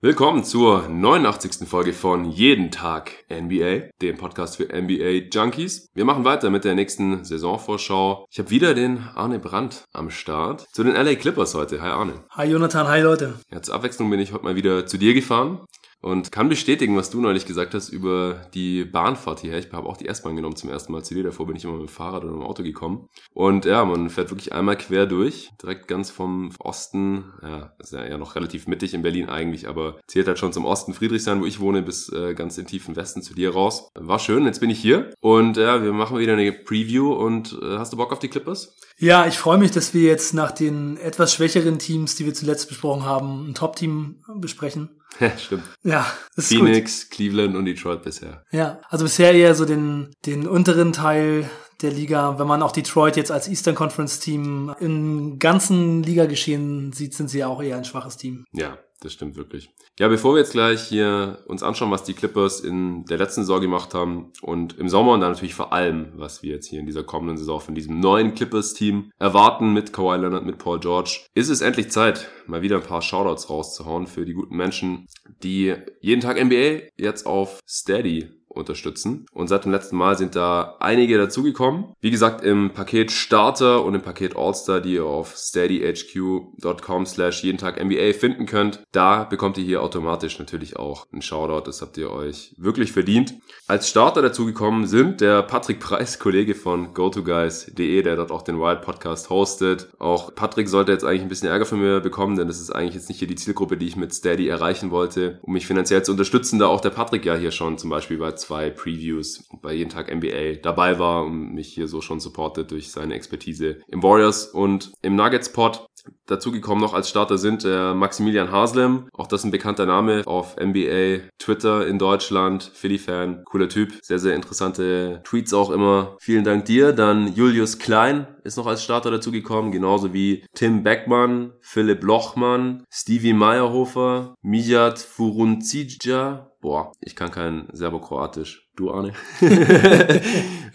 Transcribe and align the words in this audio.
Willkommen 0.00 0.44
zur 0.44 0.88
89. 0.88 1.68
Folge 1.68 1.92
von 1.92 2.24
Jeden 2.30 2.70
Tag 2.70 3.10
NBA, 3.28 3.90
dem 4.00 4.16
Podcast 4.16 4.56
für 4.56 4.68
NBA 4.72 5.26
Junkies. 5.32 5.88
Wir 5.92 6.04
machen 6.04 6.24
weiter 6.24 6.50
mit 6.50 6.64
der 6.64 6.76
nächsten 6.76 7.24
Saisonvorschau. 7.24 8.24
Ich 8.30 8.38
habe 8.38 8.50
wieder 8.50 8.74
den 8.74 8.98
Arne 9.16 9.40
Brandt 9.40 9.86
am 9.92 10.10
Start. 10.10 10.68
Zu 10.70 10.84
den 10.84 10.94
LA 10.94 11.16
Clippers 11.16 11.56
heute. 11.56 11.82
Hi 11.82 11.88
Arne. 11.88 12.24
Hi 12.30 12.48
Jonathan, 12.48 12.86
hi 12.86 13.00
Leute. 13.00 13.40
Ja, 13.50 13.60
zur 13.60 13.74
Abwechslung 13.74 14.08
bin 14.08 14.20
ich 14.20 14.32
heute 14.32 14.44
mal 14.44 14.54
wieder 14.54 14.86
zu 14.86 14.98
dir 14.98 15.14
gefahren 15.14 15.64
und 16.00 16.30
kann 16.30 16.48
bestätigen, 16.48 16.96
was 16.96 17.10
du 17.10 17.20
neulich 17.20 17.46
gesagt 17.46 17.74
hast 17.74 17.88
über 17.88 18.46
die 18.54 18.84
Bahnfahrt 18.84 19.40
hierher. 19.40 19.58
Ich 19.58 19.72
habe 19.72 19.88
auch 19.88 19.96
die 19.96 20.06
S-Bahn 20.06 20.36
genommen 20.36 20.56
zum 20.56 20.70
ersten 20.70 20.92
Mal 20.92 21.02
zu 21.02 21.14
dir. 21.14 21.24
Davor 21.24 21.46
bin 21.46 21.56
ich 21.56 21.64
immer 21.64 21.74
mit 21.74 21.82
dem 21.82 21.88
Fahrrad 21.88 22.22
oder 22.22 22.32
mit 22.32 22.42
dem 22.42 22.46
Auto 22.46 22.62
gekommen. 22.62 23.08
Und 23.32 23.64
ja, 23.64 23.84
man 23.84 24.08
fährt 24.10 24.30
wirklich 24.30 24.52
einmal 24.52 24.76
quer 24.76 25.06
durch, 25.06 25.50
direkt 25.60 25.88
ganz 25.88 26.10
vom 26.10 26.50
Osten. 26.60 27.32
Ja, 27.42 27.72
ist 27.78 27.92
ja, 27.92 28.16
noch 28.16 28.36
relativ 28.36 28.68
mittig 28.68 28.94
in 28.94 29.02
Berlin 29.02 29.28
eigentlich, 29.28 29.68
aber 29.68 29.98
zählt 30.06 30.28
halt 30.28 30.38
schon 30.38 30.52
zum 30.52 30.64
Osten 30.64 30.94
Friedrichshain, 30.94 31.40
wo 31.40 31.46
ich 31.46 31.60
wohne, 31.60 31.82
bis 31.82 32.12
äh, 32.12 32.34
ganz 32.34 32.58
in 32.58 32.66
tiefen 32.66 32.94
Westen 32.94 33.22
zu 33.22 33.34
dir 33.34 33.52
raus. 33.52 33.88
War 33.94 34.18
schön, 34.18 34.44
jetzt 34.46 34.60
bin 34.60 34.70
ich 34.70 34.80
hier 34.80 35.12
und 35.20 35.56
ja, 35.56 35.82
wir 35.82 35.92
machen 35.92 36.18
wieder 36.18 36.34
eine 36.34 36.52
Preview 36.52 37.12
und 37.12 37.58
äh, 37.60 37.78
hast 37.78 37.92
du 37.92 37.96
Bock 37.96 38.12
auf 38.12 38.18
die 38.18 38.28
Clippers? 38.28 38.76
Ja, 38.98 39.26
ich 39.26 39.38
freue 39.38 39.58
mich, 39.58 39.70
dass 39.70 39.94
wir 39.94 40.02
jetzt 40.02 40.34
nach 40.34 40.50
den 40.50 40.96
etwas 40.96 41.32
schwächeren 41.32 41.78
Teams, 41.78 42.16
die 42.16 42.26
wir 42.26 42.34
zuletzt 42.34 42.68
besprochen 42.68 43.04
haben, 43.04 43.48
ein 43.48 43.54
Top-Team 43.54 44.24
besprechen. 44.36 44.97
Ja, 45.20 45.36
stimmt. 45.36 45.64
Ja, 45.82 46.06
ist 46.36 46.48
Phoenix, 46.48 47.02
gut. 47.02 47.10
Cleveland 47.10 47.56
und 47.56 47.64
Detroit 47.64 48.02
bisher. 48.02 48.44
Ja, 48.52 48.80
also 48.88 49.04
bisher 49.04 49.32
eher 49.32 49.54
so 49.54 49.64
den, 49.64 50.14
den 50.26 50.46
unteren 50.46 50.92
Teil 50.92 51.50
der 51.82 51.90
Liga. 51.90 52.38
Wenn 52.38 52.46
man 52.46 52.62
auch 52.62 52.72
Detroit 52.72 53.16
jetzt 53.16 53.32
als 53.32 53.48
Eastern 53.48 53.74
Conference 53.74 54.20
Team 54.20 54.74
im 54.80 55.38
ganzen 55.38 56.02
Ligageschehen 56.02 56.92
sieht, 56.92 57.14
sind 57.14 57.30
sie 57.30 57.38
ja 57.38 57.48
auch 57.48 57.62
eher 57.62 57.76
ein 57.76 57.84
schwaches 57.84 58.16
Team. 58.16 58.44
Ja, 58.52 58.78
das 59.00 59.12
stimmt 59.12 59.36
wirklich. 59.36 59.70
Ja, 59.98 60.08
bevor 60.08 60.34
wir 60.34 60.40
jetzt 60.40 60.52
gleich 60.52 60.82
hier 60.82 61.38
uns 61.46 61.62
anschauen, 61.62 61.90
was 61.90 62.02
die 62.02 62.14
Clippers 62.14 62.60
in 62.60 63.04
der 63.04 63.18
letzten 63.18 63.42
Saison 63.42 63.60
gemacht 63.60 63.94
haben 63.94 64.32
und 64.42 64.78
im 64.78 64.88
Sommer 64.88 65.12
und 65.12 65.20
dann 65.20 65.32
natürlich 65.32 65.54
vor 65.54 65.72
allem, 65.72 66.12
was 66.16 66.42
wir 66.42 66.54
jetzt 66.54 66.66
hier 66.66 66.80
in 66.80 66.86
dieser 66.86 67.04
kommenden 67.04 67.36
Saison 67.36 67.60
von 67.60 67.74
diesem 67.74 68.00
neuen 68.00 68.34
Clippers-Team 68.34 69.12
erwarten 69.18 69.72
mit 69.72 69.92
Kawhi 69.92 70.16
Leonard, 70.16 70.44
mit 70.44 70.58
Paul 70.58 70.80
George, 70.80 71.20
ist 71.34 71.48
es 71.48 71.60
endlich 71.60 71.90
Zeit, 71.90 72.28
mal 72.46 72.62
wieder 72.62 72.76
ein 72.76 72.82
paar 72.82 73.02
Shoutouts 73.02 73.50
rauszuhauen 73.50 74.06
für 74.06 74.24
die 74.24 74.34
guten 74.34 74.56
Menschen, 74.56 75.06
die 75.42 75.74
jeden 76.00 76.20
Tag 76.20 76.42
NBA 76.42 76.88
jetzt 76.96 77.26
auf 77.26 77.60
Steady 77.68 78.37
unterstützen. 78.48 79.26
Und 79.32 79.48
seit 79.48 79.64
dem 79.64 79.72
letzten 79.72 79.96
Mal 79.96 80.16
sind 80.16 80.36
da 80.36 80.76
einige 80.80 81.18
dazugekommen. 81.18 81.94
Wie 82.00 82.10
gesagt, 82.10 82.44
im 82.44 82.70
Paket 82.70 83.12
Starter 83.12 83.84
und 83.84 83.94
im 83.94 84.02
Paket 84.02 84.36
All-Star, 84.36 84.80
die 84.80 84.94
ihr 84.94 85.04
auf 85.04 85.36
steadyhq.com 85.36 87.06
slash 87.06 87.44
jeden 87.44 87.58
Tag 87.58 87.82
NBA 87.82 88.12
finden 88.12 88.46
könnt. 88.46 88.82
Da 88.92 89.24
bekommt 89.24 89.58
ihr 89.58 89.64
hier 89.64 89.82
automatisch 89.82 90.38
natürlich 90.38 90.76
auch 90.76 91.06
einen 91.12 91.22
Shoutout. 91.22 91.66
Das 91.66 91.82
habt 91.82 91.96
ihr 91.98 92.10
euch 92.10 92.54
wirklich 92.56 92.92
verdient. 92.92 93.34
Als 93.66 93.88
Starter 93.88 94.22
dazugekommen 94.22 94.86
sind 94.86 95.20
der 95.20 95.42
Patrick 95.42 95.80
Preis, 95.80 96.18
Kollege 96.18 96.54
von 96.54 96.94
GoToGuys.de, 96.94 98.02
der 98.02 98.16
dort 98.16 98.30
auch 98.30 98.42
den 98.42 98.58
Wild 98.58 98.82
Podcast 98.82 99.30
hostet. 99.30 99.88
Auch 99.98 100.34
Patrick 100.34 100.68
sollte 100.68 100.92
jetzt 100.92 101.04
eigentlich 101.04 101.22
ein 101.22 101.28
bisschen 101.28 101.48
Ärger 101.48 101.66
von 101.66 101.80
mir 101.80 102.00
bekommen, 102.00 102.36
denn 102.36 102.48
das 102.48 102.60
ist 102.60 102.70
eigentlich 102.70 102.94
jetzt 102.94 103.08
nicht 103.08 103.18
hier 103.18 103.28
die 103.28 103.36
Zielgruppe, 103.36 103.76
die 103.76 103.86
ich 103.86 103.96
mit 103.96 104.14
Steady 104.14 104.48
erreichen 104.48 104.90
wollte, 104.90 105.38
um 105.42 105.52
mich 105.52 105.66
finanziell 105.66 106.02
zu 106.02 106.12
unterstützen, 106.12 106.58
da 106.58 106.66
auch 106.66 106.80
der 106.80 106.90
Patrick 106.90 107.24
ja 107.24 107.36
hier 107.36 107.50
schon 107.50 107.78
zum 107.78 107.90
Beispiel 107.90 108.18
bei 108.18 108.32
zwei 108.38 108.70
Previews 108.70 109.48
bei 109.62 109.72
jeden 109.72 109.90
Tag 109.90 110.14
NBA 110.14 110.60
dabei 110.62 110.98
war 110.98 111.24
und 111.24 111.54
mich 111.54 111.68
hier 111.68 111.88
so 111.88 112.00
schon 112.00 112.20
supportet 112.20 112.70
durch 112.70 112.90
seine 112.90 113.14
Expertise 113.14 113.80
im 113.88 114.02
Warriors 114.02 114.46
und 114.46 114.92
im 115.02 115.16
Nuggets 115.16 115.52
Pod. 115.52 115.88
Dazugekommen 116.26 116.82
noch 116.82 116.94
als 116.94 117.08
Starter 117.08 117.38
sind 117.38 117.64
äh, 117.64 117.94
Maximilian 117.94 118.52
Haslem, 118.52 119.08
auch 119.12 119.26
das 119.26 119.44
ein 119.44 119.50
bekannter 119.50 119.86
Name 119.86 120.22
auf 120.26 120.56
NBA, 120.56 121.28
Twitter 121.38 121.86
in 121.86 121.98
Deutschland, 121.98 122.70
Philly-Fan, 122.74 123.44
cooler 123.44 123.68
Typ, 123.68 123.94
sehr, 124.02 124.18
sehr 124.18 124.34
interessante 124.34 125.22
Tweets 125.24 125.54
auch 125.54 125.70
immer. 125.70 126.16
Vielen 126.20 126.44
Dank 126.44 126.66
dir. 126.66 126.92
Dann 126.92 127.34
Julius 127.34 127.78
Klein 127.78 128.26
ist 128.44 128.56
noch 128.56 128.66
als 128.66 128.84
Starter 128.84 129.10
dazugekommen, 129.10 129.72
genauso 129.72 130.12
wie 130.12 130.44
Tim 130.54 130.82
Beckmann, 130.82 131.52
Philipp 131.60 132.02
Lochmann, 132.02 132.84
Stevie 132.90 133.32
Meyerhofer, 133.32 134.34
Mijat 134.42 134.98
Furuncija, 134.98 136.50
Boah, 136.68 136.92
ich 137.00 137.16
kann 137.16 137.30
kein 137.30 137.66
Serbokroatisch. 137.72 138.68
Du, 138.76 138.90
Arne? 138.90 139.14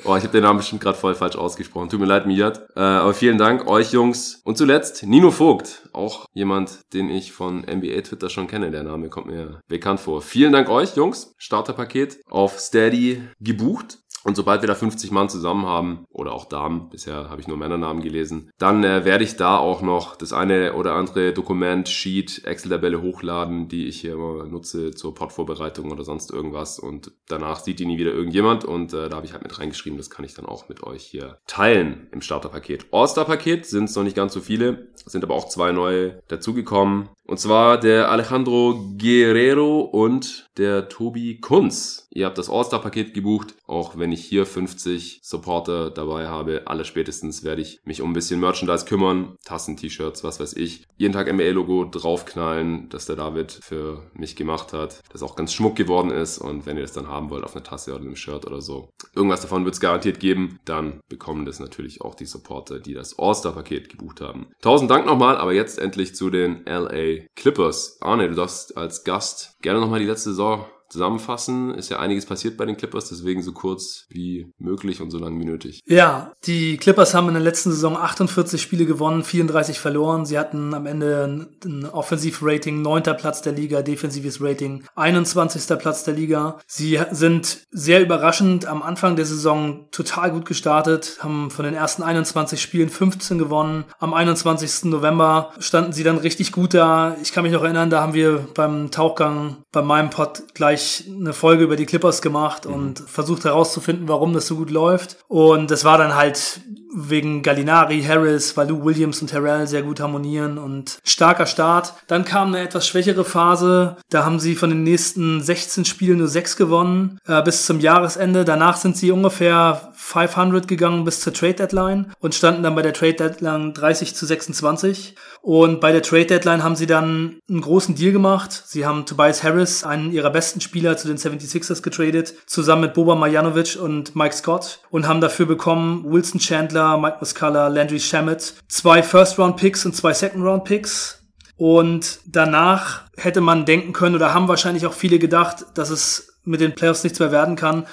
oh, 0.05 0.15
ich 0.15 0.23
habe 0.23 0.29
den 0.29 0.41
Namen 0.41 0.57
bestimmt 0.57 0.81
gerade 0.81 0.97
voll 0.97 1.13
falsch 1.13 1.35
ausgesprochen. 1.35 1.89
Tut 1.89 1.99
mir 1.99 2.07
leid, 2.07 2.25
Mijat. 2.25 2.67
Äh, 2.75 2.79
aber 2.79 3.13
vielen 3.13 3.37
Dank 3.37 3.67
euch 3.67 3.91
Jungs. 3.91 4.41
Und 4.43 4.57
zuletzt 4.57 5.05
Nino 5.05 5.29
Vogt. 5.29 5.87
Auch 5.93 6.25
jemand, 6.33 6.79
den 6.93 7.09
ich 7.09 7.31
von 7.31 7.59
NBA 7.59 8.01
Twitter 8.01 8.31
schon 8.31 8.47
kenne. 8.47 8.71
Der 8.71 8.81
Name 8.81 9.09
kommt 9.09 9.27
mir 9.27 9.61
bekannt 9.67 9.99
vor. 9.99 10.23
Vielen 10.23 10.51
Dank 10.51 10.67
euch, 10.67 10.95
Jungs. 10.95 11.35
Starterpaket 11.37 12.21
auf 12.27 12.59
Steady 12.59 13.21
gebucht. 13.39 13.99
Und 14.23 14.35
sobald 14.35 14.61
wir 14.61 14.67
da 14.67 14.75
50 14.75 15.11
Mann 15.11 15.29
zusammen 15.29 15.66
haben, 15.66 16.06
oder 16.11 16.34
auch 16.34 16.45
Damen, 16.45 16.89
bisher 16.89 17.29
habe 17.29 17.41
ich 17.41 17.47
nur 17.47 17.57
Männernamen 17.57 18.01
gelesen, 18.01 18.51
dann 18.57 18.84
äh, 18.84 19.06
werde 19.06 19.23
ich 19.23 19.35
da 19.35 19.57
auch 19.57 19.81
noch 19.81 20.16
das 20.16 20.34
eine 20.34 20.73
oder 20.73 20.94
andere 20.94 21.34
Dokument, 21.34 21.89
Sheet, 21.89 22.45
Excel-Tabelle 22.45 23.01
hochladen, 23.01 23.67
die 23.67 23.88
ich 23.88 24.00
hier 24.01 24.13
immer 24.13 24.45
nutze 24.45 24.91
zur 24.91 25.13
Podvorbereitung 25.13 25.91
oder 25.91 26.03
sonst 26.03 26.31
irgendwas. 26.31 26.79
Und 26.79 27.11
danach 27.28 27.59
sieht 27.59 27.79
die 27.79 27.85
nie 27.85 27.97
wieder 27.97 28.13
irgendjemand. 28.13 28.63
Und 28.66 28.94
äh, 28.94 29.09
da 29.09 29.17
habe 29.17 29.25
ich 29.25 29.34
halt 29.34 29.44
mit 29.44 29.59
reingeschrieben, 29.59 29.97
das 29.97 30.09
kann 30.09 30.25
ich 30.25 30.34
dann 30.34 30.45
auch 30.45 30.69
mit 30.69 30.84
euch 30.84 31.03
hier 31.03 31.40
teilen 31.47 32.07
im 32.11 32.22
Starterpaket. 32.22 32.85
All-Star-Paket 32.91 33.66
sind 33.66 33.85
es 33.85 33.95
noch 33.95 34.03
nicht 34.03 34.16
ganz 34.16 34.34
so 34.34 34.41
viele, 34.41 34.88
sind 35.05 35.23
aber 35.23 35.35
auch 35.35 35.50
zwei 35.50 35.72
neue 35.72 36.22
dazugekommen. 36.28 37.09
Und 37.25 37.40
zwar 37.40 37.79
der 37.79 38.11
Alejandro 38.11 38.95
Guerrero 38.97 39.79
und 39.81 40.50
der 40.58 40.90
Tobi 40.90 41.40
Kunz. 41.40 42.08
Ihr 42.12 42.25
habt 42.25 42.38
das 42.38 42.50
All-Star-Paket 42.50 43.14
gebucht, 43.14 43.56
auch 43.66 43.97
wenn 43.97 44.12
ich 44.12 44.24
hier 44.24 44.46
50 44.46 45.22
Supporter 45.24 45.90
dabei 45.90 46.28
habe. 46.28 46.64
Alle 46.66 46.86
spätestens 46.86 47.44
werde 47.44 47.62
ich 47.62 47.80
mich 47.86 48.02
um 48.02 48.12
ein 48.12 48.14
bisschen 48.14 48.40
Merchandise 48.40 48.86
kümmern. 48.86 49.36
Tassen, 49.44 49.78
T-Shirts, 49.78 50.24
was 50.24 50.40
weiß 50.40 50.53
ich. 50.53 50.86
Jeden 50.97 51.14
Tag 51.14 51.31
ML-Logo 51.34 51.86
draufknallen, 51.86 52.90
das 52.90 53.08
der 53.08 53.16
David 53.16 53.52
für 53.52 54.03
mich 54.14 54.36
gemacht 54.36 54.74
hat. 54.74 55.02
Das 55.12 55.24
auch 55.24 55.36
ganz 55.36 55.53
schmuck 55.53 55.75
geworden 55.75 56.12
ist. 56.12 56.38
Und 56.38 56.66
wenn 56.66 56.78
ihr 56.78 56.84
das 56.84 56.94
dann 56.94 57.08
haben 57.08 57.30
wollt 57.30 57.44
auf 57.44 57.56
einer 57.56 57.64
Tasse 57.64 57.91
oder 57.91 58.02
einem 58.02 58.16
Shirt 58.16 58.46
oder 58.46 58.62
so, 58.62 58.90
irgendwas 59.16 59.41
davon 59.41 59.66
wird 59.66 59.74
es 59.74 59.81
garantiert 59.81 60.20
geben. 60.20 60.59
Dann 60.66 61.00
bekommen 61.09 61.46
das 61.46 61.59
natürlich 61.59 62.02
auch 62.02 62.14
die 62.14 62.25
Supporter, 62.25 62.80
die 62.80 62.94
das 62.94 63.18
All-Star-Paket 63.18 63.90
gebucht 63.90 64.22
haben. 64.22 64.47
Tausend 64.62 64.91
Dank 64.91 65.06
nochmal, 65.06 65.38
aber 65.38 65.53
jetzt 65.53 65.80
endlich 65.80 66.16
zu 66.16 66.30
den 66.30 66.64
LA 66.66 67.25
Clippers. 67.35 67.97
Arne, 68.02 68.30
du 68.30 68.35
darfst 68.35 68.78
als 68.78 69.03
Gast 69.03 69.58
gerne 69.62 69.80
nochmal 69.80 70.00
die 70.00 70.06
letzte 70.06 70.30
Saison 70.30 70.42
dos. 70.43 70.82
Zusammenfassen. 70.93 71.73
Ist 71.73 71.89
ja 71.89 71.99
einiges 71.99 72.25
passiert 72.25 72.55
bei 72.55 72.65
den 72.65 72.77
Clippers, 72.77 73.09
deswegen 73.09 73.43
so 73.43 73.51
kurz 73.51 74.05
wie 74.09 74.51
möglich 74.57 75.01
und 75.01 75.11
so 75.11 75.17
lang 75.17 75.39
wie 75.39 75.45
nötig. 75.45 75.81
Ja, 75.85 76.31
die 76.45 76.77
Clippers 76.77 77.13
haben 77.13 77.27
in 77.27 77.33
der 77.33 77.43
letzten 77.43 77.71
Saison 77.71 77.97
48 77.97 78.61
Spiele 78.61 78.85
gewonnen, 78.85 79.23
34 79.23 79.79
verloren. 79.79 80.25
Sie 80.25 80.39
hatten 80.39 80.73
am 80.73 80.85
Ende 80.85 81.47
ein 81.65 81.85
Offensivrating 81.85 82.81
9. 82.81 83.03
Platz 83.17 83.41
der 83.41 83.53
Liga, 83.53 83.81
defensives 83.81 84.41
Rating 84.41 84.85
21. 84.95 85.77
Platz 85.79 86.03
der 86.03 86.13
Liga. 86.13 86.59
Sie 86.67 86.99
sind 87.11 87.59
sehr 87.71 88.01
überraschend 88.01 88.65
am 88.65 88.83
Anfang 88.83 89.15
der 89.15 89.25
Saison 89.25 89.87
total 89.91 90.31
gut 90.31 90.45
gestartet, 90.45 91.17
haben 91.21 91.49
von 91.49 91.65
den 91.65 91.73
ersten 91.73 92.03
21 92.03 92.61
Spielen 92.61 92.89
15 92.89 93.39
gewonnen. 93.39 93.85
Am 93.99 94.13
21. 94.13 94.85
November 94.85 95.51
standen 95.59 95.91
sie 95.91 96.03
dann 96.03 96.17
richtig 96.17 96.51
gut 96.51 96.73
da. 96.73 97.17
Ich 97.21 97.33
kann 97.33 97.43
mich 97.43 97.51
noch 97.51 97.63
erinnern, 97.63 97.89
da 97.89 98.01
haben 98.01 98.13
wir 98.13 98.47
beim 98.53 98.91
Tauchgang 98.91 99.57
bei 99.71 99.81
meinem 99.81 100.11
Pod 100.11 100.43
gleich 100.53 100.82
ich 100.83 101.09
eine 101.09 101.33
Folge 101.33 101.63
über 101.63 101.75
die 101.75 101.85
Clippers 101.85 102.21
gemacht 102.21 102.66
mhm. 102.67 102.73
und 102.73 102.99
versucht 102.99 103.45
herauszufinden, 103.45 104.07
warum 104.07 104.33
das 104.33 104.47
so 104.47 104.55
gut 104.55 104.69
läuft. 104.69 105.17
Und 105.27 105.71
das 105.71 105.85
war 105.85 105.97
dann 105.97 106.16
halt 106.16 106.61
wegen 106.95 107.41
Gallinari, 107.41 108.03
Harris, 108.03 108.55
weil 108.55 108.69
Lou 108.69 108.85
Williams 108.85 109.22
und 109.22 109.29
Terrell 109.29 109.67
sehr 109.67 109.81
gut 109.81 109.99
harmonieren 109.99 110.57
und 110.57 110.99
starker 111.03 111.45
Start. 111.45 111.93
Dann 112.07 112.23
kam 112.23 112.49
eine 112.49 112.59
etwas 112.59 112.88
schwächere 112.88 113.25
Phase. 113.25 113.97
Da 114.09 114.25
haben 114.25 114.39
sie 114.39 114.55
von 114.55 114.69
den 114.69 114.84
nächsten 114.84 115.41
16 115.41 115.85
Spielen 115.85 116.19
nur 116.19 116.28
6 116.28 116.55
gewonnen 116.55 117.19
äh, 117.25 117.41
bis 117.41 117.66
zum 117.66 117.79
Jahresende. 117.79 118.46
Danach 118.46 118.78
sind 118.78 118.96
sie 118.96 119.11
ungefähr 119.11 119.91
500 119.96 120.67
gegangen 120.67 121.03
bis 121.03 121.22
zur 121.22 121.34
Trade 121.34 121.55
Deadline 121.55 122.11
und 122.19 122.35
standen 122.35 122.63
dann 122.63 122.75
bei 122.75 122.81
der 122.81 122.93
Trade 122.93 123.13
Deadline 123.13 123.73
30 123.73 124.16
zu 124.16 124.25
26. 124.25 125.16
Und 125.41 125.81
bei 125.81 125.91
der 125.91 126.03
Trade 126.03 126.25
Deadline 126.25 126.63
haben 126.63 126.75
sie 126.75 126.87
dann 126.87 127.40
einen 127.49 127.61
großen 127.61 127.96
Deal 127.96 128.11
gemacht. 128.11 128.63
Sie 128.66 128.85
haben 128.85 129.05
Tobias 129.05 129.43
Harris, 129.43 129.84
einen 129.84 130.11
ihrer 130.11 130.29
besten 130.29 130.61
Spieler, 130.61 130.72
zu 130.73 131.08
den 131.08 131.17
76ers 131.17 131.81
getradet, 131.81 132.34
zusammen 132.46 132.81
mit 132.84 132.93
Boba 132.93 133.16
Marjanovic 133.16 133.78
und 133.79 134.16
Mike 134.16 134.35
Scott 134.35 134.79
und 134.90 135.08
haben 135.08 135.22
dafür 135.22 135.46
bekommen 135.46 136.03
Wilson 136.05 136.40
Chandler, 136.40 136.97
Mike 136.97 137.17
Muscala, 137.20 137.67
Landry 137.67 137.99
Shamet, 137.99 138.55
zwei 138.67 139.03
First-Round-Picks 139.03 139.85
und 139.85 139.96
zwei 139.96 140.14
Second-Round-Picks. 140.14 141.20
Und 141.55 142.20
danach 142.25 143.03
hätte 143.16 143.40
man 143.40 143.66
denken 143.66 143.93
können 143.93 144.16
oder 144.16 144.34
haben 144.34 144.47
wahrscheinlich 144.47 144.85
auch 144.85 144.93
viele 144.93 145.20
gedacht, 145.20 145.66
dass 145.75 145.91
es 145.91 146.34
mit 146.43 146.59
den 146.59 146.73
Playoffs 146.75 147.03
nichts 147.03 147.20
mehr 147.20 147.31
werden 147.31 147.55
kann 147.55 147.85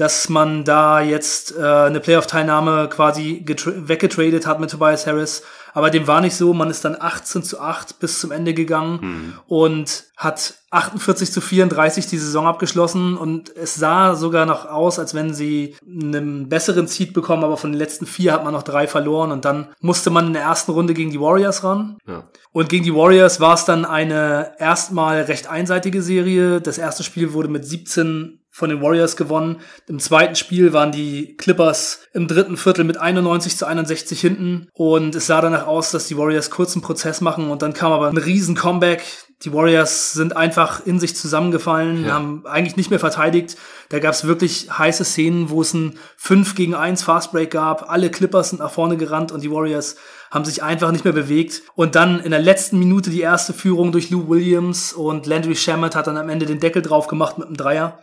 dass 0.00 0.30
man 0.30 0.64
da 0.64 1.02
jetzt 1.02 1.54
äh, 1.56 1.62
eine 1.62 2.00
Playoff-Teilnahme 2.00 2.88
quasi 2.88 3.44
weggetradet 3.46 4.46
hat 4.46 4.58
mit 4.58 4.70
Tobias 4.70 5.06
Harris. 5.06 5.42
Aber 5.72 5.90
dem 5.90 6.06
war 6.06 6.20
nicht 6.20 6.36
so. 6.36 6.52
Man 6.52 6.70
ist 6.70 6.84
dann 6.84 6.96
18 6.98 7.42
zu 7.42 7.60
8 7.60 7.98
bis 7.98 8.20
zum 8.20 8.30
Ende 8.30 8.54
gegangen 8.54 8.98
mhm. 9.00 9.32
und 9.46 10.04
hat 10.16 10.54
48 10.70 11.32
zu 11.32 11.40
34 11.40 12.06
die 12.06 12.18
Saison 12.18 12.46
abgeschlossen 12.46 13.16
und 13.16 13.54
es 13.56 13.74
sah 13.74 14.14
sogar 14.14 14.46
noch 14.46 14.66
aus, 14.66 14.98
als 15.00 15.14
wenn 15.14 15.34
sie 15.34 15.74
einen 15.84 16.48
besseren 16.48 16.86
Seed 16.86 17.12
bekommen, 17.12 17.42
aber 17.42 17.56
von 17.56 17.72
den 17.72 17.78
letzten 17.78 18.06
vier 18.06 18.32
hat 18.32 18.44
man 18.44 18.52
noch 18.52 18.62
drei 18.62 18.86
verloren 18.86 19.32
und 19.32 19.44
dann 19.44 19.68
musste 19.80 20.10
man 20.10 20.28
in 20.28 20.32
der 20.34 20.42
ersten 20.42 20.70
Runde 20.70 20.94
gegen 20.94 21.10
die 21.10 21.20
Warriors 21.20 21.64
ran. 21.64 21.98
Ja. 22.06 22.24
Und 22.52 22.68
gegen 22.68 22.84
die 22.84 22.94
Warriors 22.94 23.40
war 23.40 23.54
es 23.54 23.64
dann 23.64 23.84
eine 23.84 24.52
erstmal 24.58 25.22
recht 25.22 25.48
einseitige 25.48 26.02
Serie. 26.02 26.60
Das 26.60 26.78
erste 26.78 27.02
Spiel 27.02 27.32
wurde 27.32 27.48
mit 27.48 27.64
17 27.64 28.39
von 28.50 28.68
den 28.68 28.82
Warriors 28.82 29.16
gewonnen. 29.16 29.60
Im 29.86 30.00
zweiten 30.00 30.34
Spiel 30.34 30.72
waren 30.72 30.92
die 30.92 31.36
Clippers 31.36 32.00
im 32.12 32.26
dritten 32.26 32.56
Viertel 32.56 32.84
mit 32.84 32.98
91 32.98 33.56
zu 33.56 33.66
61 33.66 34.20
hinten 34.20 34.68
und 34.72 35.14
es 35.14 35.26
sah 35.26 35.40
danach 35.40 35.66
aus, 35.66 35.92
dass 35.92 36.08
die 36.08 36.18
Warriors 36.18 36.50
kurzen 36.50 36.82
Prozess 36.82 37.20
machen 37.20 37.50
und 37.50 37.62
dann 37.62 37.74
kam 37.74 37.92
aber 37.92 38.08
ein 38.08 38.16
riesen 38.16 38.56
Comeback. 38.56 39.02
Die 39.42 39.54
Warriors 39.54 40.12
sind 40.12 40.36
einfach 40.36 40.84
in 40.84 41.00
sich 41.00 41.16
zusammengefallen, 41.16 42.04
ja. 42.04 42.12
haben 42.12 42.44
eigentlich 42.44 42.76
nicht 42.76 42.90
mehr 42.90 42.98
verteidigt. 42.98 43.56
Da 43.88 43.98
gab 43.98 44.12
es 44.12 44.26
wirklich 44.26 44.68
heiße 44.70 45.04
Szenen, 45.04 45.48
wo 45.48 45.62
es 45.62 45.72
ein 45.72 45.98
5 46.18 46.54
gegen 46.54 46.74
1 46.74 47.02
Fastbreak 47.04 47.50
gab. 47.50 47.88
Alle 47.88 48.10
Clippers 48.10 48.50
sind 48.50 48.58
nach 48.58 48.70
vorne 48.70 48.98
gerannt 48.98 49.32
und 49.32 49.42
die 49.42 49.50
Warriors 49.50 49.96
haben 50.30 50.44
sich 50.44 50.62
einfach 50.62 50.92
nicht 50.92 51.04
mehr 51.04 51.14
bewegt. 51.14 51.62
Und 51.74 51.94
dann 51.94 52.20
in 52.20 52.32
der 52.32 52.40
letzten 52.40 52.78
Minute 52.78 53.08
die 53.08 53.22
erste 53.22 53.54
Führung 53.54 53.92
durch 53.92 54.10
Lou 54.10 54.28
Williams 54.28 54.92
und 54.92 55.26
Landry 55.26 55.56
Shamet 55.56 55.96
hat 55.96 56.06
dann 56.06 56.18
am 56.18 56.28
Ende 56.28 56.44
den 56.44 56.60
Deckel 56.60 56.82
drauf 56.82 57.06
gemacht 57.06 57.38
mit 57.38 57.46
einem 57.46 57.56
Dreier. 57.56 57.98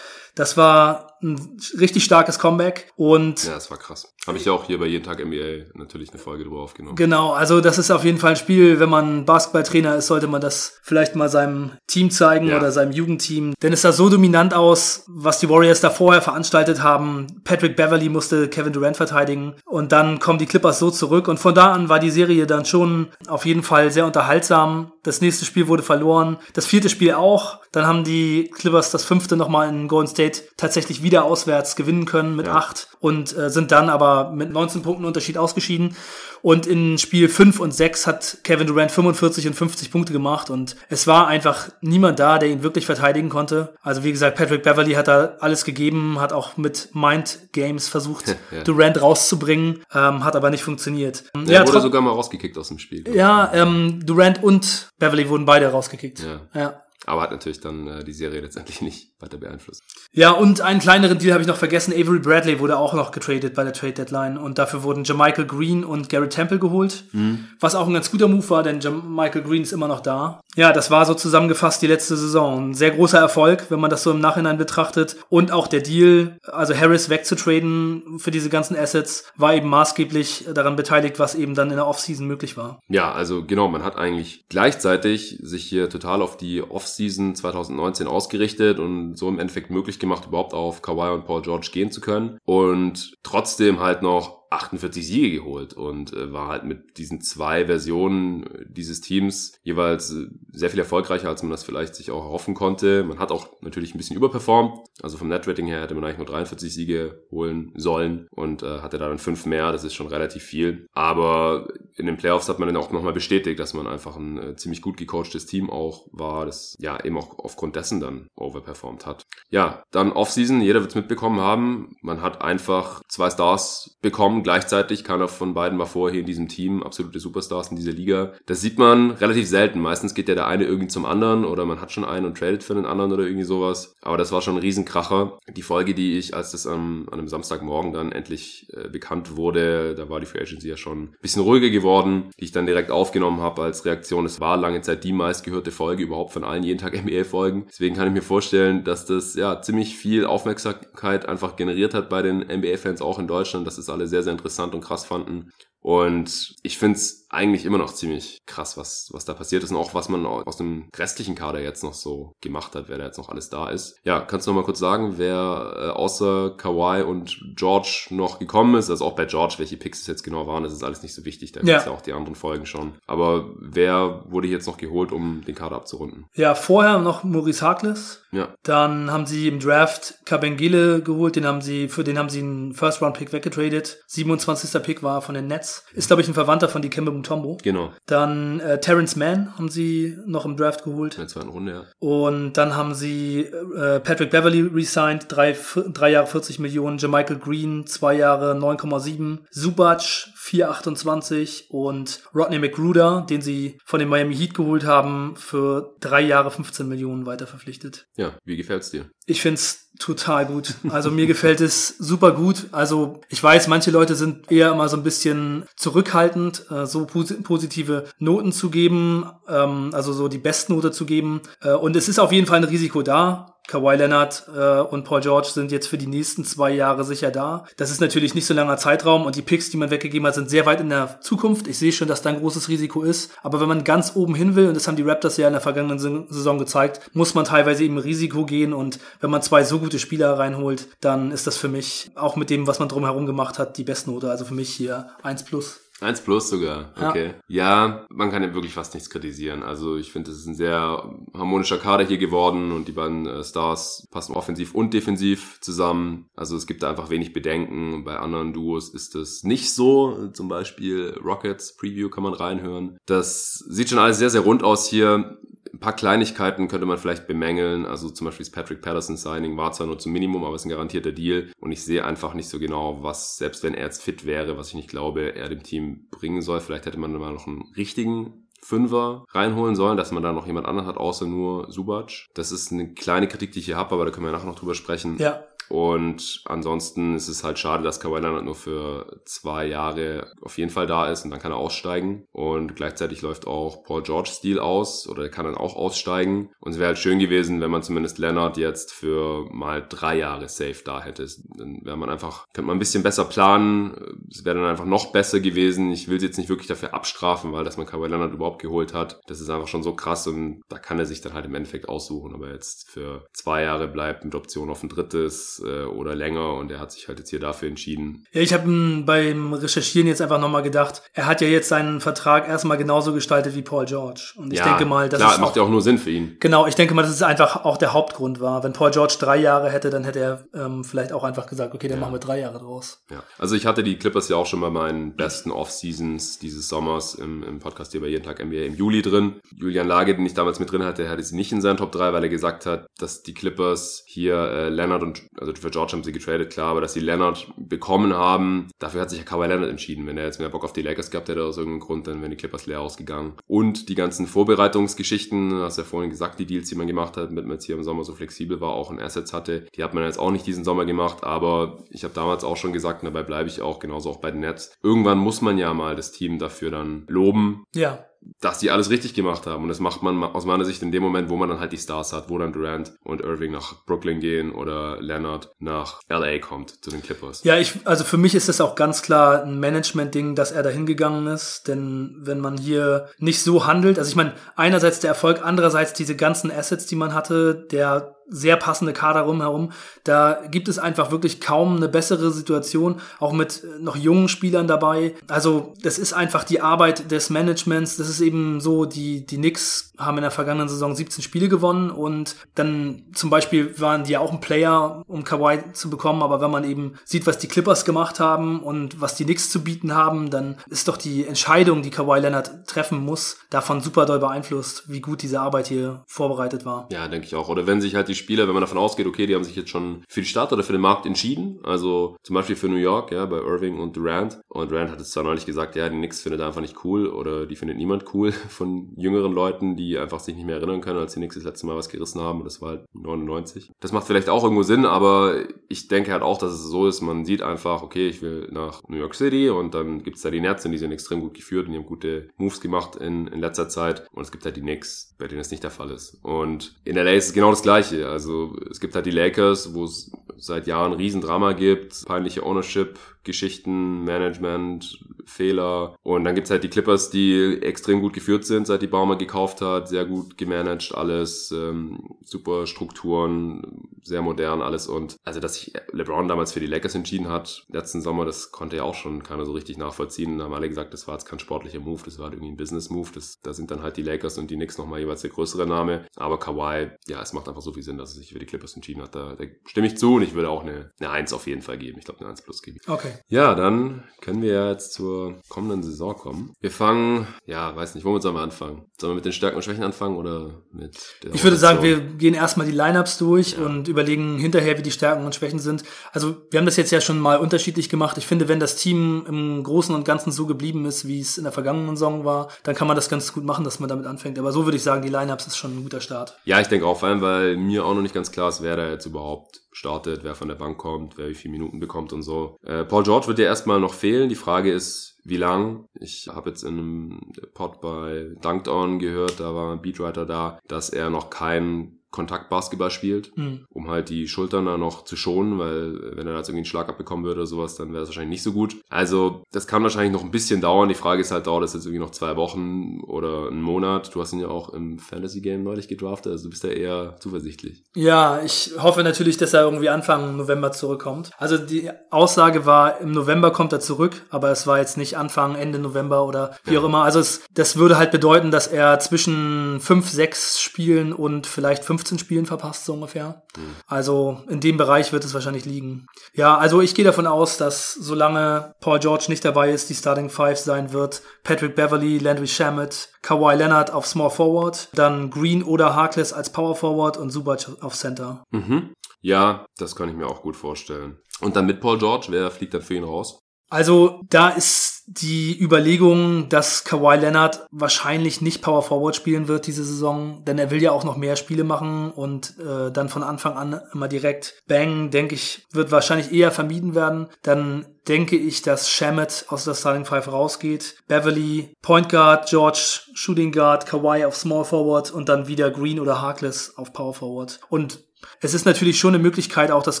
Das 0.34 0.56
war 0.56 1.18
ein 1.22 1.58
richtig 1.78 2.04
starkes 2.04 2.38
Comeback 2.38 2.92
und 2.96 3.44
ja, 3.44 3.54
das 3.54 3.70
war 3.70 3.78
krass. 3.78 4.14
Habe 4.26 4.38
ich 4.38 4.44
ja 4.44 4.52
auch 4.52 4.64
hier 4.66 4.78
bei 4.78 4.86
jeden 4.86 5.04
Tag 5.04 5.18
NBA 5.18 5.72
natürlich 5.74 6.10
eine 6.10 6.20
Folge 6.20 6.44
drüber 6.44 6.60
aufgenommen. 6.60 6.94
Genau, 6.94 7.32
also 7.32 7.60
das 7.60 7.78
ist 7.78 7.90
auf 7.90 8.04
jeden 8.04 8.18
Fall 8.18 8.30
ein 8.30 8.36
Spiel, 8.36 8.78
wenn 8.78 8.88
man 8.88 9.24
Basketballtrainer 9.24 9.96
ist, 9.96 10.06
sollte 10.06 10.28
man 10.28 10.40
das 10.40 10.78
vielleicht 10.84 11.16
mal 11.16 11.28
seinem 11.28 11.72
Team 11.88 12.08
zeigen 12.12 12.46
ja. 12.46 12.56
oder 12.56 12.70
seinem 12.70 12.92
Jugendteam, 12.92 13.54
denn 13.62 13.72
es 13.72 13.82
sah 13.82 13.90
so 13.90 14.08
dominant 14.08 14.54
aus, 14.54 15.04
was 15.08 15.40
die 15.40 15.48
Warriors 15.48 15.80
da 15.80 15.90
vorher 15.90 16.22
veranstaltet 16.22 16.84
haben. 16.84 17.26
Patrick 17.42 17.74
Beverly 17.74 18.08
musste 18.08 18.46
Kevin 18.46 18.72
Durant 18.72 18.96
verteidigen 18.96 19.56
und 19.64 19.90
dann 19.90 20.20
kommen 20.20 20.38
die 20.38 20.46
Clippers 20.46 20.78
so 20.78 20.92
zurück 20.92 21.26
und 21.26 21.38
von 21.38 21.56
da 21.56 21.72
an 21.72 21.88
war 21.88 21.98
die 21.98 22.10
Serie 22.10 22.46
dann 22.46 22.64
schon 22.64 23.08
auf 23.26 23.44
jeden 23.44 23.64
Fall 23.64 23.90
sehr 23.90 24.06
unterhaltsam. 24.06 24.92
Das 25.02 25.20
nächste 25.20 25.44
Spiel 25.44 25.66
wurde 25.66 25.82
verloren, 25.82 26.38
das 26.52 26.66
vierte 26.66 26.88
Spiel 26.88 27.14
auch. 27.14 27.60
Dann 27.72 27.86
haben 27.86 28.04
die 28.04 28.50
Clippers 28.54 28.90
das 28.90 29.02
fünfte 29.02 29.36
nochmal 29.36 29.68
in 29.68 29.88
Golden 29.88 30.06
State 30.06 30.42
tatsächlich 30.56 31.02
wieder 31.02 31.24
auswärts 31.24 31.74
gewinnen 31.74 32.04
können 32.04 32.36
mit 32.36 32.46
ja. 32.46 32.54
acht 32.54 32.88
und 33.00 33.36
äh, 33.36 33.50
sind 33.50 33.72
dann 33.72 33.88
aber 33.88 34.11
mit 34.34 34.52
19 34.52 34.82
Punkten 34.82 35.04
Unterschied 35.04 35.38
ausgeschieden. 35.38 35.96
Und 36.42 36.66
in 36.66 36.98
Spiel 36.98 37.28
5 37.28 37.60
und 37.60 37.72
6 37.72 38.06
hat 38.08 38.38
Kevin 38.42 38.66
Durant 38.66 38.90
45 38.90 39.46
und 39.46 39.54
50 39.54 39.92
Punkte 39.92 40.12
gemacht 40.12 40.50
und 40.50 40.74
es 40.88 41.06
war 41.06 41.28
einfach 41.28 41.68
niemand 41.80 42.18
da, 42.18 42.38
der 42.38 42.48
ihn 42.48 42.64
wirklich 42.64 42.84
verteidigen 42.84 43.28
konnte. 43.28 43.74
Also 43.80 44.02
wie 44.02 44.10
gesagt, 44.10 44.36
Patrick 44.36 44.64
Beverly 44.64 44.94
hat 44.94 45.06
da 45.06 45.36
alles 45.38 45.64
gegeben, 45.64 46.20
hat 46.20 46.32
auch 46.32 46.56
mit 46.56 46.88
Mind 46.94 47.38
Games 47.52 47.88
versucht, 47.88 48.36
ja. 48.50 48.64
Durant 48.64 49.00
rauszubringen, 49.00 49.84
ähm, 49.94 50.24
hat 50.24 50.34
aber 50.34 50.50
nicht 50.50 50.64
funktioniert. 50.64 51.24
Er 51.32 51.42
ja, 51.44 51.66
wurde 51.66 51.80
sogar 51.80 52.02
mal 52.02 52.10
rausgekickt 52.10 52.58
aus 52.58 52.68
dem 52.68 52.80
Spiel. 52.80 53.04
Ja, 53.14 53.52
ähm, 53.54 54.00
Durant 54.04 54.42
und 54.42 54.88
Beverly 54.98 55.28
wurden 55.28 55.44
beide 55.44 55.68
rausgekickt. 55.68 56.24
Ja. 56.24 56.60
ja. 56.60 56.82
Aber 57.06 57.22
hat 57.22 57.32
natürlich 57.32 57.60
dann 57.60 57.86
äh, 57.88 58.04
die 58.04 58.12
Serie 58.12 58.40
letztendlich 58.40 58.80
nicht 58.80 59.12
weiter 59.20 59.38
beeinflusst. 59.38 59.82
Ja, 60.12 60.30
und 60.32 60.60
einen 60.60 60.80
kleineren 60.80 61.18
Deal 61.18 61.32
habe 61.32 61.42
ich 61.42 61.48
noch 61.48 61.56
vergessen. 61.56 61.92
Avery 61.92 62.18
Bradley 62.18 62.60
wurde 62.60 62.76
auch 62.76 62.94
noch 62.94 63.10
getradet 63.10 63.54
bei 63.54 63.64
der 63.64 63.72
Trade 63.72 63.94
Deadline 63.94 64.38
und 64.38 64.58
dafür 64.58 64.82
wurden 64.82 65.04
Jermichael 65.04 65.46
Green 65.46 65.84
und 65.84 66.08
Garrett 66.08 66.32
Temple 66.32 66.58
geholt. 66.58 67.04
Mhm. 67.12 67.48
Was 67.60 67.74
auch 67.74 67.86
ein 67.86 67.94
ganz 67.94 68.10
guter 68.10 68.28
Move 68.28 68.48
war, 68.50 68.62
denn 68.62 68.80
Jermichael 68.80 69.42
Green 69.42 69.62
ist 69.62 69.72
immer 69.72 69.88
noch 69.88 70.00
da. 70.00 70.40
Ja, 70.54 70.72
das 70.72 70.90
war 70.90 71.06
so 71.06 71.14
zusammengefasst 71.14 71.82
die 71.82 71.86
letzte 71.86 72.16
Saison. 72.16 72.70
Ein 72.70 72.74
sehr 72.74 72.90
großer 72.90 73.18
Erfolg, 73.18 73.66
wenn 73.70 73.80
man 73.80 73.90
das 73.90 74.02
so 74.02 74.10
im 74.10 74.20
Nachhinein 74.20 74.58
betrachtet. 74.58 75.16
Und 75.28 75.50
auch 75.50 75.66
der 75.66 75.80
Deal, 75.80 76.36
also 76.44 76.74
Harris 76.74 77.08
wegzutraden 77.08 78.18
für 78.18 78.30
diese 78.30 78.50
ganzen 78.50 78.76
Assets, 78.76 79.24
war 79.36 79.54
eben 79.54 79.68
maßgeblich 79.68 80.46
daran 80.52 80.76
beteiligt, 80.76 81.18
was 81.18 81.34
eben 81.34 81.54
dann 81.54 81.70
in 81.70 81.76
der 81.76 81.86
Offseason 81.86 82.26
möglich 82.26 82.56
war. 82.56 82.80
Ja, 82.88 83.12
also 83.12 83.44
genau, 83.44 83.68
man 83.68 83.82
hat 83.82 83.96
eigentlich 83.96 84.44
gleichzeitig 84.48 85.38
sich 85.42 85.64
hier 85.64 85.88
total 85.88 86.20
auf 86.20 86.36
die 86.36 86.62
Offseason 86.62 86.91
Offseason 86.92 87.34
2019 87.34 88.06
ausgerichtet 88.06 88.78
und 88.78 89.16
so 89.16 89.28
im 89.28 89.38
Endeffekt 89.38 89.70
möglich 89.70 89.98
gemacht, 89.98 90.26
überhaupt 90.26 90.52
auf 90.52 90.82
Kawhi 90.82 91.12
und 91.14 91.24
Paul 91.24 91.42
George 91.42 91.70
gehen 91.72 91.90
zu 91.90 92.00
können. 92.00 92.38
Und 92.44 93.16
trotzdem 93.22 93.80
halt 93.80 94.02
noch 94.02 94.41
48 94.52 95.06
Siege 95.06 95.38
geholt 95.38 95.74
und 95.74 96.12
äh, 96.12 96.32
war 96.32 96.48
halt 96.48 96.64
mit 96.64 96.98
diesen 96.98 97.20
zwei 97.20 97.66
Versionen 97.66 98.48
dieses 98.68 99.00
Teams 99.00 99.58
jeweils 99.62 100.12
äh, 100.12 100.26
sehr 100.52 100.70
viel 100.70 100.80
erfolgreicher, 100.80 101.28
als 101.28 101.42
man 101.42 101.50
das 101.50 101.64
vielleicht 101.64 101.94
sich 101.94 102.10
auch 102.10 102.24
erhoffen 102.24 102.54
konnte. 102.54 103.04
Man 103.04 103.18
hat 103.18 103.30
auch 103.30 103.48
natürlich 103.60 103.94
ein 103.94 103.98
bisschen 103.98 104.16
überperformt. 104.16 104.78
Also 105.02 105.16
vom 105.16 105.28
Netrating 105.28 105.66
her 105.66 105.80
hätte 105.80 105.94
man 105.94 106.04
eigentlich 106.04 106.18
nur 106.18 106.26
43 106.26 106.72
Siege 106.72 107.22
holen 107.30 107.72
sollen 107.76 108.28
und 108.30 108.62
äh, 108.62 108.80
hatte 108.80 108.98
dann 108.98 109.18
fünf 109.18 109.46
mehr. 109.46 109.72
Das 109.72 109.84
ist 109.84 109.94
schon 109.94 110.08
relativ 110.08 110.42
viel. 110.42 110.86
Aber 110.92 111.68
in 111.96 112.06
den 112.06 112.16
Playoffs 112.16 112.48
hat 112.48 112.58
man 112.58 112.68
dann 112.68 112.76
auch 112.76 112.92
nochmal 112.92 113.12
bestätigt, 113.12 113.58
dass 113.58 113.74
man 113.74 113.86
einfach 113.86 114.16
ein 114.16 114.38
äh, 114.38 114.56
ziemlich 114.56 114.82
gut 114.82 114.96
gecoachtes 114.96 115.46
Team 115.46 115.70
auch 115.70 116.06
war, 116.12 116.46
das 116.46 116.76
ja 116.78 117.02
eben 117.04 117.16
auch 117.18 117.38
aufgrund 117.38 117.76
dessen 117.76 118.00
dann 118.00 118.28
overperformt 118.36 119.06
hat. 119.06 119.24
Ja, 119.50 119.82
dann 119.90 120.12
Offseason, 120.12 120.60
jeder 120.60 120.80
wird 120.80 120.90
es 120.90 120.96
mitbekommen 120.96 121.40
haben. 121.40 121.96
Man 122.02 122.22
hat 122.22 122.42
einfach 122.42 123.02
zwei 123.08 123.30
Stars 123.30 123.96
bekommen, 124.02 124.41
gleichzeitig. 124.42 125.04
Keiner 125.04 125.28
von 125.28 125.54
beiden 125.54 125.78
war 125.78 125.86
vorher 125.86 126.20
in 126.20 126.26
diesem 126.26 126.48
Team, 126.48 126.82
absolute 126.82 127.20
Superstars 127.20 127.70
in 127.70 127.76
dieser 127.76 127.92
Liga. 127.92 128.32
Das 128.46 128.60
sieht 128.60 128.78
man 128.78 129.12
relativ 129.12 129.48
selten. 129.48 129.80
Meistens 129.80 130.14
geht 130.14 130.28
ja 130.28 130.34
der 130.34 130.46
eine 130.46 130.64
irgendwie 130.64 130.88
zum 130.88 131.04
anderen 131.04 131.44
oder 131.44 131.64
man 131.64 131.80
hat 131.80 131.92
schon 131.92 132.04
einen 132.04 132.26
und 132.26 132.38
tradet 132.38 132.62
für 132.62 132.74
den 132.74 132.86
anderen 132.86 133.12
oder 133.12 133.24
irgendwie 133.24 133.44
sowas. 133.44 133.94
Aber 134.02 134.16
das 134.16 134.32
war 134.32 134.42
schon 134.42 134.56
ein 134.56 134.62
Riesenkracher. 134.62 135.38
Die 135.48 135.62
Folge, 135.62 135.94
die 135.94 136.18
ich, 136.18 136.34
als 136.34 136.52
das 136.52 136.66
am, 136.66 137.08
an 137.10 137.18
einem 137.18 137.28
Samstagmorgen 137.28 137.92
dann 137.92 138.12
endlich 138.12 138.68
äh, 138.72 138.88
bekannt 138.88 139.36
wurde, 139.36 139.94
da 139.94 140.08
war 140.08 140.20
die 140.20 140.26
Free 140.26 140.40
Agency 140.40 140.68
ja 140.68 140.76
schon 140.76 141.04
ein 141.04 141.16
bisschen 141.20 141.42
ruhiger 141.42 141.70
geworden, 141.70 142.30
die 142.38 142.44
ich 142.44 142.52
dann 142.52 142.66
direkt 142.66 142.90
aufgenommen 142.90 143.40
habe 143.40 143.62
als 143.62 143.84
Reaktion. 143.84 144.26
Es 144.26 144.40
war 144.40 144.56
lange 144.56 144.80
Zeit 144.82 145.04
die 145.04 145.12
meistgehörte 145.12 145.70
Folge 145.70 146.02
überhaupt 146.02 146.32
von 146.32 146.44
allen 146.44 146.64
jeden 146.64 146.78
Tag 146.78 146.94
NBA-Folgen. 147.04 147.66
Deswegen 147.68 147.94
kann 147.94 148.08
ich 148.08 148.12
mir 148.12 148.22
vorstellen, 148.22 148.84
dass 148.84 149.06
das 149.06 149.34
ja 149.34 149.62
ziemlich 149.62 149.96
viel 149.96 150.24
Aufmerksamkeit 150.24 151.28
einfach 151.28 151.56
generiert 151.56 151.94
hat 151.94 152.08
bei 152.08 152.22
den 152.22 152.40
NBA-Fans 152.40 153.02
auch 153.02 153.18
in 153.18 153.26
Deutschland, 153.26 153.66
dass 153.66 153.78
es 153.78 153.88
alle 153.88 154.06
sehr 154.06 154.22
sehr 154.22 154.31
interessant 154.32 154.74
und 154.74 154.82
krass 154.82 155.04
fanden. 155.06 155.50
Und 155.82 156.54
ich 156.62 156.78
finde 156.78 156.96
es 156.96 157.26
eigentlich 157.28 157.64
immer 157.64 157.78
noch 157.78 157.92
ziemlich 157.92 158.42
krass, 158.46 158.76
was, 158.76 159.08
was 159.12 159.24
da 159.24 159.34
passiert 159.34 159.64
ist 159.64 159.70
und 159.70 159.76
auch 159.76 159.94
was 159.94 160.08
man 160.08 160.24
aus 160.26 160.56
dem 160.56 160.88
restlichen 160.96 161.34
Kader 161.34 161.60
jetzt 161.60 161.82
noch 161.82 161.94
so 161.94 162.32
gemacht 162.40 162.74
hat, 162.74 162.84
wer 162.88 162.98
da 162.98 163.04
jetzt 163.04 163.16
noch 163.16 163.30
alles 163.30 163.48
da 163.48 163.70
ist. 163.70 163.96
Ja, 164.04 164.20
kannst 164.20 164.46
du 164.46 164.50
noch 164.50 164.60
mal 164.60 164.64
kurz 164.64 164.78
sagen, 164.78 165.14
wer 165.16 165.74
äh, 165.76 165.88
außer 165.88 166.54
Kawhi 166.56 167.02
und 167.02 167.40
George 167.56 168.08
noch 168.10 168.38
gekommen 168.38 168.74
ist? 168.74 168.90
Also 168.90 169.04
auch 169.06 169.16
bei 169.16 169.24
George, 169.24 169.54
welche 169.58 169.76
Picks 169.76 170.02
es 170.02 170.06
jetzt 170.06 170.22
genau 170.22 170.46
waren, 170.46 170.62
das 170.62 170.72
ist 170.72 170.84
alles 170.84 171.02
nicht 171.02 171.14
so 171.14 171.24
wichtig. 171.24 171.52
Da 171.52 171.60
ja. 171.60 171.66
gibt's 171.66 171.86
ja 171.86 171.92
auch 171.92 172.02
die 172.02 172.12
anderen 172.12 172.36
Folgen 172.36 172.66
schon. 172.66 172.92
Aber 173.06 173.50
wer 173.58 174.24
wurde 174.28 174.48
jetzt 174.48 174.66
noch 174.66 174.76
geholt, 174.76 175.10
um 175.10 175.42
den 175.46 175.54
Kader 175.54 175.76
abzurunden? 175.76 176.26
Ja, 176.34 176.54
vorher 176.54 176.98
noch 176.98 177.24
Maurice 177.24 177.64
Harkless. 177.64 178.22
Ja. 178.30 178.54
Dann 178.62 179.10
haben 179.10 179.26
sie 179.26 179.48
im 179.48 179.58
Draft 179.58 180.18
Kabengele 180.26 181.02
geholt, 181.02 181.36
den 181.36 181.46
haben 181.46 181.60
sie, 181.60 181.88
für 181.88 182.04
den 182.04 182.18
haben 182.18 182.28
sie 182.28 182.40
einen 182.40 182.74
First-Round-Pick 182.74 183.32
weggetradet. 183.32 184.02
27. 184.06 184.82
Pick 184.82 185.02
war 185.02 185.22
von 185.22 185.34
den 185.34 185.46
Nets. 185.46 185.71
Ist, 185.94 186.08
glaube 186.08 186.22
ich, 186.22 186.28
ein 186.28 186.34
Verwandter 186.34 186.68
von 186.68 186.82
Dikembe 186.82 187.10
Mutombo. 187.10 187.58
Genau. 187.62 187.92
Dann 188.06 188.60
äh, 188.60 188.80
Terrence 188.80 189.16
Mann 189.16 189.56
haben 189.56 189.68
sie 189.68 190.16
noch 190.26 190.44
im 190.44 190.56
Draft 190.56 190.84
geholt. 190.84 191.14
In 191.14 191.20
der 191.20 191.28
zweiten 191.28 191.48
Runde, 191.48 191.72
ja. 191.72 191.82
Und 191.98 192.54
dann 192.54 192.76
haben 192.76 192.94
sie 192.94 193.40
äh, 193.40 194.00
Patrick 194.00 194.30
Beverly 194.30 194.62
resigned, 194.62 195.26
drei, 195.28 195.56
drei 195.92 196.10
Jahre 196.10 196.26
40 196.26 196.58
Millionen. 196.58 196.98
Jermichael 196.98 197.38
Green, 197.38 197.86
zwei 197.86 198.14
Jahre 198.14 198.54
9,7. 198.54 199.38
Zubac, 199.50 200.02
4,28. 200.42 201.68
Und 201.68 202.22
Rodney 202.34 202.58
McGruder, 202.58 203.24
den 203.28 203.40
sie 203.40 203.78
von 203.84 204.00
den 204.00 204.08
Miami 204.08 204.36
Heat 204.36 204.54
geholt 204.54 204.84
haben, 204.84 205.36
für 205.36 205.94
drei 206.00 206.20
Jahre 206.20 206.50
15 206.50 206.88
Millionen 206.88 207.26
weiter 207.26 207.46
verpflichtet. 207.46 208.06
Ja, 208.16 208.34
wie 208.44 208.56
gefällt's 208.56 208.90
dir? 208.90 209.06
Ich 209.26 209.40
find's 209.40 209.90
total 209.98 210.46
gut. 210.46 210.74
Also 210.88 211.10
mir 211.10 211.26
gefällt 211.26 211.60
es 211.60 211.88
super 211.98 212.32
gut. 212.32 212.66
Also 212.72 213.20
ich 213.28 213.42
weiß, 213.42 213.68
manche 213.68 213.90
Leute 213.90 214.14
sind 214.16 214.50
eher 214.50 214.72
immer 214.72 214.88
so 214.88 214.96
ein 214.96 215.04
bisschen 215.04 215.64
zurückhaltend, 215.76 216.66
äh, 216.70 216.86
so 216.86 217.06
positive 217.06 218.04
Noten 218.18 218.52
zu 218.52 218.70
geben, 218.70 219.30
ähm, 219.48 219.90
also 219.92 220.12
so 220.12 220.28
die 220.28 220.38
Bestnote 220.38 220.90
zu 220.90 221.06
geben. 221.06 221.42
Äh, 221.60 221.72
und 221.72 221.94
es 221.94 222.08
ist 222.08 222.18
auf 222.18 222.32
jeden 222.32 222.46
Fall 222.46 222.58
ein 222.58 222.64
Risiko 222.64 223.02
da. 223.02 223.51
Kawhi 223.68 223.96
Leonard 223.96 224.44
äh, 224.54 224.80
und 224.80 225.04
Paul 225.04 225.20
George 225.20 225.48
sind 225.48 225.72
jetzt 225.72 225.86
für 225.86 225.98
die 225.98 226.06
nächsten 226.06 226.44
zwei 226.44 226.70
Jahre 226.70 227.04
sicher 227.04 227.30
da. 227.30 227.64
Das 227.76 227.90
ist 227.90 228.00
natürlich 228.00 228.34
nicht 228.34 228.46
so 228.46 228.54
langer 228.54 228.76
Zeitraum 228.76 229.24
und 229.24 229.36
die 229.36 229.42
Picks, 229.42 229.70
die 229.70 229.76
man 229.76 229.90
weggegeben 229.90 230.26
hat, 230.26 230.34
sind 230.34 230.50
sehr 230.50 230.66
weit 230.66 230.80
in 230.80 230.90
der 230.90 231.20
Zukunft. 231.20 231.68
Ich 231.68 231.78
sehe 231.78 231.92
schon, 231.92 232.08
dass 232.08 232.22
da 232.22 232.30
ein 232.30 232.40
großes 232.40 232.68
Risiko 232.68 233.02
ist. 233.02 233.32
Aber 233.42 233.60
wenn 233.60 233.68
man 233.68 233.84
ganz 233.84 234.12
oben 234.16 234.34
hin 234.34 234.56
will, 234.56 234.68
und 234.68 234.74
das 234.74 234.88
haben 234.88 234.96
die 234.96 235.02
Raptors 235.02 235.36
ja 235.36 235.46
in 235.46 235.52
der 235.52 235.62
vergangenen 235.62 235.98
Saison 235.98 236.58
gezeigt, 236.58 237.00
muss 237.12 237.34
man 237.34 237.44
teilweise 237.44 237.84
eben 237.84 237.98
Risiko 237.98 238.44
gehen. 238.44 238.72
Und 238.72 238.98
wenn 239.20 239.30
man 239.30 239.42
zwei 239.42 239.64
so 239.64 239.78
gute 239.78 239.98
Spieler 239.98 240.38
reinholt, 240.38 240.88
dann 241.00 241.30
ist 241.30 241.46
das 241.46 241.56
für 241.56 241.68
mich 241.68 242.10
auch 242.14 242.36
mit 242.36 242.50
dem, 242.50 242.66
was 242.66 242.80
man 242.80 242.88
drumherum 242.88 243.26
gemacht 243.26 243.58
hat, 243.58 243.78
die 243.78 243.84
Bestnote. 243.84 244.30
Also 244.30 244.44
für 244.44 244.54
mich 244.54 244.70
hier 244.70 245.10
eins 245.22 245.44
plus. 245.44 245.80
Eins 246.02 246.20
plus 246.20 246.48
sogar, 246.48 246.92
okay. 247.00 247.34
Ja. 247.46 247.86
ja, 247.86 248.06
man 248.10 248.30
kann 248.30 248.42
ja 248.42 248.52
wirklich 248.54 248.74
fast 248.74 248.94
nichts 248.94 249.08
kritisieren. 249.08 249.62
Also 249.62 249.96
ich 249.96 250.10
finde, 250.10 250.32
es 250.32 250.38
ist 250.38 250.46
ein 250.46 250.54
sehr 250.54 251.16
harmonischer 251.32 251.78
Kader 251.78 252.04
hier 252.04 252.18
geworden 252.18 252.72
und 252.72 252.88
die 252.88 252.92
beiden 252.92 253.26
äh, 253.26 253.44
Stars 253.44 254.08
passen 254.10 254.34
offensiv 254.34 254.74
und 254.74 254.92
defensiv 254.94 255.60
zusammen. 255.60 256.28
Also 256.34 256.56
es 256.56 256.66
gibt 256.66 256.82
da 256.82 256.90
einfach 256.90 257.08
wenig 257.08 257.32
Bedenken. 257.32 258.02
Bei 258.02 258.18
anderen 258.18 258.52
Duos 258.52 258.88
ist 258.88 259.14
es 259.14 259.44
nicht 259.44 259.72
so. 259.72 260.28
Zum 260.32 260.48
Beispiel 260.48 261.16
Rockets 261.24 261.76
Preview 261.76 262.08
kann 262.08 262.24
man 262.24 262.34
reinhören. 262.34 262.98
Das 263.06 263.54
sieht 263.68 263.88
schon 263.88 263.98
alles 263.98 264.18
sehr, 264.18 264.30
sehr 264.30 264.40
rund 264.40 264.64
aus 264.64 264.88
hier. 264.88 265.38
Ein 265.72 265.80
paar 265.80 265.96
Kleinigkeiten 265.96 266.68
könnte 266.68 266.86
man 266.86 266.98
vielleicht 266.98 267.26
bemängeln. 267.26 267.86
Also 267.86 268.10
zum 268.10 268.26
Beispiel 268.26 268.44
das 268.44 268.52
Patrick 268.52 268.82
Patterson 268.82 269.16
Signing 269.16 269.56
war 269.56 269.72
zwar 269.72 269.86
nur 269.86 269.98
zum 269.98 270.12
Minimum, 270.12 270.44
aber 270.44 270.54
ist 270.54 270.66
ein 270.66 270.70
garantierter 270.70 271.12
Deal. 271.12 271.50
Und 271.60 271.72
ich 271.72 271.82
sehe 271.82 272.04
einfach 272.04 272.34
nicht 272.34 272.48
so 272.48 272.58
genau, 272.58 273.02
was, 273.02 273.38
selbst 273.38 273.62
wenn 273.62 273.74
er 273.74 273.84
jetzt 273.84 274.02
fit 274.02 274.26
wäre, 274.26 274.58
was 274.58 274.68
ich 274.68 274.74
nicht 274.74 274.90
glaube, 274.90 275.34
er 275.34 275.48
dem 275.48 275.62
Team 275.62 276.08
bringen 276.10 276.42
soll. 276.42 276.60
Vielleicht 276.60 276.86
hätte 276.86 276.98
man 276.98 277.12
mal 277.12 277.32
noch 277.32 277.46
einen 277.46 277.72
richtigen 277.76 278.42
Fünfer 278.64 279.24
reinholen 279.30 279.74
sollen, 279.74 279.96
dass 279.96 280.12
man 280.12 280.22
da 280.22 280.32
noch 280.32 280.46
jemand 280.46 280.66
anderen 280.66 280.86
hat, 280.86 280.96
außer 280.96 281.26
nur 281.26 281.70
Subac. 281.70 282.28
Das 282.34 282.52
ist 282.52 282.70
eine 282.70 282.94
kleine 282.94 283.26
Kritik, 283.26 283.50
die 283.52 283.58
ich 283.58 283.64
hier 283.64 283.76
habe, 283.76 283.94
aber 283.94 284.04
da 284.04 284.12
können 284.12 284.26
wir 284.26 284.30
nachher 284.30 284.46
noch 284.46 284.58
drüber 284.58 284.76
sprechen. 284.76 285.16
Ja. 285.18 285.42
Und 285.72 286.42
ansonsten 286.44 287.16
ist 287.16 287.28
es 287.28 287.44
halt 287.44 287.58
schade, 287.58 287.82
dass 287.82 287.98
Kawhi 287.98 288.20
Leonard 288.20 288.44
nur 288.44 288.54
für 288.54 289.22
zwei 289.24 289.64
Jahre 289.64 290.30
auf 290.42 290.58
jeden 290.58 290.70
Fall 290.70 290.86
da 290.86 291.10
ist 291.10 291.24
und 291.24 291.30
dann 291.30 291.40
kann 291.40 291.50
er 291.50 291.56
aussteigen. 291.56 292.26
Und 292.30 292.76
gleichzeitig 292.76 293.22
läuft 293.22 293.46
auch 293.46 293.82
Paul 293.82 294.02
George 294.02 294.28
Stil 294.30 294.58
aus 294.58 295.08
oder 295.08 295.22
er 295.22 295.28
kann 295.30 295.46
dann 295.46 295.54
auch 295.54 295.74
aussteigen. 295.74 296.50
Und 296.60 296.72
es 296.72 296.78
wäre 296.78 296.88
halt 296.88 296.98
schön 296.98 297.18
gewesen, 297.18 297.62
wenn 297.62 297.70
man 297.70 297.82
zumindest 297.82 298.18
Leonard 298.18 298.58
jetzt 298.58 298.92
für 298.92 299.48
mal 299.50 299.82
drei 299.88 300.18
Jahre 300.18 300.46
safe 300.50 300.82
da 300.84 301.02
hätte. 301.02 301.26
Dann 301.56 301.82
wäre 301.82 301.96
man 301.96 302.10
einfach, 302.10 302.48
könnte 302.52 302.66
man 302.66 302.76
ein 302.76 302.78
bisschen 302.78 303.02
besser 303.02 303.24
planen. 303.24 304.26
Es 304.30 304.44
wäre 304.44 304.56
dann 304.58 304.68
einfach 304.68 304.84
noch 304.84 305.10
besser 305.10 305.40
gewesen. 305.40 305.90
Ich 305.90 306.06
will 306.06 306.20
sie 306.20 306.26
jetzt 306.26 306.36
nicht 306.36 306.50
wirklich 306.50 306.68
dafür 306.68 306.92
abstrafen, 306.92 307.54
weil 307.54 307.64
dass 307.64 307.78
man 307.78 307.86
Kawhi 307.86 308.08
Leonard 308.08 308.34
überhaupt 308.34 308.60
geholt 308.60 308.92
hat, 308.92 309.22
das 309.26 309.40
ist 309.40 309.48
einfach 309.48 309.68
schon 309.68 309.82
so 309.82 309.94
krass 309.94 310.26
und 310.26 310.60
da 310.68 310.76
kann 310.76 310.98
er 310.98 311.06
sich 311.06 311.22
dann 311.22 311.32
halt 311.32 311.46
im 311.46 311.54
Endeffekt 311.54 311.88
aussuchen. 311.88 312.34
Aber 312.34 312.52
jetzt 312.52 312.90
für 312.90 313.24
zwei 313.32 313.62
Jahre 313.62 313.88
bleibt 313.88 314.26
mit 314.26 314.34
Option 314.34 314.68
auf 314.68 314.82
ein 314.82 314.90
drittes 314.90 315.61
äh, 315.64 315.84
oder 315.84 316.14
länger 316.14 316.54
und 316.54 316.70
er 316.70 316.80
hat 316.80 316.92
sich 316.92 317.08
halt 317.08 317.18
jetzt 317.18 317.30
hier 317.30 317.40
dafür 317.40 317.68
entschieden. 317.68 318.24
Ja, 318.32 318.40
ich 318.40 318.52
habe 318.52 319.02
beim 319.04 319.52
Recherchieren 319.54 320.06
jetzt 320.06 320.20
einfach 320.20 320.40
nochmal 320.40 320.62
gedacht, 320.62 321.02
er 321.14 321.26
hat 321.26 321.40
ja 321.40 321.48
jetzt 321.48 321.68
seinen 321.68 322.00
Vertrag 322.00 322.48
erstmal 322.48 322.78
genauso 322.78 323.12
gestaltet 323.12 323.54
wie 323.54 323.62
Paul 323.62 323.86
George. 323.86 324.32
Und 324.36 324.52
ich 324.52 324.58
ja, 324.58 324.64
denke 324.64 324.84
mal, 324.84 325.08
das 325.08 325.20
klar, 325.20 325.38
macht 325.38 325.56
ja 325.56 325.62
auch 325.62 325.68
nur 325.68 325.82
Sinn 325.82 325.98
für 325.98 326.10
ihn. 326.10 326.36
Genau, 326.40 326.66
ich 326.66 326.74
denke 326.74 326.94
mal, 326.94 327.02
dass 327.02 327.12
es 327.12 327.22
einfach 327.22 327.64
auch 327.64 327.76
der 327.76 327.92
Hauptgrund 327.92 328.40
war. 328.40 328.62
Wenn 328.64 328.72
Paul 328.72 328.90
George 328.90 329.16
drei 329.18 329.36
Jahre 329.36 329.70
hätte, 329.70 329.90
dann 329.90 330.04
hätte 330.04 330.18
er 330.18 330.44
ähm, 330.54 330.84
vielleicht 330.84 331.12
auch 331.12 331.24
einfach 331.24 331.46
gesagt, 331.46 331.74
okay, 331.74 331.88
dann 331.88 331.98
ja. 331.98 332.00
machen 332.00 332.14
wir 332.14 332.20
drei 332.20 332.40
Jahre 332.40 332.58
draus. 332.58 333.04
Ja, 333.10 333.22
also 333.38 333.54
ich 333.54 333.66
hatte 333.66 333.82
die 333.82 333.96
Clippers 333.96 334.28
ja 334.28 334.36
auch 334.36 334.46
schon 334.46 334.60
bei 334.60 334.70
meinen 334.70 335.16
besten 335.16 335.50
Off-Seasons 335.50 336.38
dieses 336.38 336.68
Sommers 336.68 337.14
im, 337.14 337.42
im 337.42 337.58
Podcast 337.58 337.92
hier 337.92 338.00
bei 338.00 338.08
Jeden 338.08 338.24
Tag 338.24 338.44
NBA 338.44 338.62
im 338.62 338.74
Juli 338.74 339.02
drin. 339.02 339.40
Julian 339.54 339.86
Lage, 339.86 340.14
den 340.14 340.26
ich 340.26 340.34
damals 340.34 340.60
mit 340.60 340.70
drin 340.70 340.84
hatte, 340.84 341.08
hatte 341.08 341.22
sie 341.22 341.36
nicht 341.36 341.52
in 341.52 341.60
seinen 341.60 341.76
Top 341.76 341.92
3, 341.92 342.12
weil 342.12 342.22
er 342.22 342.28
gesagt 342.28 342.66
hat, 342.66 342.86
dass 342.98 343.22
die 343.22 343.34
Clippers 343.34 344.04
hier 344.06 344.36
äh, 344.36 344.68
Leonard 344.68 345.02
und 345.02 345.22
also 345.38 345.51
für 345.58 345.70
George 345.70 345.92
haben 345.92 346.04
sie 346.04 346.12
getradet, 346.12 346.52
klar, 346.52 346.70
aber 346.70 346.80
dass 346.80 346.94
sie 346.94 347.00
Leonard 347.00 347.52
bekommen 347.56 348.14
haben, 348.14 348.68
dafür 348.78 349.02
hat 349.02 349.10
sich 349.10 349.18
ja 349.18 349.24
Kawhi 349.24 349.46
Leonard 349.46 349.70
entschieden. 349.70 350.06
Wenn 350.06 350.18
er 350.18 350.24
jetzt 350.24 350.40
mehr 350.40 350.48
Bock 350.48 350.64
auf 350.64 350.72
die 350.72 350.82
Lakers 350.82 351.10
gehabt 351.10 351.28
hätte 351.28 351.44
aus 351.44 351.56
irgendeinem 351.56 351.80
Grund, 351.80 352.06
dann 352.06 352.20
wären 352.20 352.30
die 352.30 352.36
Clippers 352.36 352.66
leer 352.66 352.80
ausgegangen. 352.80 353.34
Und 353.46 353.88
die 353.88 353.94
ganzen 353.94 354.26
Vorbereitungsgeschichten, 354.26 355.54
hast 355.54 355.78
ja 355.78 355.84
vorhin 355.84 356.10
gesagt, 356.10 356.38
die 356.38 356.46
Deals, 356.46 356.68
die 356.68 356.74
man 356.74 356.86
gemacht 356.86 357.16
hat, 357.16 357.30
mit 357.30 357.44
man 357.44 357.54
jetzt 357.54 357.64
hier 357.64 357.76
im 357.76 357.84
Sommer 357.84 358.04
so 358.04 358.14
flexibel 358.14 358.60
war, 358.60 358.70
auch 358.70 358.90
ein 358.90 359.00
Assets 359.00 359.32
hatte, 359.32 359.66
die 359.74 359.82
hat 359.82 359.94
man 359.94 360.04
jetzt 360.04 360.18
auch 360.18 360.30
nicht 360.30 360.46
diesen 360.46 360.64
Sommer 360.64 360.84
gemacht, 360.84 361.24
aber 361.24 361.84
ich 361.90 362.04
habe 362.04 362.14
damals 362.14 362.44
auch 362.44 362.56
schon 362.56 362.72
gesagt, 362.72 363.02
und 363.02 363.06
dabei 363.06 363.22
bleibe 363.22 363.48
ich 363.48 363.62
auch, 363.62 363.78
genauso 363.78 364.10
auch 364.10 364.20
bei 364.20 364.30
den 364.30 364.40
Nets. 364.40 364.72
Irgendwann 364.82 365.18
muss 365.18 365.42
man 365.42 365.58
ja 365.58 365.72
mal 365.74 365.96
das 365.96 366.12
Team 366.12 366.38
dafür 366.38 366.70
dann 366.70 367.04
loben. 367.08 367.64
Ja 367.74 368.06
dass 368.40 368.58
die 368.58 368.70
alles 368.70 368.90
richtig 368.90 369.14
gemacht 369.14 369.46
haben. 369.46 369.62
Und 369.62 369.68
das 369.68 369.80
macht 369.80 370.02
man 370.02 370.22
aus 370.22 370.44
meiner 370.44 370.64
Sicht 370.64 370.82
in 370.82 370.92
dem 370.92 371.02
Moment, 371.02 371.28
wo 371.28 371.36
man 371.36 371.48
dann 371.48 371.60
halt 371.60 371.72
die 371.72 371.78
Stars 371.78 372.12
hat, 372.12 372.28
wo 372.28 372.38
dann 372.38 372.52
Durant 372.52 372.92
und 373.04 373.20
Irving 373.20 373.52
nach 373.52 373.84
Brooklyn 373.86 374.20
gehen 374.20 374.52
oder 374.52 375.00
Leonard 375.00 375.52
nach 375.58 376.00
LA 376.08 376.38
kommt 376.38 376.84
zu 376.84 376.90
den 376.90 377.02
Clippers. 377.02 377.44
Ja, 377.44 377.56
ich, 377.56 377.74
also 377.84 378.04
für 378.04 378.18
mich 378.18 378.34
ist 378.34 378.48
es 378.48 378.60
auch 378.60 378.74
ganz 378.74 379.02
klar 379.02 379.42
ein 379.44 379.60
Management-Ding, 379.60 380.34
dass 380.34 380.52
er 380.52 380.62
da 380.62 380.70
hingegangen 380.70 381.26
ist. 381.26 381.68
Denn 381.68 382.16
wenn 382.18 382.40
man 382.40 382.56
hier 382.56 383.08
nicht 383.18 383.42
so 383.42 383.66
handelt, 383.66 383.98
also 383.98 384.08
ich 384.08 384.16
meine, 384.16 384.34
einerseits 384.56 385.00
der 385.00 385.10
Erfolg, 385.10 385.40
andererseits 385.42 385.92
diese 385.92 386.16
ganzen 386.16 386.50
Assets, 386.50 386.86
die 386.86 386.96
man 386.96 387.14
hatte, 387.14 387.54
der 387.70 388.16
sehr 388.32 388.56
passende 388.56 388.92
Kader 388.92 389.20
rumherum. 389.20 389.72
Da 390.04 390.40
gibt 390.50 390.68
es 390.68 390.78
einfach 390.78 391.10
wirklich 391.10 391.40
kaum 391.40 391.76
eine 391.76 391.88
bessere 391.88 392.30
Situation, 392.30 393.00
auch 393.20 393.32
mit 393.32 393.62
noch 393.80 393.96
jungen 393.96 394.28
Spielern 394.28 394.66
dabei. 394.66 395.14
Also 395.28 395.74
das 395.82 395.98
ist 395.98 396.12
einfach 396.12 396.44
die 396.44 396.60
Arbeit 396.60 397.10
des 397.10 397.30
Managements. 397.30 397.96
Das 397.96 398.08
ist 398.08 398.20
eben 398.20 398.60
so, 398.60 398.84
die, 398.84 399.26
die 399.26 399.36
Knicks 399.36 399.92
haben 399.98 400.18
in 400.18 400.22
der 400.22 400.30
vergangenen 400.30 400.68
Saison 400.68 400.94
17 400.94 401.22
Spiele 401.22 401.48
gewonnen 401.48 401.90
und 401.90 402.36
dann 402.54 403.04
zum 403.14 403.30
Beispiel 403.30 403.78
waren 403.78 404.04
die 404.04 404.12
ja 404.12 404.20
auch 404.20 404.32
ein 404.32 404.40
Player, 404.40 405.02
um 405.06 405.24
Kawhi 405.24 405.72
zu 405.72 405.90
bekommen, 405.90 406.22
aber 406.22 406.40
wenn 406.40 406.50
man 406.50 406.64
eben 406.64 406.94
sieht, 407.04 407.26
was 407.26 407.38
die 407.38 407.48
Clippers 407.48 407.84
gemacht 407.84 408.20
haben 408.20 408.60
und 408.60 409.00
was 409.00 409.14
die 409.14 409.24
Knicks 409.24 409.50
zu 409.50 409.62
bieten 409.62 409.94
haben, 409.94 410.30
dann 410.30 410.56
ist 410.68 410.88
doch 410.88 410.96
die 410.96 411.26
Entscheidung, 411.26 411.82
die 411.82 411.90
Kawhi 411.90 412.20
Leonard 412.20 412.66
treffen 412.66 412.98
muss, 413.04 413.38
davon 413.50 413.80
super 413.80 414.06
doll 414.06 414.18
beeinflusst, 414.18 414.84
wie 414.88 415.00
gut 415.00 415.22
diese 415.22 415.40
Arbeit 415.40 415.68
hier 415.68 416.02
vorbereitet 416.06 416.64
war. 416.64 416.88
Ja, 416.90 417.06
denke 417.08 417.26
ich 417.26 417.34
auch. 417.34 417.48
Oder 417.48 417.66
wenn 417.66 417.80
sich 417.80 417.94
halt 417.94 418.08
die 418.08 418.14
Spieler, 418.22 418.46
wenn 418.46 418.54
man 418.54 418.62
davon 418.62 418.78
ausgeht, 418.78 419.06
okay, 419.06 419.26
die 419.26 419.34
haben 419.34 419.44
sich 419.44 419.56
jetzt 419.56 419.70
schon 419.70 420.02
für 420.08 420.20
die 420.20 420.26
Stadt 420.26 420.52
oder 420.52 420.62
für 420.62 420.72
den 420.72 420.80
Markt 420.80 421.06
entschieden, 421.06 421.58
also 421.62 422.16
zum 422.22 422.34
Beispiel 422.34 422.56
für 422.56 422.68
New 422.68 422.76
York, 422.76 423.12
ja, 423.12 423.26
bei 423.26 423.38
Irving 423.38 423.78
und 423.78 423.96
Durant. 423.96 424.40
Und 424.48 424.70
Durant 424.70 424.90
hat 424.90 425.00
es 425.00 425.10
zwar 425.10 425.24
neulich 425.24 425.46
gesagt, 425.46 425.76
ja, 425.76 425.88
die 425.88 425.96
Knicks 425.96 426.22
findet 426.22 426.40
er 426.40 426.46
einfach 426.46 426.60
nicht 426.60 426.84
cool 426.84 427.08
oder 427.08 427.46
die 427.46 427.56
findet 427.56 427.76
niemand 427.76 428.14
cool 428.14 428.32
von 428.48 428.92
jüngeren 428.96 429.32
Leuten, 429.32 429.76
die 429.76 429.98
einfach 429.98 430.20
sich 430.20 430.34
nicht 430.36 430.46
mehr 430.46 430.56
erinnern 430.56 430.80
können, 430.80 430.98
als 430.98 431.14
die 431.14 431.20
Knicks 431.20 431.34
das 431.34 431.44
letzte 431.44 431.66
Mal 431.66 431.76
was 431.76 431.88
gerissen 431.88 432.20
haben 432.20 432.38
und 432.38 432.44
das 432.44 432.60
war 432.62 432.70
halt 432.70 432.84
99. 432.94 433.72
Das 433.80 433.92
macht 433.92 434.06
vielleicht 434.06 434.28
auch 434.28 434.44
irgendwo 434.44 434.62
Sinn, 434.62 434.86
aber 434.86 435.44
ich 435.68 435.88
denke 435.88 436.12
halt 436.12 436.22
auch, 436.22 436.38
dass 436.38 436.52
es 436.52 436.64
so 436.64 436.86
ist, 436.86 437.00
man 437.00 437.24
sieht 437.24 437.42
einfach, 437.42 437.82
okay, 437.82 438.08
ich 438.08 438.22
will 438.22 438.48
nach 438.50 438.82
New 438.88 438.96
York 438.96 439.14
City 439.14 439.50
und 439.50 439.74
dann 439.74 440.02
gibt's 440.02 440.22
da 440.22 440.30
die 440.30 440.42
und 440.42 440.72
die 440.72 440.78
sind 440.78 440.92
extrem 440.92 441.20
gut 441.20 441.34
geführt 441.34 441.66
und 441.66 441.72
die 441.72 441.78
haben 441.78 441.86
gute 441.86 442.28
Moves 442.36 442.60
gemacht 442.60 442.96
in, 442.96 443.26
in 443.28 443.40
letzter 443.40 443.68
Zeit 443.68 444.06
und 444.12 444.22
es 444.22 444.32
gibt 444.32 444.44
halt 444.44 444.56
die 444.56 444.60
Knicks, 444.60 445.11
bei 445.22 445.28
denen 445.28 445.38
das 445.38 445.52
nicht 445.52 445.62
der 445.62 445.70
Fall 445.70 445.92
ist. 445.92 446.18
Und 446.22 446.74
in 446.84 446.96
LA 446.96 447.12
ist 447.12 447.28
es 447.28 447.32
genau 447.32 447.50
das 447.50 447.62
Gleiche, 447.62 448.08
also 448.08 448.56
es 448.72 448.80
gibt 448.80 448.96
halt 448.96 449.06
die 449.06 449.12
Lakers, 449.12 449.72
wo 449.72 449.84
es 449.84 450.10
seit 450.36 450.66
Jahren 450.66 450.92
Riesendrama 450.92 451.52
gibt, 451.52 452.04
peinliche 452.06 452.44
Ownership, 452.44 452.98
Geschichten, 453.24 454.04
Management, 454.04 454.98
Fehler. 455.24 455.96
Und 456.02 456.24
dann 456.24 456.34
gibt's 456.34 456.50
halt 456.50 456.64
die 456.64 456.68
Clippers, 456.68 457.10
die 457.10 457.58
extrem 457.62 458.00
gut 458.00 458.12
geführt 458.12 458.44
sind, 458.44 458.66
seit 458.66 458.82
die 458.82 458.86
Baumer 458.86 459.16
gekauft 459.16 459.60
hat, 459.60 459.88
sehr 459.88 460.04
gut 460.04 460.36
gemanagt 460.36 460.94
alles, 460.94 461.50
ähm, 461.52 462.16
super 462.24 462.66
Strukturen, 462.66 463.88
sehr 464.02 464.22
modern 464.22 464.62
alles. 464.62 464.86
Und 464.86 465.16
also, 465.24 465.40
dass 465.40 465.54
sich 465.54 465.72
LeBron 465.92 466.28
damals 466.28 466.52
für 466.52 466.60
die 466.60 466.66
Lakers 466.66 466.94
entschieden 466.94 467.28
hat, 467.28 467.64
letzten 467.68 468.00
Sommer, 468.00 468.24
das 468.24 468.52
konnte 468.52 468.76
ja 468.76 468.82
auch 468.82 468.94
schon 468.94 469.22
keiner 469.22 469.44
so 469.44 469.52
richtig 469.52 469.78
nachvollziehen. 469.78 470.38
Da 470.38 470.44
haben 470.44 470.54
alle 470.54 470.68
gesagt, 470.68 470.92
das 470.92 471.06
war 471.06 471.14
jetzt 471.14 471.26
kein 471.26 471.38
sportlicher 471.38 471.80
Move, 471.80 472.02
das 472.04 472.18
war 472.18 472.24
halt 472.24 472.34
irgendwie 472.34 472.52
ein 472.52 472.56
Business-Move. 472.56 473.10
Da 473.42 473.52
sind 473.52 473.70
dann 473.70 473.82
halt 473.82 473.96
die 473.96 474.02
Lakers 474.02 474.38
und 474.38 474.50
die 474.50 474.56
Knicks 474.56 474.78
nochmal 474.78 475.00
jeweils 475.00 475.22
der 475.22 475.30
größere 475.30 475.66
Name. 475.66 476.06
Aber 476.16 476.38
Kawhi, 476.38 476.90
ja, 477.06 477.22
es 477.22 477.32
macht 477.32 477.48
einfach 477.48 477.62
so 477.62 477.72
viel 477.72 477.82
Sinn, 477.82 477.98
dass 477.98 478.14
er 478.14 478.18
sich 478.18 478.32
für 478.32 478.38
die 478.38 478.46
Clippers 478.46 478.74
entschieden 478.74 479.02
hat. 479.02 479.14
Da, 479.14 479.34
da 479.34 479.44
stimme 479.66 479.86
ich 479.86 479.96
zu 479.96 480.14
und 480.14 480.22
ich 480.22 480.34
würde 480.34 480.50
auch 480.50 480.62
eine, 480.62 480.90
eine 480.98 481.10
1 481.10 481.32
auf 481.32 481.46
jeden 481.46 481.62
Fall 481.62 481.78
geben. 481.78 481.98
Ich 481.98 482.04
glaube, 482.04 482.20
eine 482.20 482.30
1 482.30 482.42
plus 482.42 482.62
geben. 482.62 482.78
Okay. 482.86 483.11
Ja, 483.28 483.54
dann 483.54 484.04
können 484.22 484.40
wir 484.40 484.68
jetzt 484.68 484.92
zur 484.92 485.34
kommenden 485.48 485.82
Saison 485.82 486.16
kommen. 486.16 486.54
Wir 486.60 486.70
fangen, 486.70 487.26
ja, 487.44 487.74
weiß 487.74 487.94
nicht, 487.94 488.04
womit 488.04 488.22
sollen 488.22 488.36
wir 488.36 488.42
anfangen? 488.42 488.86
Sollen 488.98 489.12
wir 489.12 489.16
mit 489.16 489.24
den 489.24 489.32
Stärken 489.32 489.56
und 489.56 489.62
Schwächen 489.64 489.82
anfangen 489.82 490.16
oder 490.16 490.62
mit 490.72 490.96
der 491.22 491.34
Ich 491.34 491.42
würde 491.42 491.56
sagen, 491.56 491.82
wir 491.82 492.00
gehen 492.00 492.34
erstmal 492.34 492.66
die 492.66 492.72
Lineups 492.72 493.18
durch 493.18 493.52
ja. 493.52 493.66
und 493.66 493.88
überlegen 493.88 494.38
hinterher, 494.38 494.78
wie 494.78 494.82
die 494.82 494.92
Stärken 494.92 495.24
und 495.24 495.34
Schwächen 495.34 495.58
sind. 495.58 495.82
Also, 496.12 496.36
wir 496.50 496.58
haben 496.58 496.66
das 496.66 496.76
jetzt 496.76 496.92
ja 496.92 497.00
schon 497.00 497.18
mal 497.18 497.38
unterschiedlich 497.38 497.88
gemacht. 497.88 498.16
Ich 498.16 498.26
finde, 498.26 498.46
wenn 498.46 498.60
das 498.60 498.76
Team 498.76 499.24
im 499.26 499.64
Großen 499.64 499.94
und 499.94 500.04
Ganzen 500.04 500.30
so 500.30 500.46
geblieben 500.46 500.84
ist, 500.86 501.08
wie 501.08 501.20
es 501.20 501.36
in 501.36 501.44
der 501.44 501.52
vergangenen 501.52 501.96
Saison 501.96 502.24
war, 502.24 502.48
dann 502.62 502.76
kann 502.76 502.86
man 502.86 502.94
das 502.94 503.08
ganz 503.08 503.32
gut 503.32 503.44
machen, 503.44 503.64
dass 503.64 503.80
man 503.80 503.88
damit 503.88 504.06
anfängt. 504.06 504.38
Aber 504.38 504.52
so 504.52 504.64
würde 504.66 504.76
ich 504.76 504.84
sagen, 504.84 505.02
die 505.02 505.08
Lineups 505.08 505.48
ist 505.48 505.56
schon 505.56 505.76
ein 505.76 505.82
guter 505.82 506.00
Start. 506.00 506.38
Ja, 506.44 506.60
ich 506.60 506.68
denke 506.68 506.86
auch, 506.86 507.00
vor 507.00 507.08
allem, 507.08 507.22
weil 507.22 507.56
mir 507.56 507.84
auch 507.84 507.94
noch 507.94 508.02
nicht 508.02 508.14
ganz 508.14 508.30
klar 508.30 508.50
ist, 508.50 508.62
wer 508.62 508.76
da 508.76 508.88
jetzt 508.88 509.06
überhaupt 509.06 509.61
startet, 509.72 510.22
wer 510.22 510.34
von 510.34 510.48
der 510.48 510.54
Bank 510.54 510.78
kommt, 510.78 511.18
wer 511.18 511.28
wie 511.28 511.34
viele 511.34 511.52
Minuten 511.52 511.80
bekommt 511.80 512.12
und 512.12 512.22
so. 512.22 512.58
Äh, 512.62 512.84
Paul 512.84 513.02
George 513.02 513.26
wird 513.28 513.38
ja 513.38 513.46
erstmal 513.46 513.80
noch 513.80 513.94
fehlen. 513.94 514.28
Die 514.28 514.34
Frage 514.34 514.70
ist, 514.70 515.18
wie 515.24 515.36
lang. 515.36 515.88
Ich 515.98 516.28
habe 516.28 516.50
jetzt 516.50 516.62
in 516.62 516.78
einem 516.78 517.20
Pod 517.54 517.80
bei 517.80 518.30
Dunked 518.40 518.68
On 518.68 518.98
gehört, 518.98 519.40
da 519.40 519.54
war 519.54 519.72
ein 519.72 519.82
Beatwriter 519.82 520.26
da, 520.26 520.58
dass 520.68 520.90
er 520.90 521.10
noch 521.10 521.30
kein 521.30 522.01
Kontaktbasketball 522.12 522.90
spielt, 522.90 523.36
Mhm. 523.36 523.64
um 523.70 523.90
halt 523.90 524.08
die 524.10 524.28
Schultern 524.28 524.66
da 524.66 524.78
noch 524.78 525.04
zu 525.04 525.16
schonen, 525.16 525.58
weil 525.58 526.16
wenn 526.16 526.26
er 526.26 526.34
da 526.34 526.38
jetzt 526.38 526.48
irgendwie 526.48 526.60
einen 526.60 526.64
Schlag 526.66 526.88
abbekommen 526.88 527.24
würde 527.24 527.40
oder 527.40 527.46
sowas, 527.46 527.74
dann 527.74 527.88
wäre 527.92 528.00
das 528.00 528.10
wahrscheinlich 528.10 528.30
nicht 528.30 528.42
so 528.44 528.52
gut. 528.52 528.76
Also 528.88 529.42
das 529.50 529.66
kann 529.66 529.82
wahrscheinlich 529.82 530.12
noch 530.12 530.22
ein 530.22 530.30
bisschen 530.30 530.60
dauern. 530.60 530.88
Die 530.88 530.94
Frage 530.94 531.22
ist 531.22 531.32
halt, 531.32 531.46
dauert 531.46 531.64
das 531.64 531.74
jetzt 531.74 531.84
irgendwie 531.86 531.98
noch 532.04 532.10
zwei 532.10 532.36
Wochen 532.36 533.00
oder 533.06 533.48
einen 533.48 533.62
Monat? 533.62 534.14
Du 534.14 534.20
hast 534.20 534.32
ihn 534.32 534.40
ja 534.40 534.48
auch 534.48 534.68
im 534.72 534.98
Fantasy-Game 534.98 535.62
neulich 535.64 535.88
gedraftet, 535.88 536.32
also 536.32 536.44
du 536.44 536.50
bist 536.50 536.62
ja 536.64 536.70
eher 536.70 537.16
zuversichtlich. 537.18 537.82
Ja, 537.96 538.40
ich 538.44 538.72
hoffe 538.78 539.02
natürlich, 539.02 539.36
dass 539.38 539.54
er 539.54 539.62
irgendwie 539.62 539.88
Anfang 539.88 540.36
November 540.36 540.70
zurückkommt. 540.72 541.30
Also 541.38 541.56
die 541.58 541.90
Aussage 542.10 542.66
war, 542.66 543.00
im 543.00 543.10
November 543.12 543.50
kommt 543.50 543.72
er 543.72 543.80
zurück, 543.80 544.22
aber 544.30 544.50
es 544.50 544.66
war 544.66 544.78
jetzt 544.78 544.96
nicht 544.98 545.16
Anfang, 545.16 545.54
Ende 545.54 545.78
November 545.78 546.26
oder 546.26 546.56
wie 546.64 546.76
auch 546.78 546.84
immer. 546.84 547.04
Also 547.04 547.18
es, 547.20 547.40
das 547.54 547.76
würde 547.76 547.96
halt 547.96 548.10
bedeuten, 548.10 548.50
dass 548.50 548.66
er 548.66 548.98
zwischen 548.98 549.80
fünf, 549.80 550.08
sechs 550.10 550.60
Spielen 550.60 551.12
und 551.12 551.46
vielleicht 551.46 551.84
15 552.02 552.18
Spielen 552.18 552.46
verpasst, 552.46 552.84
so 552.84 552.94
ungefähr. 552.94 553.42
Also 553.86 554.42
in 554.48 554.60
dem 554.60 554.76
Bereich 554.76 555.12
wird 555.12 555.24
es 555.24 555.34
wahrscheinlich 555.34 555.64
liegen. 555.64 556.06
Ja, 556.34 556.56
also 556.58 556.80
ich 556.80 556.94
gehe 556.94 557.04
davon 557.04 557.26
aus, 557.26 557.56
dass 557.56 557.94
solange 557.94 558.74
Paul 558.80 558.98
George 558.98 559.26
nicht 559.28 559.44
dabei 559.44 559.70
ist, 559.70 559.88
die 559.88 559.94
Starting 559.94 560.30
Five 560.30 560.58
sein 560.58 560.92
wird. 560.92 561.22
Patrick 561.44 561.76
Beverly, 561.76 562.18
Landry 562.18 562.48
Shamet, 562.48 563.10
Kawhi 563.22 563.54
Leonard 563.54 563.92
auf 563.92 564.06
Small 564.06 564.30
Forward, 564.30 564.88
dann 564.94 565.30
Green 565.30 565.62
oder 565.62 565.94
Harkless 565.94 566.32
als 566.32 566.50
Power 566.50 566.74
Forward 566.74 567.16
und 567.16 567.30
Zubac 567.30 567.68
auf 567.80 567.94
Center. 567.94 568.42
Mhm. 568.50 568.92
Ja, 569.20 569.66
das 569.78 569.94
kann 569.94 570.08
ich 570.08 570.16
mir 570.16 570.26
auch 570.26 570.42
gut 570.42 570.56
vorstellen. 570.56 571.18
Und 571.40 571.54
dann 571.54 571.66
mit 571.66 571.80
Paul 571.80 571.98
George, 571.98 572.26
wer 572.30 572.50
fliegt 572.50 572.74
dann 572.74 572.82
für 572.82 572.94
ihn 572.94 573.04
raus? 573.04 573.41
Also 573.72 574.20
da 574.28 574.50
ist 574.50 575.04
die 575.06 575.58
Überlegung, 575.58 576.50
dass 576.50 576.84
Kawhi 576.84 577.16
Leonard 577.16 577.66
wahrscheinlich 577.70 578.42
nicht 578.42 578.60
Power 578.60 578.82
Forward 578.82 579.16
spielen 579.16 579.48
wird 579.48 579.66
diese 579.66 579.82
Saison, 579.82 580.44
denn 580.44 580.58
er 580.58 580.70
will 580.70 580.82
ja 580.82 580.92
auch 580.92 581.04
noch 581.04 581.16
mehr 581.16 581.36
Spiele 581.36 581.64
machen 581.64 582.10
und 582.10 582.58
äh, 582.58 582.92
dann 582.92 583.08
von 583.08 583.22
Anfang 583.22 583.56
an 583.56 583.80
immer 583.94 584.08
direkt 584.08 584.60
Bang, 584.68 585.10
denke 585.10 585.36
ich, 585.36 585.66
wird 585.72 585.90
wahrscheinlich 585.90 586.32
eher 586.32 586.50
vermieden 586.50 586.94
werden. 586.94 587.28
Dann 587.42 587.86
denke 588.06 588.36
ich, 588.36 588.60
dass 588.60 588.90
Shamet 588.90 589.46
aus 589.48 589.64
der 589.64 589.74
Starting 589.74 590.04
Five 590.04 590.30
rausgeht, 590.30 590.96
Beverly, 591.08 591.72
Point 591.80 592.10
Guard, 592.10 592.50
George, 592.50 593.00
Shooting 593.14 593.52
Guard, 593.52 593.86
Kawhi 593.86 594.26
auf 594.26 594.36
Small 594.36 594.66
Forward 594.66 595.10
und 595.10 595.30
dann 595.30 595.48
wieder 595.48 595.70
Green 595.70 595.98
oder 595.98 596.20
Harkless 596.20 596.74
auf 596.76 596.92
Power 596.92 597.14
Forward. 597.14 597.58
Und 597.70 598.04
es 598.40 598.54
ist 598.54 598.66
natürlich 598.66 598.98
schon 598.98 599.14
eine 599.14 599.22
Möglichkeit 599.22 599.70
auch, 599.70 599.82
dass 599.82 600.00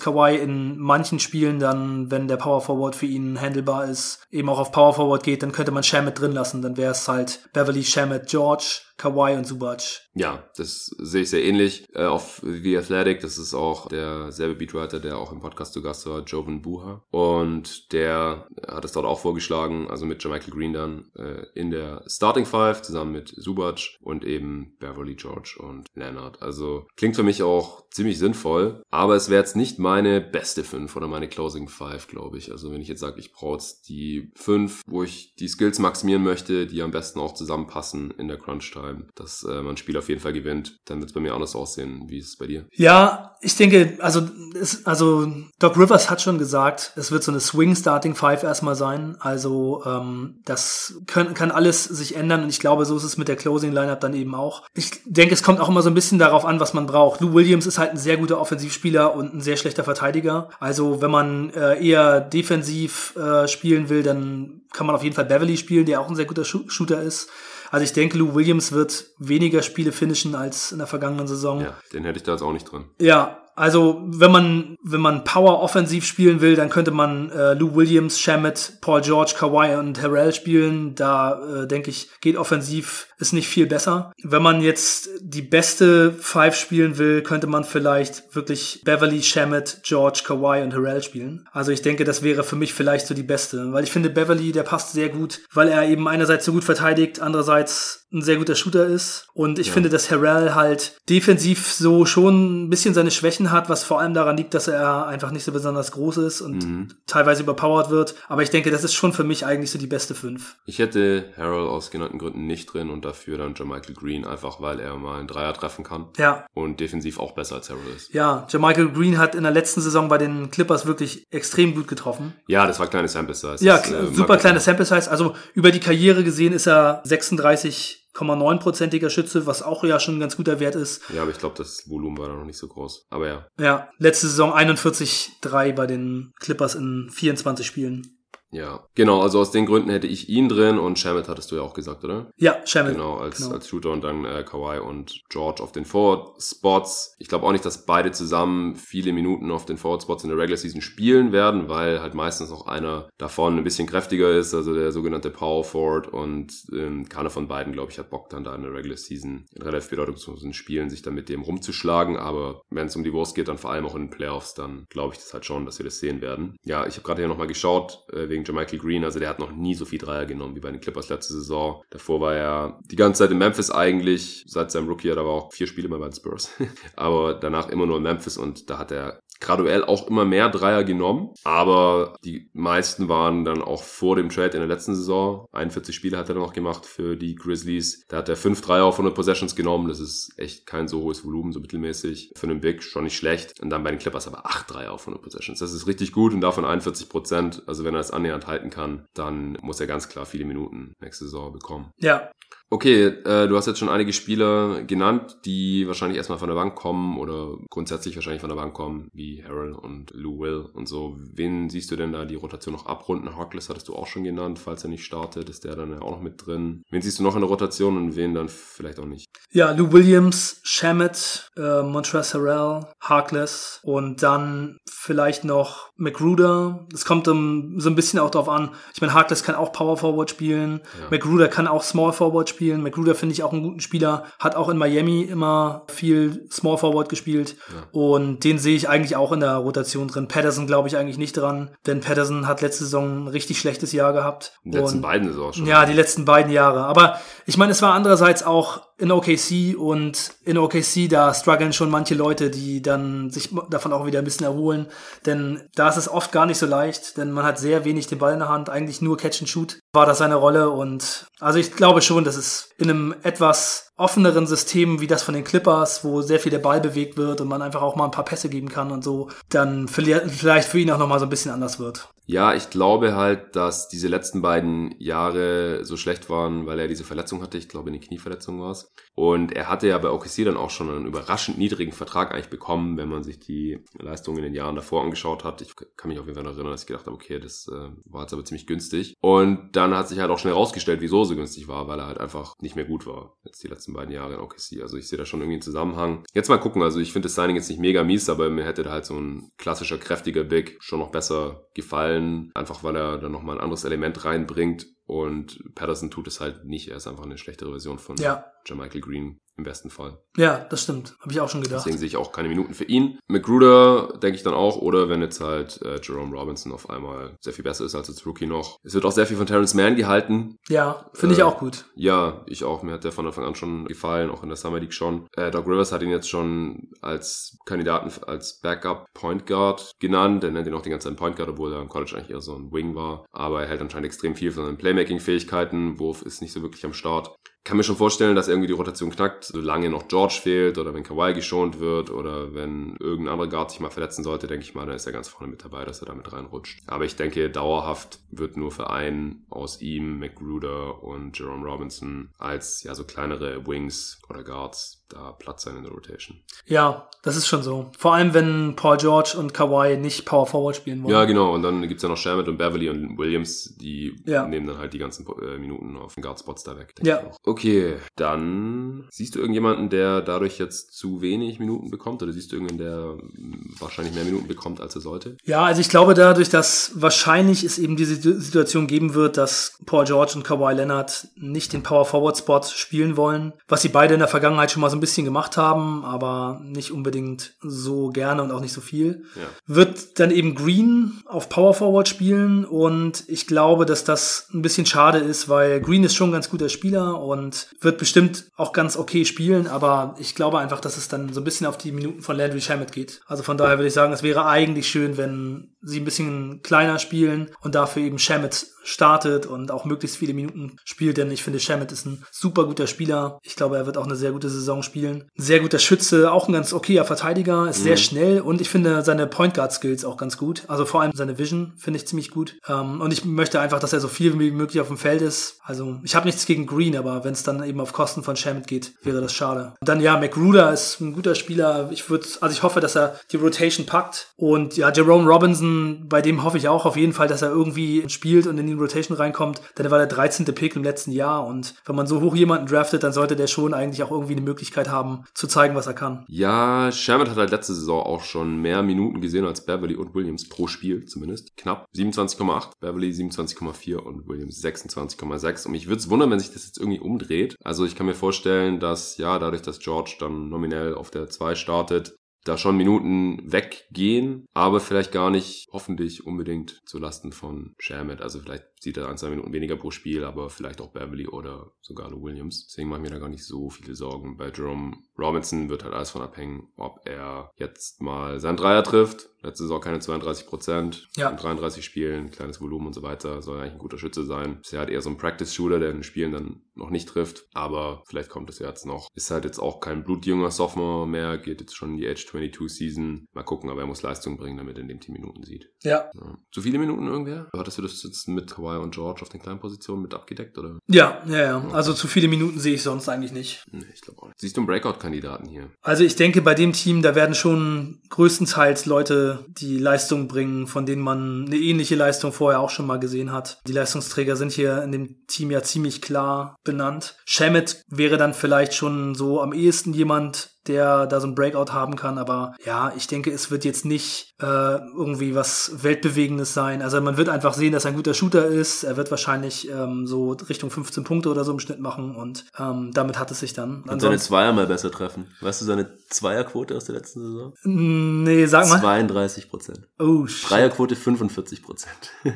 Kawhi 0.00 0.36
in 0.36 0.78
manchen 0.78 1.18
Spielen 1.18 1.58
dann, 1.58 2.10
wenn 2.10 2.28
der 2.28 2.36
Power 2.36 2.60
Forward 2.60 2.96
für 2.96 3.06
ihn 3.06 3.40
handelbar 3.40 3.86
ist, 3.86 4.26
eben 4.30 4.48
auch 4.48 4.58
auf 4.58 4.72
Power 4.72 4.94
Forward 4.94 5.22
geht, 5.22 5.42
dann 5.42 5.52
könnte 5.52 5.72
man 5.72 5.82
Shamet 5.82 6.20
drin 6.20 6.32
lassen. 6.32 6.62
Dann 6.62 6.76
wäre 6.76 6.92
es 6.92 7.08
halt 7.08 7.40
Beverly, 7.52 7.84
Shamet, 7.84 8.28
George, 8.28 8.80
Kawhi 9.02 9.34
und 9.36 9.44
Zubac. 9.44 9.82
Ja, 10.14 10.48
das 10.56 10.94
sehe 10.98 11.22
ich 11.22 11.30
sehr 11.30 11.42
ähnlich 11.42 11.88
äh, 11.92 12.04
auf 12.04 12.40
The 12.44 12.78
Athletic. 12.78 13.20
Das 13.20 13.36
ist 13.36 13.52
auch 13.52 13.88
derselbe 13.88 14.54
Beatwriter, 14.54 15.00
der 15.00 15.18
auch 15.18 15.32
im 15.32 15.40
Podcast 15.40 15.72
zu 15.72 15.82
Gast 15.82 16.06
war, 16.06 16.22
Jovan 16.22 16.62
Buha. 16.62 17.02
Und 17.10 17.92
der 17.92 18.46
hat 18.68 18.84
es 18.84 18.92
dort 18.92 19.04
auch 19.04 19.18
vorgeschlagen, 19.18 19.88
also 19.90 20.06
mit 20.06 20.22
Jermichael 20.22 20.52
Green 20.52 20.72
dann 20.72 21.10
äh, 21.16 21.46
in 21.54 21.72
der 21.72 22.04
Starting 22.06 22.46
Five 22.46 22.82
zusammen 22.82 23.10
mit 23.10 23.28
Zubac 23.28 23.98
und 24.02 24.24
eben 24.24 24.76
Beverly 24.78 25.16
George 25.16 25.56
und 25.58 25.88
Leonard. 25.96 26.40
Also 26.40 26.86
klingt 26.94 27.16
für 27.16 27.24
mich 27.24 27.42
auch 27.42 27.88
ziemlich 27.90 28.20
sinnvoll, 28.20 28.84
aber 28.90 29.16
es 29.16 29.30
wäre 29.30 29.40
jetzt 29.40 29.56
nicht 29.56 29.80
meine 29.80 30.20
beste 30.20 30.62
Fünf 30.62 30.94
oder 30.94 31.08
meine 31.08 31.28
Closing 31.28 31.68
Five, 31.68 32.06
glaube 32.06 32.38
ich. 32.38 32.52
Also 32.52 32.70
wenn 32.70 32.80
ich 32.80 32.88
jetzt 32.88 33.00
sage, 33.00 33.18
ich 33.18 33.32
brauche 33.32 33.62
die 33.88 34.30
fünf, 34.36 34.82
wo 34.86 35.02
ich 35.02 35.34
die 35.34 35.48
Skills 35.48 35.80
maximieren 35.80 36.22
möchte, 36.22 36.66
die 36.66 36.82
am 36.82 36.92
besten 36.92 37.18
auch 37.18 37.34
zusammenpassen 37.34 38.12
in 38.12 38.28
der 38.28 38.38
Crunch-Time, 38.38 38.91
dass 39.14 39.44
äh, 39.44 39.62
man 39.62 39.70
ein 39.70 39.76
Spiel 39.76 39.96
auf 39.96 40.08
jeden 40.08 40.20
Fall 40.20 40.32
gewinnt, 40.32 40.80
dann 40.86 40.98
wird 40.98 41.10
es 41.10 41.14
bei 41.14 41.20
mir 41.20 41.34
anders 41.34 41.54
aussehen. 41.54 42.04
Wie 42.08 42.18
ist 42.18 42.28
es 42.28 42.36
bei 42.36 42.46
dir? 42.46 42.66
Ja, 42.72 43.36
ich 43.40 43.56
denke, 43.56 43.98
also, 44.00 44.22
es, 44.58 44.86
also 44.86 45.26
Doc 45.58 45.76
Rivers 45.76 46.08
hat 46.10 46.22
schon 46.22 46.38
gesagt, 46.38 46.92
es 46.96 47.10
wird 47.10 47.24
so 47.24 47.32
eine 47.32 47.40
Swing 47.40 47.74
Starting 47.74 48.14
Five 48.14 48.44
erstmal 48.44 48.76
sein. 48.76 49.16
Also 49.18 49.82
ähm, 49.84 50.40
das 50.44 50.94
können, 51.06 51.34
kann 51.34 51.50
alles 51.50 51.84
sich 51.84 52.14
ändern 52.14 52.44
und 52.44 52.50
ich 52.50 52.60
glaube, 52.60 52.84
so 52.84 52.96
ist 52.96 53.02
es 53.02 53.18
mit 53.18 53.28
der 53.28 53.36
Closing 53.36 53.72
Lineup 53.72 54.00
dann 54.00 54.14
eben 54.14 54.34
auch. 54.34 54.62
Ich 54.74 55.02
denke, 55.04 55.34
es 55.34 55.42
kommt 55.42 55.60
auch 55.60 55.68
immer 55.68 55.82
so 55.82 55.90
ein 55.90 55.94
bisschen 55.94 56.20
darauf 56.20 56.44
an, 56.44 56.60
was 56.60 56.72
man 56.72 56.86
braucht. 56.86 57.20
Lou 57.20 57.34
Williams 57.34 57.66
ist 57.66 57.78
halt 57.78 57.90
ein 57.90 57.96
sehr 57.96 58.16
guter 58.16 58.40
Offensivspieler 58.40 59.14
und 59.14 59.34
ein 59.34 59.40
sehr 59.40 59.56
schlechter 59.56 59.84
Verteidiger. 59.84 60.48
Also 60.60 61.02
wenn 61.02 61.10
man 61.10 61.50
äh, 61.50 61.84
eher 61.84 62.20
defensiv 62.20 63.16
äh, 63.16 63.48
spielen 63.48 63.88
will, 63.88 64.04
dann 64.04 64.62
kann 64.72 64.86
man 64.86 64.94
auf 64.94 65.02
jeden 65.02 65.14
Fall 65.14 65.24
Beverly 65.24 65.56
spielen, 65.56 65.86
der 65.86 66.00
auch 66.00 66.08
ein 66.08 66.16
sehr 66.16 66.24
guter 66.24 66.44
Shooter 66.44 67.02
ist. 67.02 67.28
Also 67.72 67.84
ich 67.84 67.94
denke, 67.94 68.18
Lou 68.18 68.34
Williams 68.34 68.72
wird 68.72 69.06
weniger 69.18 69.62
Spiele 69.62 69.92
finishen 69.92 70.34
als 70.34 70.72
in 70.72 70.78
der 70.78 70.86
vergangenen 70.86 71.26
Saison. 71.26 71.62
Ja, 71.62 71.74
den 71.94 72.04
hätte 72.04 72.18
ich 72.18 72.22
da 72.22 72.32
jetzt 72.32 72.42
auch 72.42 72.52
nicht 72.52 72.70
drin. 72.70 72.84
Ja, 73.00 73.38
also 73.54 74.02
wenn 74.04 74.30
man 74.30 74.76
wenn 74.82 75.00
man 75.00 75.24
Power 75.24 75.62
offensiv 75.62 76.04
spielen 76.04 76.42
will, 76.42 76.54
dann 76.54 76.68
könnte 76.68 76.90
man 76.90 77.30
äh, 77.30 77.54
Lou 77.54 77.74
Williams, 77.74 78.20
Shamet, 78.20 78.78
Paul 78.82 79.00
George, 79.00 79.32
Kawhi 79.38 79.76
und 79.76 80.02
Harrell 80.02 80.34
spielen. 80.34 80.94
Da 80.94 81.62
äh, 81.62 81.66
denke 81.66 81.88
ich, 81.88 82.10
geht 82.20 82.36
offensiv 82.36 83.08
ist 83.22 83.32
nicht 83.32 83.48
viel 83.48 83.66
besser. 83.66 84.12
Wenn 84.22 84.42
man 84.42 84.60
jetzt 84.60 85.08
die 85.20 85.40
beste 85.40 86.12
Five 86.12 86.54
spielen 86.56 86.98
will, 86.98 87.22
könnte 87.22 87.46
man 87.46 87.64
vielleicht 87.64 88.34
wirklich 88.36 88.82
Beverly, 88.84 89.22
Shamet, 89.22 89.80
George, 89.84 90.22
Kawhi 90.26 90.62
und 90.62 90.74
Harrell 90.74 91.02
spielen. 91.02 91.48
Also 91.52 91.72
ich 91.72 91.80
denke, 91.80 92.04
das 92.04 92.22
wäre 92.22 92.44
für 92.44 92.56
mich 92.56 92.74
vielleicht 92.74 93.06
so 93.06 93.14
die 93.14 93.22
beste, 93.22 93.72
weil 93.72 93.84
ich 93.84 93.90
finde 93.90 94.10
Beverly, 94.10 94.52
der 94.52 94.64
passt 94.64 94.92
sehr 94.92 95.08
gut, 95.08 95.40
weil 95.54 95.68
er 95.68 95.88
eben 95.88 96.06
einerseits 96.08 96.44
so 96.44 96.52
gut 96.52 96.64
verteidigt, 96.64 97.20
andererseits 97.20 98.00
ein 98.14 98.20
sehr 98.20 98.36
guter 98.36 98.56
Shooter 98.56 98.84
ist. 98.86 99.26
Und 99.32 99.58
ich 99.58 99.68
Ja. 99.68 99.72
finde, 99.72 99.88
dass 99.88 100.10
Harrell 100.10 100.54
halt 100.54 100.96
defensiv 101.08 101.72
so 101.72 102.04
schon 102.04 102.64
ein 102.64 102.70
bisschen 102.70 102.92
seine 102.92 103.10
Schwächen 103.10 103.50
hat, 103.50 103.70
was 103.70 103.84
vor 103.84 104.00
allem 104.00 104.12
daran 104.12 104.36
liegt, 104.36 104.52
dass 104.52 104.68
er 104.68 105.06
einfach 105.06 105.30
nicht 105.30 105.44
so 105.44 105.52
besonders 105.52 105.92
groß 105.92 106.18
ist 106.18 106.42
und 106.42 106.62
Mhm. 106.66 106.88
teilweise 107.06 107.42
überpowered 107.42 107.88
wird. 107.88 108.14
Aber 108.28 108.42
ich 108.42 108.50
denke, 108.50 108.70
das 108.70 108.84
ist 108.84 108.92
schon 108.94 109.14
für 109.14 109.24
mich 109.24 109.46
eigentlich 109.46 109.70
so 109.70 109.78
die 109.78 109.86
beste 109.86 110.14
Fünf. 110.14 110.56
Ich 110.66 110.78
hätte 110.78 111.24
Harold 111.38 111.70
aus 111.70 111.90
genannten 111.90 112.18
Gründen 112.18 112.46
nicht 112.46 112.66
drin 112.66 112.90
und 112.90 113.04
dafür 113.12 113.38
dann 113.38 113.54
Jermichael 113.54 113.94
Green, 113.94 114.24
einfach 114.24 114.60
weil 114.60 114.80
er 114.80 114.96
mal 114.96 115.18
einen 115.18 115.28
Dreier 115.28 115.52
treffen 115.54 115.84
kann 115.84 116.06
Ja, 116.16 116.46
und 116.54 116.80
defensiv 116.80 117.18
auch 117.20 117.32
besser 117.32 117.56
als 117.56 117.70
Harold 117.70 117.86
ist. 117.96 118.12
ja. 118.14 118.46
Jermichael 118.50 118.88
Green 118.90 119.18
hat 119.18 119.34
in 119.34 119.42
der 119.42 119.52
letzten 119.52 119.80
Saison 119.80 120.08
bei 120.08 120.18
den 120.18 120.50
Clippers 120.50 120.86
wirklich 120.86 121.24
extrem 121.30 121.74
gut 121.74 121.88
getroffen. 121.88 122.34
Ja, 122.46 122.66
das 122.66 122.78
war 122.80 122.86
kleine 122.86 123.08
Sample 123.08 123.34
Size. 123.34 123.64
Ja, 123.64 123.78
Das, 123.78 123.90
äh, 123.90 124.06
super 124.12 124.36
kleine 124.36 124.60
Sample 124.60 124.84
Size. 124.84 125.10
Also 125.10 125.34
über 125.54 125.70
die 125.70 125.80
Karriere 125.80 126.24
gesehen 126.24 126.52
ist 126.52 126.66
er 126.66 127.02
36,9-prozentiger 127.04 129.10
Schütze, 129.10 129.46
was 129.46 129.62
auch 129.62 129.84
ja 129.84 130.00
schon 130.00 130.16
ein 130.16 130.20
ganz 130.20 130.36
guter 130.36 130.60
Wert 130.60 130.74
ist. 130.74 131.02
Ja, 131.14 131.22
aber 131.22 131.30
ich 131.30 131.38
glaube, 131.38 131.54
das 131.56 131.88
Volumen 131.88 132.18
war 132.18 132.28
da 132.28 132.34
noch 132.34 132.44
nicht 132.44 132.58
so 132.58 132.68
groß. 132.68 133.06
Aber 133.10 133.26
ja. 133.28 133.46
Ja, 133.58 133.88
letzte 133.98 134.26
Saison 134.28 134.52
41,3 134.54 135.72
bei 135.74 135.86
den 135.86 136.32
Clippers 136.40 136.74
in 136.74 137.08
24 137.12 137.66
Spielen. 137.66 138.18
Ja, 138.52 138.86
genau, 138.94 139.22
also 139.22 139.40
aus 139.40 139.50
den 139.50 139.64
Gründen 139.64 139.88
hätte 139.90 140.06
ich 140.06 140.28
ihn 140.28 140.48
drin 140.48 140.78
und 140.78 140.98
Shamet 140.98 141.26
hattest 141.28 141.50
du 141.50 141.56
ja 141.56 141.62
auch 141.62 141.72
gesagt, 141.72 142.04
oder? 142.04 142.30
Ja, 142.36 142.56
Shamit. 142.66 142.92
Genau, 142.94 143.16
als, 143.16 143.38
Genau. 143.38 143.54
als 143.54 143.66
Shooter 143.66 143.90
und 143.90 144.04
dann 144.04 144.26
äh, 144.26 144.44
Kawhi 144.44 144.78
und 144.78 145.22
George 145.30 145.62
auf 145.62 145.72
den 145.72 145.86
Forward-Spots. 145.86 147.16
Ich 147.18 147.28
glaube 147.28 147.46
auch 147.46 147.52
nicht, 147.52 147.64
dass 147.64 147.86
beide 147.86 148.12
zusammen 148.12 148.76
viele 148.76 149.12
Minuten 149.12 149.50
auf 149.50 149.64
den 149.64 149.76
Forward-Spots 149.78 150.24
in 150.24 150.30
der 150.30 150.38
Regular 150.38 150.56
Season 150.58 150.82
spielen 150.82 151.32
werden, 151.32 151.68
weil 151.68 152.00
halt 152.00 152.14
meistens 152.14 152.50
noch 152.50 152.66
einer 152.66 153.08
davon 153.18 153.56
ein 153.56 153.64
bisschen 153.64 153.86
kräftiger 153.86 154.30
ist, 154.32 154.54
also 154.54 154.74
der 154.74 154.92
sogenannte 154.92 155.30
Power 155.30 155.64
Forward 155.64 156.08
und 156.08 156.52
ähm, 156.72 157.08
keiner 157.08 157.30
von 157.30 157.48
beiden, 157.48 157.72
glaube 157.72 157.90
ich, 157.90 157.98
hat 157.98 158.10
Bock 158.10 158.28
dann 158.28 158.44
da 158.44 158.54
in 158.54 158.62
der 158.62 158.72
Regular 158.74 158.96
Season 158.96 159.46
in 159.54 159.62
relativ 159.62 159.90
bedeutungslosen 159.90 160.52
Spielen 160.52 160.90
sich 160.90 161.02
dann 161.02 161.14
mit 161.14 161.28
dem 161.28 161.42
rumzuschlagen, 161.42 162.16
aber 162.16 162.62
wenn 162.70 162.86
es 162.88 162.96
um 162.96 163.04
die 163.04 163.12
Wurst 163.12 163.34
geht, 163.34 163.48
dann 163.48 163.58
vor 163.58 163.70
allem 163.70 163.86
auch 163.86 163.94
in 163.94 164.02
den 164.02 164.10
Playoffs, 164.10 164.54
dann 164.54 164.86
glaube 164.90 165.14
ich 165.14 165.20
das 165.20 165.32
halt 165.32 165.46
schon, 165.46 165.64
dass 165.64 165.78
wir 165.78 165.84
das 165.84 165.98
sehen 166.00 166.20
werden. 166.20 166.56
Ja, 166.64 166.86
ich 166.86 166.94
habe 166.96 167.04
gerade 167.06 167.22
hier 167.22 167.28
nochmal 167.28 167.46
geschaut, 167.46 168.04
äh, 168.12 168.28
wegen 168.28 168.41
Jermichael 168.44 168.78
Green, 168.78 169.04
also 169.04 169.18
der 169.18 169.28
hat 169.28 169.38
noch 169.38 169.52
nie 169.52 169.74
so 169.74 169.84
viel 169.84 169.98
Dreier 169.98 170.26
genommen 170.26 170.54
wie 170.56 170.60
bei 170.60 170.70
den 170.70 170.80
Clippers 170.80 171.08
letzte 171.08 171.34
Saison. 171.34 171.82
Davor 171.90 172.20
war 172.20 172.34
er 172.34 172.80
die 172.90 172.96
ganze 172.96 173.20
Zeit 173.20 173.30
in 173.30 173.38
Memphis 173.38 173.70
eigentlich, 173.70 174.44
seit 174.46 174.70
seinem 174.70 174.88
Rookie, 174.88 175.08
da 175.08 175.24
war 175.24 175.32
auch 175.32 175.52
vier 175.52 175.66
Spiele 175.66 175.88
mal 175.88 175.98
bei 175.98 176.08
den 176.08 176.14
Spurs, 176.14 176.50
aber 176.96 177.34
danach 177.34 177.68
immer 177.68 177.86
nur 177.86 177.98
in 177.98 178.02
Memphis 178.02 178.36
und 178.36 178.70
da 178.70 178.78
hat 178.78 178.90
er 178.92 179.20
graduell 179.42 179.84
auch 179.84 180.08
immer 180.08 180.24
mehr 180.24 180.48
Dreier 180.48 180.84
genommen, 180.84 181.30
aber 181.44 182.16
die 182.24 182.48
meisten 182.52 183.08
waren 183.08 183.44
dann 183.44 183.60
auch 183.60 183.82
vor 183.82 184.16
dem 184.16 184.30
Trade 184.30 184.52
in 184.52 184.60
der 184.60 184.66
letzten 184.66 184.94
Saison. 184.94 185.46
41 185.52 185.94
Spiele 185.94 186.16
hat 186.16 186.28
er 186.28 186.36
noch 186.36 186.52
gemacht 186.52 186.86
für 186.86 187.16
die 187.16 187.34
Grizzlies. 187.34 188.06
Da 188.08 188.18
hat 188.18 188.28
er 188.28 188.36
fünf 188.36 188.62
Dreier 188.62 188.84
auf 188.84 188.94
100 188.94 189.14
Possessions 189.14 189.56
genommen. 189.56 189.88
Das 189.88 190.00
ist 190.00 190.32
echt 190.38 190.66
kein 190.66 190.88
so 190.88 191.02
hohes 191.02 191.24
Volumen, 191.24 191.52
so 191.52 191.60
mittelmäßig. 191.60 192.32
Für 192.36 192.46
einen 192.46 192.60
Big 192.60 192.82
schon 192.82 193.04
nicht 193.04 193.16
schlecht. 193.16 193.60
Und 193.60 193.70
dann 193.70 193.82
bei 193.82 193.90
den 193.90 193.98
Clippers 193.98 194.26
aber 194.26 194.46
acht 194.46 194.72
Dreier 194.72 194.92
auf 194.92 195.02
100 195.02 195.22
Possessions. 195.22 195.58
Das 195.58 195.72
ist 195.72 195.86
richtig 195.86 196.12
gut 196.12 196.32
und 196.32 196.40
davon 196.40 196.64
41 196.64 197.08
Prozent. 197.08 197.62
Also 197.66 197.84
wenn 197.84 197.94
er 197.94 197.98
das 197.98 198.12
annähernd 198.12 198.46
halten 198.46 198.70
kann, 198.70 199.06
dann 199.14 199.58
muss 199.62 199.80
er 199.80 199.86
ganz 199.86 200.08
klar 200.08 200.24
viele 200.24 200.44
Minuten 200.44 200.94
nächste 201.00 201.24
Saison 201.24 201.52
bekommen. 201.52 201.92
Ja, 201.98 202.30
Okay, 202.72 203.04
äh, 203.04 203.48
du 203.48 203.56
hast 203.58 203.66
jetzt 203.66 203.80
schon 203.80 203.90
einige 203.90 204.14
Spieler 204.14 204.82
genannt, 204.84 205.36
die 205.44 205.86
wahrscheinlich 205.86 206.16
erstmal 206.16 206.38
von 206.38 206.48
der 206.48 206.54
Bank 206.54 206.74
kommen 206.74 207.18
oder 207.18 207.58
grundsätzlich 207.68 208.16
wahrscheinlich 208.16 208.40
von 208.40 208.48
der 208.48 208.56
Bank 208.56 208.72
kommen, 208.72 209.10
wie 209.12 209.44
Harrell 209.46 209.72
und 209.72 210.10
Lou 210.14 210.40
Will 210.40 210.64
und 210.72 210.88
so. 210.88 211.18
Wen 211.18 211.68
siehst 211.68 211.90
du 211.90 211.96
denn 211.96 212.12
da 212.12 212.24
die 212.24 212.34
Rotation 212.34 212.72
noch 212.72 212.86
abrunden? 212.86 213.36
Harkless 213.36 213.68
hattest 213.68 213.88
du 213.88 213.94
auch 213.94 214.06
schon 214.06 214.24
genannt, 214.24 214.58
falls 214.58 214.84
er 214.84 214.88
nicht 214.88 215.04
startet, 215.04 215.50
ist 215.50 215.64
der 215.64 215.76
dann 215.76 215.90
ja 215.90 216.00
auch 216.00 216.12
noch 216.12 216.22
mit 216.22 216.46
drin. 216.46 216.82
Wen 216.88 217.02
siehst 217.02 217.18
du 217.18 217.22
noch 217.22 217.34
in 217.34 217.42
der 217.42 217.50
Rotation 217.50 217.98
und 217.98 218.16
wen 218.16 218.32
dann 218.32 218.48
vielleicht 218.48 218.98
auch 218.98 219.04
nicht? 219.04 219.26
Ja, 219.50 219.72
Lou 219.72 219.92
Williams, 219.92 220.62
Shamit, 220.62 221.50
äh, 221.58 221.82
Montrezl 221.82 222.38
Harrell, 222.38 222.86
Harkless 223.02 223.80
und 223.82 224.22
dann 224.22 224.78
vielleicht 224.88 225.44
noch 225.44 225.90
McGruder. 225.98 226.86
Es 226.94 227.04
kommt 227.04 227.28
um, 227.28 227.78
so 227.80 227.90
ein 227.90 227.96
bisschen 227.96 228.18
auch 228.18 228.30
darauf 228.30 228.48
an. 228.48 228.70
Ich 228.94 229.02
meine, 229.02 229.12
Harkless 229.12 229.44
kann 229.44 229.56
auch 229.56 229.72
Power 229.72 229.98
Forward 229.98 230.30
spielen. 230.30 230.80
Ja. 230.98 231.08
McGruder 231.10 231.48
kann 231.48 231.68
auch 231.68 231.82
Small 231.82 232.14
Forward 232.14 232.48
spielen. 232.48 232.61
McGruder 232.70 233.14
finde 233.14 233.34
ich 233.34 233.42
auch 233.42 233.52
einen 233.52 233.62
guten 233.62 233.80
Spieler. 233.80 234.24
Hat 234.38 234.54
auch 234.54 234.68
in 234.68 234.76
Miami 234.76 235.22
immer 235.22 235.84
viel 235.88 236.46
Small 236.50 236.78
Forward 236.78 237.08
gespielt. 237.08 237.56
Ja. 237.70 237.88
Und 237.92 238.44
den 238.44 238.58
sehe 238.58 238.76
ich 238.76 238.88
eigentlich 238.88 239.16
auch 239.16 239.32
in 239.32 239.40
der 239.40 239.56
Rotation 239.56 240.08
drin. 240.08 240.28
Patterson 240.28 240.66
glaube 240.66 240.88
ich 240.88 240.96
eigentlich 240.96 241.18
nicht 241.18 241.36
dran, 241.36 241.70
denn 241.86 242.00
Patterson 242.00 242.46
hat 242.46 242.60
letzte 242.60 242.84
Saison 242.84 243.24
ein 243.24 243.28
richtig 243.28 243.58
schlechtes 243.58 243.92
Jahr 243.92 244.12
gehabt. 244.12 244.54
Die 244.64 244.76
letzten 244.76 244.98
und, 244.98 245.02
beiden 245.02 245.28
Saisons 245.28 245.56
schon. 245.56 245.66
Ja, 245.66 245.84
die 245.86 245.92
letzten 245.92 246.24
beiden 246.24 246.52
Jahre. 246.52 246.84
Aber 246.84 247.18
ich 247.46 247.56
meine, 247.56 247.72
es 247.72 247.82
war 247.82 247.94
andererseits 247.94 248.42
auch 248.42 248.91
in 249.02 249.10
OKC 249.10 249.76
und 249.76 250.30
in 250.44 250.56
OKC, 250.56 251.08
da 251.08 251.34
strugglen 251.34 251.72
schon 251.72 251.90
manche 251.90 252.14
Leute, 252.14 252.50
die 252.50 252.80
dann 252.82 253.30
sich 253.30 253.50
davon 253.68 253.92
auch 253.92 254.06
wieder 254.06 254.20
ein 254.20 254.24
bisschen 254.24 254.46
erholen. 254.46 254.86
Denn 255.26 255.60
da 255.74 255.88
ist 255.88 255.96
es 255.96 256.08
oft 256.08 256.30
gar 256.30 256.46
nicht 256.46 256.58
so 256.58 256.66
leicht, 256.66 257.16
denn 257.16 257.32
man 257.32 257.44
hat 257.44 257.58
sehr 257.58 257.84
wenig 257.84 258.06
den 258.06 258.20
Ball 258.20 258.32
in 258.32 258.38
der 258.38 258.48
Hand, 258.48 258.70
eigentlich 258.70 259.02
nur 259.02 259.16
Catch 259.16 259.40
and 259.40 259.48
Shoot 259.48 259.80
war 259.92 260.06
das 260.06 260.18
seine 260.18 260.36
Rolle 260.36 260.70
und 260.70 261.26
also 261.40 261.58
ich 261.58 261.74
glaube 261.74 262.00
schon, 262.00 262.22
dass 262.22 262.36
es 262.36 262.70
in 262.78 262.90
einem 262.90 263.14
etwas 263.24 263.91
offeneren 263.96 264.46
System 264.46 265.00
wie 265.00 265.06
das 265.06 265.22
von 265.22 265.34
den 265.34 265.44
Clippers, 265.44 266.04
wo 266.04 266.22
sehr 266.22 266.40
viel 266.40 266.50
der 266.50 266.58
Ball 266.58 266.80
bewegt 266.80 267.16
wird 267.16 267.40
und 267.40 267.48
man 267.48 267.62
einfach 267.62 267.82
auch 267.82 267.94
mal 267.94 268.06
ein 268.06 268.10
paar 268.10 268.24
Pässe 268.24 268.48
geben 268.48 268.68
kann 268.68 268.90
und 268.90 269.04
so, 269.04 269.28
dann 269.48 269.86
vielleicht 269.88 270.68
für 270.68 270.78
ihn 270.78 270.90
auch 270.90 270.98
nochmal 270.98 271.18
so 271.18 271.26
ein 271.26 271.30
bisschen 271.30 271.52
anders 271.52 271.78
wird. 271.78 272.08
Ja, 272.26 272.54
ich 272.54 272.70
glaube 272.70 273.14
halt, 273.14 273.56
dass 273.56 273.88
diese 273.88 274.08
letzten 274.08 274.42
beiden 274.42 274.94
Jahre 274.98 275.84
so 275.84 275.96
schlecht 275.96 276.30
waren, 276.30 276.66
weil 276.66 276.78
er 276.78 276.88
diese 276.88 277.04
Verletzung 277.04 277.42
hatte. 277.42 277.58
Ich 277.58 277.68
glaube, 277.68 277.90
eine 277.90 278.00
Knieverletzung 278.00 278.60
war 278.60 278.70
es. 278.70 278.92
Und 279.14 279.52
er 279.52 279.68
hatte 279.68 279.88
ja 279.88 279.98
bei 279.98 280.10
OKC 280.10 280.44
dann 280.44 280.56
auch 280.56 280.70
schon 280.70 280.88
einen 280.88 281.06
überraschend 281.06 281.58
niedrigen 281.58 281.92
Vertrag 281.92 282.32
eigentlich 282.32 282.48
bekommen, 282.48 282.96
wenn 282.96 283.08
man 283.08 283.22
sich 283.22 283.38
die 283.38 283.84
Leistungen 283.98 284.38
in 284.38 284.44
den 284.44 284.54
Jahren 284.54 284.74
davor 284.74 285.02
angeschaut 285.02 285.44
hat. 285.44 285.60
Ich 285.60 285.76
kann 285.96 286.08
mich 286.08 286.18
auf 286.18 286.26
jeden 286.26 286.34
Fall 286.34 286.44
noch 286.44 286.54
erinnern, 286.54 286.72
dass 286.72 286.82
ich 286.82 286.86
gedacht 286.86 287.06
habe, 287.06 287.16
okay, 287.16 287.38
das 287.38 287.68
äh, 287.68 287.90
war 288.06 288.22
jetzt 288.22 288.32
aber 288.32 288.44
ziemlich 288.44 288.66
günstig. 288.66 289.14
Und 289.20 289.76
dann 289.76 289.94
hat 289.94 290.08
sich 290.08 290.18
halt 290.18 290.30
auch 290.30 290.38
schnell 290.38 290.54
rausgestellt, 290.54 291.02
wieso 291.02 291.24
so 291.24 291.36
günstig 291.36 291.68
war, 291.68 291.88
weil 291.88 291.98
er 291.98 292.06
halt 292.06 292.20
einfach 292.20 292.54
nicht 292.60 292.74
mehr 292.74 292.86
gut 292.86 293.06
war. 293.06 293.36
Jetzt 293.44 293.62
die 293.62 293.68
letzten 293.68 293.92
beiden 293.92 294.14
Jahre 294.14 294.34
in 294.34 294.40
OKC. 294.40 294.80
Also 294.80 294.96
ich 294.96 295.08
sehe 295.08 295.18
da 295.18 295.26
schon 295.26 295.40
irgendwie 295.40 295.56
einen 295.56 295.62
Zusammenhang. 295.62 296.24
Jetzt 296.32 296.48
mal 296.48 296.58
gucken. 296.58 296.82
Also 296.82 296.98
ich 296.98 297.12
finde 297.12 297.26
das 297.26 297.34
Signing 297.34 297.56
jetzt 297.56 297.68
nicht 297.68 297.80
mega 297.80 298.04
mies, 298.04 298.30
aber 298.30 298.48
mir 298.48 298.64
hätte 298.64 298.82
da 298.82 298.92
halt 298.92 299.04
so 299.04 299.18
ein 299.18 299.50
klassischer, 299.58 299.98
kräftiger 299.98 300.44
Big 300.44 300.78
schon 300.80 301.00
noch 301.00 301.10
besser 301.10 301.66
gefallen. 301.74 302.50
Einfach 302.54 302.82
weil 302.82 302.96
er 302.96 303.18
dann 303.18 303.32
nochmal 303.32 303.56
ein 303.56 303.62
anderes 303.62 303.84
Element 303.84 304.24
reinbringt. 304.24 304.86
Und 305.04 305.74
Patterson 305.74 306.10
tut 306.10 306.26
es 306.26 306.40
halt 306.40 306.64
nicht. 306.64 306.88
Er 306.88 306.96
ist 306.96 307.06
einfach 307.06 307.24
eine 307.24 307.36
schlechtere 307.36 307.70
Version 307.70 307.98
von 307.98 308.16
ja. 308.16 308.51
Jermichael 308.66 309.00
Green 309.00 309.40
im 309.56 309.64
besten 309.64 309.90
Fall. 309.90 310.18
Ja, 310.36 310.64
das 310.70 310.82
stimmt. 310.82 311.14
Habe 311.20 311.32
ich 311.32 311.40
auch 311.40 311.48
schon 311.48 311.62
gedacht. 311.62 311.80
Deswegen 311.80 311.98
sehe 311.98 312.06
ich 312.06 312.16
auch 312.16 312.32
keine 312.32 312.48
Minuten 312.48 312.72
für 312.72 312.84
ihn. 312.84 313.18
McGruder 313.28 314.18
denke 314.22 314.36
ich 314.36 314.42
dann 314.42 314.54
auch. 314.54 314.76
Oder 314.76 315.08
wenn 315.10 315.20
jetzt 315.20 315.40
halt 315.40 315.80
äh, 315.82 316.00
Jerome 316.02 316.34
Robinson 316.34 316.72
auf 316.72 316.88
einmal 316.88 317.36
sehr 317.40 317.52
viel 317.52 317.64
besser 317.64 317.84
ist 317.84 317.94
als 317.94 318.08
als 318.08 318.24
Rookie 318.26 318.46
noch. 318.46 318.78
Es 318.82 318.94
wird 318.94 319.04
auch 319.04 319.12
sehr 319.12 319.26
viel 319.26 319.36
von 319.36 319.46
Terrence 319.46 319.74
Mann 319.74 319.96
gehalten. 319.96 320.56
Ja, 320.68 321.10
finde 321.12 321.34
äh, 321.34 321.38
ich 321.38 321.44
auch 321.44 321.58
gut. 321.58 321.84
Ja, 321.94 322.44
ich 322.46 322.64
auch. 322.64 322.82
Mir 322.82 322.92
hat 322.92 323.04
der 323.04 323.12
von 323.12 323.26
Anfang 323.26 323.44
an 323.44 323.54
schon 323.54 323.84
gefallen, 323.84 324.30
auch 324.30 324.42
in 324.42 324.48
der 324.48 324.56
Summer 324.56 324.80
League 324.80 324.94
schon. 324.94 325.26
Äh, 325.36 325.50
Doc 325.50 325.66
Rivers 325.66 325.92
hat 325.92 326.02
ihn 326.02 326.10
jetzt 326.10 326.30
schon 326.30 326.88
als 327.02 327.58
Kandidaten 327.66 328.10
als 328.24 328.60
Backup 328.60 329.06
Point 329.12 329.46
Guard 329.46 329.92
genannt. 330.00 330.44
Er 330.44 330.50
nennt 330.50 330.66
ihn 330.66 330.74
auch 330.74 330.82
die 330.82 330.90
ganze 330.90 331.08
Zeit 331.08 331.18
Point 331.18 331.36
Guard, 331.36 331.50
obwohl 331.50 331.74
er 331.74 331.82
im 331.82 331.88
College 331.88 332.14
eigentlich 332.16 332.30
eher 332.30 332.40
so 332.40 332.56
ein 332.56 332.72
Wing 332.72 332.94
war. 332.94 333.26
Aber 333.32 333.62
er 333.62 333.68
hält 333.68 333.82
anscheinend 333.82 334.06
extrem 334.06 334.34
viel 334.34 334.50
von 334.50 334.64
seinen 334.64 334.78
Playmaking-Fähigkeiten. 334.78 335.98
Wurf 335.98 336.22
ist 336.22 336.40
nicht 336.40 336.52
so 336.52 336.62
wirklich 336.62 336.86
am 336.86 336.94
Start 336.94 337.36
kann 337.64 337.76
mir 337.76 337.84
schon 337.84 337.96
vorstellen, 337.96 338.34
dass 338.34 338.48
irgendwie 338.48 338.66
die 338.66 338.72
Rotation 338.72 339.10
knackt, 339.10 339.44
solange 339.44 339.88
noch 339.88 340.08
George 340.08 340.40
fehlt 340.42 340.78
oder 340.78 340.94
wenn 340.94 341.04
Kawhi 341.04 341.32
geschont 341.32 341.78
wird 341.78 342.10
oder 342.10 342.54
wenn 342.54 342.96
irgendein 342.98 343.34
anderer 343.34 343.48
Guard 343.48 343.70
sich 343.70 343.80
mal 343.80 343.90
verletzen 343.90 344.24
sollte, 344.24 344.48
denke 344.48 344.64
ich 344.64 344.74
mal, 344.74 344.86
dann 344.86 344.96
ist 344.96 345.06
er 345.06 345.12
ganz 345.12 345.28
vorne 345.28 345.50
mit 345.50 345.64
dabei, 345.64 345.84
dass 345.84 346.00
er 346.00 346.06
damit 346.06 346.32
reinrutscht. 346.32 346.80
Aber 346.86 347.04
ich 347.04 347.14
denke, 347.14 347.50
dauerhaft 347.50 348.18
wird 348.30 348.56
nur 348.56 348.72
für 348.72 348.90
einen 348.90 349.46
aus 349.48 349.80
ihm, 349.80 350.18
McGruder 350.18 351.02
und 351.02 351.38
Jerome 351.38 351.64
Robinson 351.64 352.30
als 352.38 352.82
ja 352.82 352.94
so 352.94 353.04
kleinere 353.04 353.66
Wings 353.66 354.20
oder 354.28 354.42
Guards 354.42 355.01
da 355.12 355.32
Platz 355.32 355.62
sein 355.62 355.76
in 355.76 355.82
der 355.82 355.92
Rotation. 355.92 356.38
Ja, 356.66 357.08
das 357.22 357.36
ist 357.36 357.46
schon 357.46 357.62
so. 357.62 357.90
Vor 357.96 358.14
allem, 358.14 358.34
wenn 358.34 358.74
Paul 358.74 358.96
George 358.96 359.34
und 359.38 359.54
Kawhi 359.54 359.96
nicht 359.96 360.24
Power 360.24 360.46
Forward 360.46 360.74
spielen 360.74 361.04
wollen. 361.04 361.12
Ja, 361.12 361.24
genau. 361.24 361.54
Und 361.54 361.62
dann 361.62 361.86
gibt's 361.86 362.02
ja 362.02 362.08
noch 362.08 362.16
Shamit 362.16 362.48
und 362.48 362.58
Beverly 362.58 362.88
und 362.88 363.16
Williams, 363.16 363.76
die 363.76 364.16
ja. 364.26 364.46
nehmen 364.46 364.66
dann 364.66 364.78
halt 364.78 364.92
die 364.92 364.98
ganzen 364.98 365.24
äh, 365.40 365.56
Minuten 365.58 365.96
auf 365.96 366.14
den 366.14 366.22
Guardspots 366.22 366.64
da 366.64 366.76
weg. 366.76 366.94
Ja. 367.02 367.30
Okay, 367.44 367.96
dann 368.16 369.06
siehst 369.10 369.36
du 369.36 369.38
irgendjemanden, 369.38 369.88
der 369.88 370.20
dadurch 370.20 370.58
jetzt 370.58 370.94
zu 370.94 371.22
wenig 371.22 371.60
Minuten 371.60 371.90
bekommt? 371.90 372.22
Oder 372.24 372.32
siehst 372.32 372.50
du 372.50 372.56
irgendjemanden, 372.56 372.86
der 372.86 373.36
hm, 373.36 373.74
wahrscheinlich 373.78 374.14
mehr 374.14 374.24
Minuten 374.24 374.48
bekommt, 374.48 374.80
als 374.80 374.96
er 374.96 375.00
sollte? 375.00 375.36
Ja, 375.44 375.62
also 375.62 375.80
ich 375.80 375.88
glaube 375.88 376.14
dadurch, 376.14 376.48
dass 376.48 376.90
wahrscheinlich 376.96 377.62
es 377.62 377.78
eben 377.78 377.96
diese 377.96 378.16
Situation 378.40 378.88
geben 378.88 379.14
wird, 379.14 379.36
dass 379.36 379.78
Paul 379.86 380.06
George 380.06 380.32
und 380.34 380.42
Kawhi 380.42 380.74
Leonard 380.74 381.28
nicht 381.36 381.72
den 381.72 381.84
Power 381.84 382.04
Forward 382.04 382.36
Spot 382.36 382.62
spielen 382.62 383.16
wollen, 383.16 383.52
was 383.68 383.82
sie 383.82 383.88
beide 383.88 384.14
in 384.14 384.20
der 384.20 384.28
Vergangenheit 384.28 384.72
schon 384.72 384.80
mal 384.80 384.90
so 384.90 384.96
ein 384.96 385.00
bisschen 385.02 385.26
gemacht 385.26 385.58
haben, 385.58 386.04
aber 386.04 386.62
nicht 386.64 386.92
unbedingt 386.92 387.54
so 387.60 388.08
gerne 388.08 388.42
und 388.42 388.52
auch 388.52 388.60
nicht 388.60 388.72
so 388.72 388.80
viel. 388.80 389.24
Ja. 389.34 389.42
Wird 389.66 390.18
dann 390.18 390.30
eben 390.30 390.54
Green 390.54 391.20
auf 391.26 391.50
Power 391.50 391.74
Forward 391.74 392.08
spielen 392.08 392.64
und 392.64 393.24
ich 393.26 393.46
glaube, 393.46 393.84
dass 393.84 394.04
das 394.04 394.48
ein 394.54 394.62
bisschen 394.62 394.86
schade 394.86 395.18
ist, 395.18 395.48
weil 395.48 395.80
Green 395.80 396.04
ist 396.04 396.14
schon 396.14 396.30
ein 396.30 396.32
ganz 396.32 396.48
guter 396.48 396.70
Spieler 396.70 397.20
und 397.20 397.68
wird 397.80 397.98
bestimmt 397.98 398.46
auch 398.56 398.72
ganz 398.72 398.96
okay 398.96 399.24
spielen, 399.24 399.66
aber 399.66 400.14
ich 400.18 400.34
glaube 400.34 400.58
einfach, 400.58 400.80
dass 400.80 400.96
es 400.96 401.08
dann 401.08 401.32
so 401.32 401.40
ein 401.40 401.44
bisschen 401.44 401.66
auf 401.66 401.76
die 401.76 401.92
Minuten 401.92 402.22
von 402.22 402.36
Landry 402.36 402.60
Shamet 402.60 402.92
geht. 402.92 403.20
Also 403.26 403.42
von 403.42 403.58
daher 403.58 403.78
würde 403.78 403.88
ich 403.88 403.94
sagen, 403.94 404.12
es 404.12 404.22
wäre 404.22 404.46
eigentlich 404.46 404.88
schön, 404.88 405.16
wenn 405.16 405.74
sie 405.82 406.00
ein 406.00 406.04
bisschen 406.04 406.62
kleiner 406.62 406.98
spielen 406.98 407.50
und 407.60 407.74
dafür 407.74 408.02
eben 408.02 408.18
Shamet 408.18 408.68
startet 408.84 409.46
und 409.46 409.70
auch 409.70 409.84
möglichst 409.84 410.16
viele 410.16 410.34
Minuten 410.34 410.76
spielt, 410.84 411.16
denn 411.16 411.30
ich 411.30 411.42
finde, 411.42 411.60
Shamet 411.60 411.92
ist 411.92 412.06
ein 412.06 412.24
super 412.30 412.66
guter 412.66 412.86
Spieler. 412.86 413.38
Ich 413.42 413.56
glaube, 413.56 413.76
er 413.76 413.86
wird 413.86 413.96
auch 413.96 414.04
eine 414.04 414.16
sehr 414.16 414.32
gute 414.32 414.48
Saison 414.48 414.82
spielen. 414.82 414.91
Sehr 415.36 415.60
guter 415.60 415.78
Schütze, 415.78 416.32
auch 416.32 416.48
ein 416.48 416.52
ganz 416.52 416.72
okayer 416.72 417.04
Verteidiger, 417.04 417.68
ist 417.68 417.80
mhm. 417.80 417.84
sehr 417.84 417.96
schnell 417.96 418.40
und 418.40 418.60
ich 418.60 418.68
finde 418.68 419.02
seine 419.02 419.26
Point 419.26 419.54
Guard 419.54 419.72
Skills 419.72 420.04
auch 420.04 420.16
ganz 420.16 420.36
gut. 420.36 420.62
Also 420.68 420.84
vor 420.84 421.02
allem 421.02 421.12
seine 421.14 421.38
Vision 421.38 421.72
finde 421.76 421.98
ich 421.98 422.06
ziemlich 422.06 422.30
gut. 422.30 422.56
Ähm, 422.68 423.00
und 423.00 423.12
ich 423.12 423.24
möchte 423.24 423.60
einfach, 423.60 423.80
dass 423.80 423.92
er 423.92 424.00
so 424.00 424.08
viel 424.08 424.38
wie 424.38 424.50
möglich 424.50 424.80
auf 424.80 424.88
dem 424.88 424.98
Feld 424.98 425.22
ist. 425.22 425.58
Also 425.64 425.98
ich 426.02 426.14
habe 426.14 426.26
nichts 426.26 426.46
gegen 426.46 426.66
Green, 426.66 426.96
aber 426.96 427.24
wenn 427.24 427.32
es 427.32 427.42
dann 427.42 427.62
eben 427.64 427.80
auf 427.80 427.92
Kosten 427.92 428.22
von 428.22 428.36
Shamet 428.36 428.66
geht, 428.66 428.92
wäre 429.02 429.20
das 429.20 429.32
schade. 429.32 429.74
Und 429.80 429.88
dann 429.88 430.00
ja, 430.00 430.16
McGruder 430.16 430.72
ist 430.72 431.00
ein 431.00 431.12
guter 431.12 431.34
Spieler. 431.34 431.88
Ich 431.90 432.08
würde, 432.10 432.26
also 432.40 432.54
ich 432.54 432.62
hoffe, 432.62 432.80
dass 432.80 432.96
er 432.96 433.18
die 433.30 433.36
Rotation 433.36 433.86
packt. 433.86 434.28
Und 434.36 434.76
ja, 434.76 434.92
Jerome 434.92 435.28
Robinson, 435.28 436.06
bei 436.08 436.22
dem 436.22 436.44
hoffe 436.44 436.58
ich 436.58 436.68
auch 436.68 436.86
auf 436.86 436.96
jeden 436.96 437.12
Fall, 437.12 437.28
dass 437.28 437.42
er 437.42 437.50
irgendwie 437.50 438.04
spielt 438.08 438.46
und 438.46 438.58
in 438.58 438.66
die 438.66 438.72
Rotation 438.72 439.16
reinkommt, 439.16 439.60
denn 439.76 439.86
er 439.86 439.90
war 439.90 439.98
der 439.98 440.06
13. 440.06 440.44
Pick 440.46 440.76
im 440.76 440.82
letzten 440.82 441.12
Jahr 441.12 441.46
und 441.46 441.74
wenn 441.84 441.96
man 441.96 442.06
so 442.06 442.20
hoch 442.20 442.34
jemanden 442.34 442.66
draftet, 442.66 443.02
dann 443.02 443.12
sollte 443.12 443.36
der 443.36 443.46
schon 443.46 443.74
eigentlich 443.74 444.02
auch 444.02 444.10
irgendwie 444.10 444.32
eine 444.32 444.42
Möglichkeit 444.42 444.81
haben, 444.90 445.24
zu 445.34 445.46
zeigen, 445.46 445.74
was 445.74 445.86
er 445.86 445.94
kann. 445.94 446.24
Ja, 446.28 446.90
Sherman 446.92 447.28
hat 447.28 447.36
halt 447.36 447.50
letzte 447.50 447.74
Saison 447.74 448.02
auch 448.02 448.22
schon 448.22 448.56
mehr 448.56 448.82
Minuten 448.82 449.20
gesehen 449.20 449.44
als 449.44 449.64
Beverly 449.64 449.96
und 449.96 450.14
Williams 450.14 450.48
pro 450.48 450.66
Spiel 450.66 451.04
zumindest. 451.04 451.56
Knapp 451.56 451.86
27,8, 451.96 452.70
Beverly 452.80 453.10
27,4 453.10 453.96
und 453.96 454.28
Williams 454.28 454.62
26,6 454.62 455.66
und 455.66 455.72
mich 455.72 455.86
würde 455.86 456.00
es 456.00 456.10
wundern, 456.10 456.30
wenn 456.30 456.40
sich 456.40 456.52
das 456.52 456.66
jetzt 456.66 456.78
irgendwie 456.78 457.00
umdreht. 457.00 457.56
Also 457.64 457.84
ich 457.84 457.96
kann 457.96 458.06
mir 458.06 458.14
vorstellen, 458.14 458.80
dass 458.80 459.16
ja, 459.18 459.38
dadurch, 459.38 459.62
dass 459.62 459.78
George 459.78 460.16
dann 460.18 460.48
nominell 460.48 460.94
auf 460.94 461.10
der 461.10 461.28
2 461.28 461.54
startet, 461.54 462.14
da 462.44 462.58
schon 462.58 462.76
Minuten 462.76 463.40
weggehen, 463.50 464.46
aber 464.52 464.80
vielleicht 464.80 465.12
gar 465.12 465.30
nicht 465.30 465.68
hoffentlich 465.72 466.26
unbedingt 466.26 466.82
zu 466.84 466.98
Lasten 466.98 467.32
von 467.32 467.74
Shermet. 467.78 468.20
Also 468.20 468.40
vielleicht 468.40 468.64
sieht 468.80 468.96
er 468.96 469.08
ein, 469.08 469.16
zwei 469.16 469.30
Minuten 469.30 469.52
weniger 469.52 469.76
pro 469.76 469.90
Spiel, 469.90 470.24
aber 470.24 470.50
vielleicht 470.50 470.80
auch 470.80 470.92
Beverly 470.92 471.28
oder 471.28 471.72
sogar 471.80 472.10
Lou 472.10 472.22
Williams. 472.22 472.66
Deswegen 472.66 472.88
mache 472.88 473.00
ich 473.00 473.04
mir 473.04 473.14
da 473.14 473.20
gar 473.20 473.28
nicht 473.28 473.44
so 473.44 473.70
viele 473.70 473.94
Sorgen. 473.94 474.36
Bei 474.36 474.50
Jerome 474.50 474.96
Robinson 475.16 475.68
wird 475.68 475.84
halt 475.84 475.94
alles 475.94 476.10
von 476.10 476.22
abhängen, 476.22 476.68
ob 476.76 477.00
er 477.04 477.12
er 477.12 477.50
jetzt 477.56 478.00
mal 478.00 478.40
seinen 478.40 478.56
Dreier 478.56 478.82
trifft. 478.82 479.28
Letzte 479.42 479.64
Saison 479.64 479.80
keine 479.80 479.98
32 480.00 480.46
Prozent, 480.46 481.08
Ja. 481.16 481.30
in 481.30 481.36
33 481.36 481.84
Spielen, 481.84 482.30
kleines 482.30 482.60
Volumen 482.60 482.86
und 482.88 482.92
so 482.94 483.02
weiter. 483.02 483.42
Soll 483.42 483.58
eigentlich 483.60 483.72
ein 483.72 483.78
guter 483.78 483.98
Schütze 483.98 484.24
sein. 484.24 484.58
Bisher 484.62 484.80
hat 484.80 484.90
eher 484.90 485.02
so 485.02 485.10
ein 485.10 485.16
Practice-Shooter, 485.16 485.78
der 485.80 485.90
in 485.90 485.96
den 485.98 486.02
Spielen 486.04 486.32
dann 486.32 486.62
noch 486.74 486.90
nicht 486.90 487.08
trifft. 487.08 487.44
Aber 487.54 488.02
vielleicht 488.06 488.30
kommt 488.30 488.48
es 488.50 488.58
ja 488.58 488.68
jetzt 488.68 488.86
noch. 488.86 489.08
Ist 489.14 489.30
halt 489.30 489.44
jetzt 489.44 489.58
auch 489.58 489.80
kein 489.80 490.04
blutjunger 490.04 490.50
Sophomore 490.50 491.06
mehr, 491.06 491.38
geht 491.38 491.60
jetzt 491.60 491.76
schon 491.76 491.90
in 491.90 491.96
die 491.98 492.08
Age 492.08 492.24
22 492.26 492.68
Season. 492.68 493.26
Mal 493.32 493.42
gucken, 493.42 493.68
aber 493.70 493.80
er 493.82 493.86
muss 493.86 494.02
Leistung 494.02 494.36
bringen, 494.36 494.56
damit 494.56 494.76
er 494.76 494.82
in 494.82 494.88
dem 494.88 495.00
Team 495.00 495.14
Minuten 495.14 495.42
sieht. 495.44 495.68
Ja. 495.82 496.10
Ja. 496.14 496.38
Zu 496.50 496.62
viele 496.62 496.78
Minuten 496.78 497.06
irgendwer? 497.06 497.48
Hattest 497.56 497.78
du 497.78 497.82
das 497.82 498.02
jetzt 498.02 498.26
mit 498.28 498.50
Kawhi 498.54 498.78
und 498.78 498.94
George 498.94 499.22
auf 499.22 499.28
den 499.28 499.40
kleinen 499.42 499.60
Positionen 499.60 500.02
mit 500.02 500.14
abgedeckt 500.14 500.56
oder? 500.56 500.78
Ja, 500.88 501.22
ja, 501.26 501.36
ja. 501.38 501.68
Also 501.72 501.92
zu 501.92 502.06
viele 502.08 502.28
Minuten 502.28 502.58
sehe 502.58 502.74
ich 502.74 502.82
sonst 502.82 503.08
eigentlich 503.08 503.32
nicht. 503.32 503.64
Nee, 503.70 503.84
ich 503.92 504.00
glaube 504.00 504.22
auch 504.22 504.26
nicht. 504.28 504.40
Siehst 504.40 504.56
du 504.56 504.60
einen 504.60 504.66
Breakout-Kandidaten 504.66 505.48
hier? 505.48 505.70
Also 505.82 506.04
ich 506.04 506.16
denke, 506.16 506.40
bei 506.42 506.54
dem 506.54 506.72
Team, 506.72 507.02
da 507.02 507.14
werden 507.14 507.34
schon 507.34 508.00
größtenteils 508.08 508.86
Leute 508.86 509.31
die 509.46 509.78
Leistung 509.78 510.28
bringen, 510.28 510.66
von 510.66 510.86
denen 510.86 511.02
man 511.02 511.46
eine 511.46 511.56
ähnliche 511.56 511.94
Leistung 511.94 512.32
vorher 512.32 512.60
auch 512.60 512.70
schon 512.70 512.86
mal 512.86 512.98
gesehen 512.98 513.32
hat. 513.32 513.60
Die 513.66 513.72
Leistungsträger 513.72 514.36
sind 514.36 514.52
hier 514.52 514.82
in 514.82 514.92
dem 514.92 515.26
Team 515.26 515.50
ja 515.50 515.62
ziemlich 515.62 516.02
klar 516.02 516.56
benannt. 516.64 517.16
Shamet 517.24 517.82
wäre 517.88 518.16
dann 518.16 518.34
vielleicht 518.34 518.74
schon 518.74 519.14
so 519.14 519.40
am 519.40 519.52
ehesten 519.52 519.92
jemand, 519.92 520.51
der 520.68 521.06
da 521.06 521.20
so 521.20 521.26
ein 521.26 521.34
Breakout 521.34 521.72
haben 521.72 521.96
kann. 521.96 522.18
Aber 522.18 522.54
ja, 522.64 522.92
ich 522.96 523.06
denke, 523.06 523.30
es 523.30 523.50
wird 523.50 523.64
jetzt 523.64 523.84
nicht 523.84 524.34
äh, 524.40 524.44
irgendwie 524.44 525.34
was 525.34 525.82
Weltbewegendes 525.82 526.54
sein. 526.54 526.82
Also 526.82 527.00
man 527.00 527.16
wird 527.16 527.28
einfach 527.28 527.54
sehen, 527.54 527.72
dass 527.72 527.84
er 527.84 527.90
ein 527.92 527.96
guter 527.96 528.14
Shooter 528.14 528.46
ist. 528.46 528.84
Er 528.84 528.96
wird 528.96 529.10
wahrscheinlich 529.10 529.68
ähm, 529.70 530.06
so 530.06 530.32
Richtung 530.32 530.70
15 530.70 531.04
Punkte 531.04 531.28
oder 531.30 531.44
so 531.44 531.52
im 531.52 531.58
Schnitt 531.58 531.80
machen 531.80 532.14
und 532.14 532.44
ähm, 532.58 532.90
damit 532.92 533.18
hat 533.18 533.30
es 533.30 533.40
sich 533.40 533.52
dann. 533.52 533.82
Und 533.82 534.00
seine 534.00 534.18
Zweier 534.18 534.52
mal 534.52 534.66
besser 534.66 534.90
treffen. 534.90 535.26
Weißt 535.40 535.60
du 535.60 535.64
seine 535.64 535.98
Zweierquote 536.08 536.76
aus 536.76 536.84
der 536.84 536.94
letzten 536.96 537.20
Saison? 537.20 537.54
nee, 537.64 538.46
sag 538.46 538.68
mal. 538.68 538.80
32 538.80 539.50
Prozent. 539.50 539.88
Oh, 539.98 540.26
shit. 540.26 540.50
Dreierquote 540.50 540.96
45 540.96 541.62
Prozent. 541.62 542.12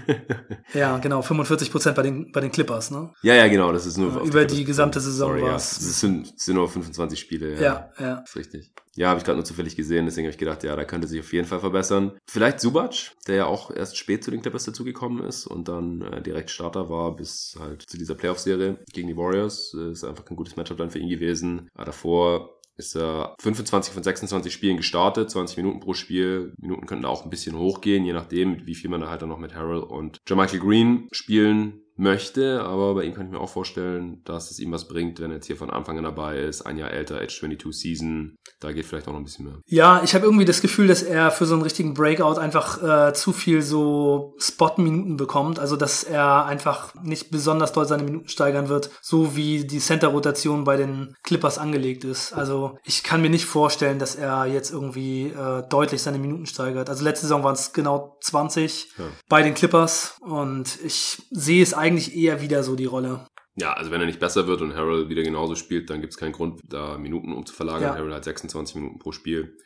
Ja, 0.74 0.98
genau, 0.98 1.22
45 1.22 1.70
Prozent 1.70 1.96
bei 1.96 2.02
den, 2.02 2.32
bei 2.32 2.40
den 2.40 2.50
Clippers, 2.50 2.90
ne? 2.90 3.10
ja, 3.22 3.34
ja, 3.34 3.46
genau, 3.48 3.72
das 3.72 3.86
ist 3.86 3.96
nur 3.96 4.12
Ja, 4.12 4.20
über 4.22 4.44
die 4.44 4.56
die 4.56 4.64
gesamte 4.64 5.00
Saison 5.00 5.30
Sorry, 5.30 5.40
ja. 5.40 5.52
war's. 5.52 5.78
Es 5.78 6.00
sind, 6.00 6.32
es 6.36 6.44
sind 6.44 6.56
nur 6.56 6.68
25 6.68 7.18
Spiele. 7.18 7.54
Ja, 7.54 7.60
Ja, 7.60 7.90
ja. 7.98 8.15
Ist 8.24 8.36
richtig. 8.36 8.72
Ja, 8.94 9.08
habe 9.08 9.18
ich 9.18 9.24
gerade 9.24 9.36
nur 9.36 9.44
zufällig 9.44 9.76
gesehen, 9.76 10.06
deswegen 10.06 10.26
habe 10.26 10.32
ich 10.32 10.38
gedacht, 10.38 10.64
ja, 10.64 10.74
da 10.74 10.84
könnte 10.84 11.06
sich 11.06 11.20
auf 11.20 11.32
jeden 11.32 11.46
Fall 11.46 11.60
verbessern. 11.60 12.18
Vielleicht 12.26 12.60
Subac, 12.60 13.12
der 13.26 13.36
ja 13.36 13.46
auch 13.46 13.70
erst 13.70 13.96
spät 13.98 14.24
zu 14.24 14.30
den 14.30 14.40
Clippers 14.40 14.64
dazugekommen 14.64 15.22
ist 15.24 15.46
und 15.46 15.68
dann 15.68 16.00
äh, 16.02 16.22
direkt 16.22 16.50
Starter 16.50 16.88
war 16.88 17.14
bis 17.14 17.56
halt 17.58 17.82
zu 17.82 17.98
dieser 17.98 18.14
Playoff-Serie 18.14 18.78
gegen 18.92 19.08
die 19.08 19.16
Warriors. 19.16 19.74
Äh, 19.78 19.90
Ist 19.90 20.04
einfach 20.04 20.24
kein 20.24 20.36
gutes 20.36 20.56
Matchup 20.56 20.78
dann 20.78 20.90
für 20.90 20.98
ihn 20.98 21.10
gewesen. 21.10 21.68
Aber 21.74 21.84
davor 21.86 22.56
ist 22.76 22.94
er 22.94 23.34
25 23.40 23.92
von 23.92 24.02
26 24.02 24.52
Spielen 24.52 24.76
gestartet, 24.76 25.30
20 25.30 25.56
Minuten 25.58 25.80
pro 25.80 25.94
Spiel. 25.94 26.52
Minuten 26.58 26.86
könnten 26.86 27.06
auch 27.06 27.24
ein 27.24 27.30
bisschen 27.30 27.56
hochgehen, 27.56 28.04
je 28.04 28.12
nachdem, 28.12 28.66
wie 28.66 28.74
viel 28.74 28.90
man 28.90 29.00
da 29.00 29.08
halt 29.08 29.22
dann 29.22 29.30
noch 29.30 29.38
mit 29.38 29.54
Harrell 29.54 29.78
und 29.80 30.18
Jermichael 30.28 30.60
Green 30.60 31.08
spielen 31.10 31.82
möchte, 31.96 32.62
aber 32.62 32.94
bei 32.94 33.04
ihm 33.04 33.14
kann 33.14 33.26
ich 33.26 33.32
mir 33.32 33.40
auch 33.40 33.48
vorstellen, 33.48 34.22
dass 34.24 34.50
es 34.50 34.58
ihm 34.58 34.72
was 34.72 34.86
bringt, 34.88 35.20
wenn 35.20 35.30
er 35.30 35.36
jetzt 35.36 35.46
hier 35.46 35.56
von 35.56 35.70
Anfang 35.70 35.96
an 35.98 36.04
dabei 36.04 36.38
ist, 36.38 36.62
ein 36.62 36.76
Jahr 36.78 36.90
älter, 36.90 37.20
Age 37.20 37.38
22 37.40 37.72
Season, 37.80 38.36
da 38.60 38.72
geht 38.72 38.84
vielleicht 38.86 39.08
auch 39.08 39.12
noch 39.12 39.20
ein 39.20 39.24
bisschen 39.24 39.46
mehr. 39.46 39.60
Ja, 39.66 40.02
ich 40.04 40.14
habe 40.14 40.24
irgendwie 40.24 40.44
das 40.44 40.60
Gefühl, 40.60 40.86
dass 40.88 41.02
er 41.02 41.30
für 41.30 41.46
so 41.46 41.54
einen 41.54 41.62
richtigen 41.62 41.94
Breakout 41.94 42.38
einfach 42.38 42.82
äh, 43.08 43.12
zu 43.14 43.32
viel 43.32 43.62
so 43.62 44.34
Spot-Minuten 44.38 45.16
bekommt. 45.16 45.58
Also, 45.58 45.76
dass 45.76 46.04
er 46.04 46.44
einfach 46.46 46.94
nicht 47.02 47.30
besonders 47.30 47.72
doll 47.72 47.86
seine 47.86 48.02
Minuten 48.02 48.28
steigern 48.28 48.68
wird, 48.68 48.90
so 49.00 49.34
wie 49.36 49.66
die 49.66 49.78
Center-Rotation 49.78 50.64
bei 50.64 50.76
den 50.76 51.14
Clippers 51.22 51.58
angelegt 51.58 52.04
ist. 52.04 52.32
Also, 52.32 52.78
ich 52.84 53.02
kann 53.02 53.22
mir 53.22 53.30
nicht 53.30 53.46
vorstellen, 53.46 53.98
dass 53.98 54.14
er 54.14 54.46
jetzt 54.46 54.70
irgendwie 54.70 55.28
äh, 55.28 55.62
deutlich 55.68 56.02
seine 56.02 56.18
Minuten 56.18 56.46
steigert. 56.46 56.88
Also, 56.88 57.04
letzte 57.04 57.26
Saison 57.26 57.42
waren 57.42 57.54
es 57.54 57.72
genau 57.72 58.16
20 58.22 58.88
Ja. 58.98 59.04
bei 59.28 59.42
den 59.42 59.54
Clippers 59.54 60.16
und 60.20 60.78
ich 60.84 61.22
sehe 61.30 61.62
es 61.62 61.74
eigentlich 61.74 61.85
eher 62.14 62.40
wieder 62.40 62.62
so 62.62 62.76
die 62.76 62.84
Rolle. 62.84 63.26
Ja, 63.58 63.72
also 63.72 63.90
wenn 63.90 64.00
er 64.00 64.06
nicht 64.06 64.20
besser 64.20 64.46
wird 64.46 64.60
und 64.60 64.74
Harrell 64.74 65.08
wieder 65.08 65.22
genauso 65.22 65.54
spielt, 65.54 65.88
dann 65.88 66.00
gibt 66.00 66.12
es 66.12 66.18
keinen 66.18 66.32
Grund, 66.32 66.60
da 66.68 66.98
Minuten 66.98 67.32
umzuverlagern. 67.32 67.94
Ja. 67.94 67.94
Harrell 67.94 68.14
hat 68.14 68.24
26 68.24 68.76
Minuten 68.76 68.98
pro 68.98 69.12
Spiel. 69.12 69.56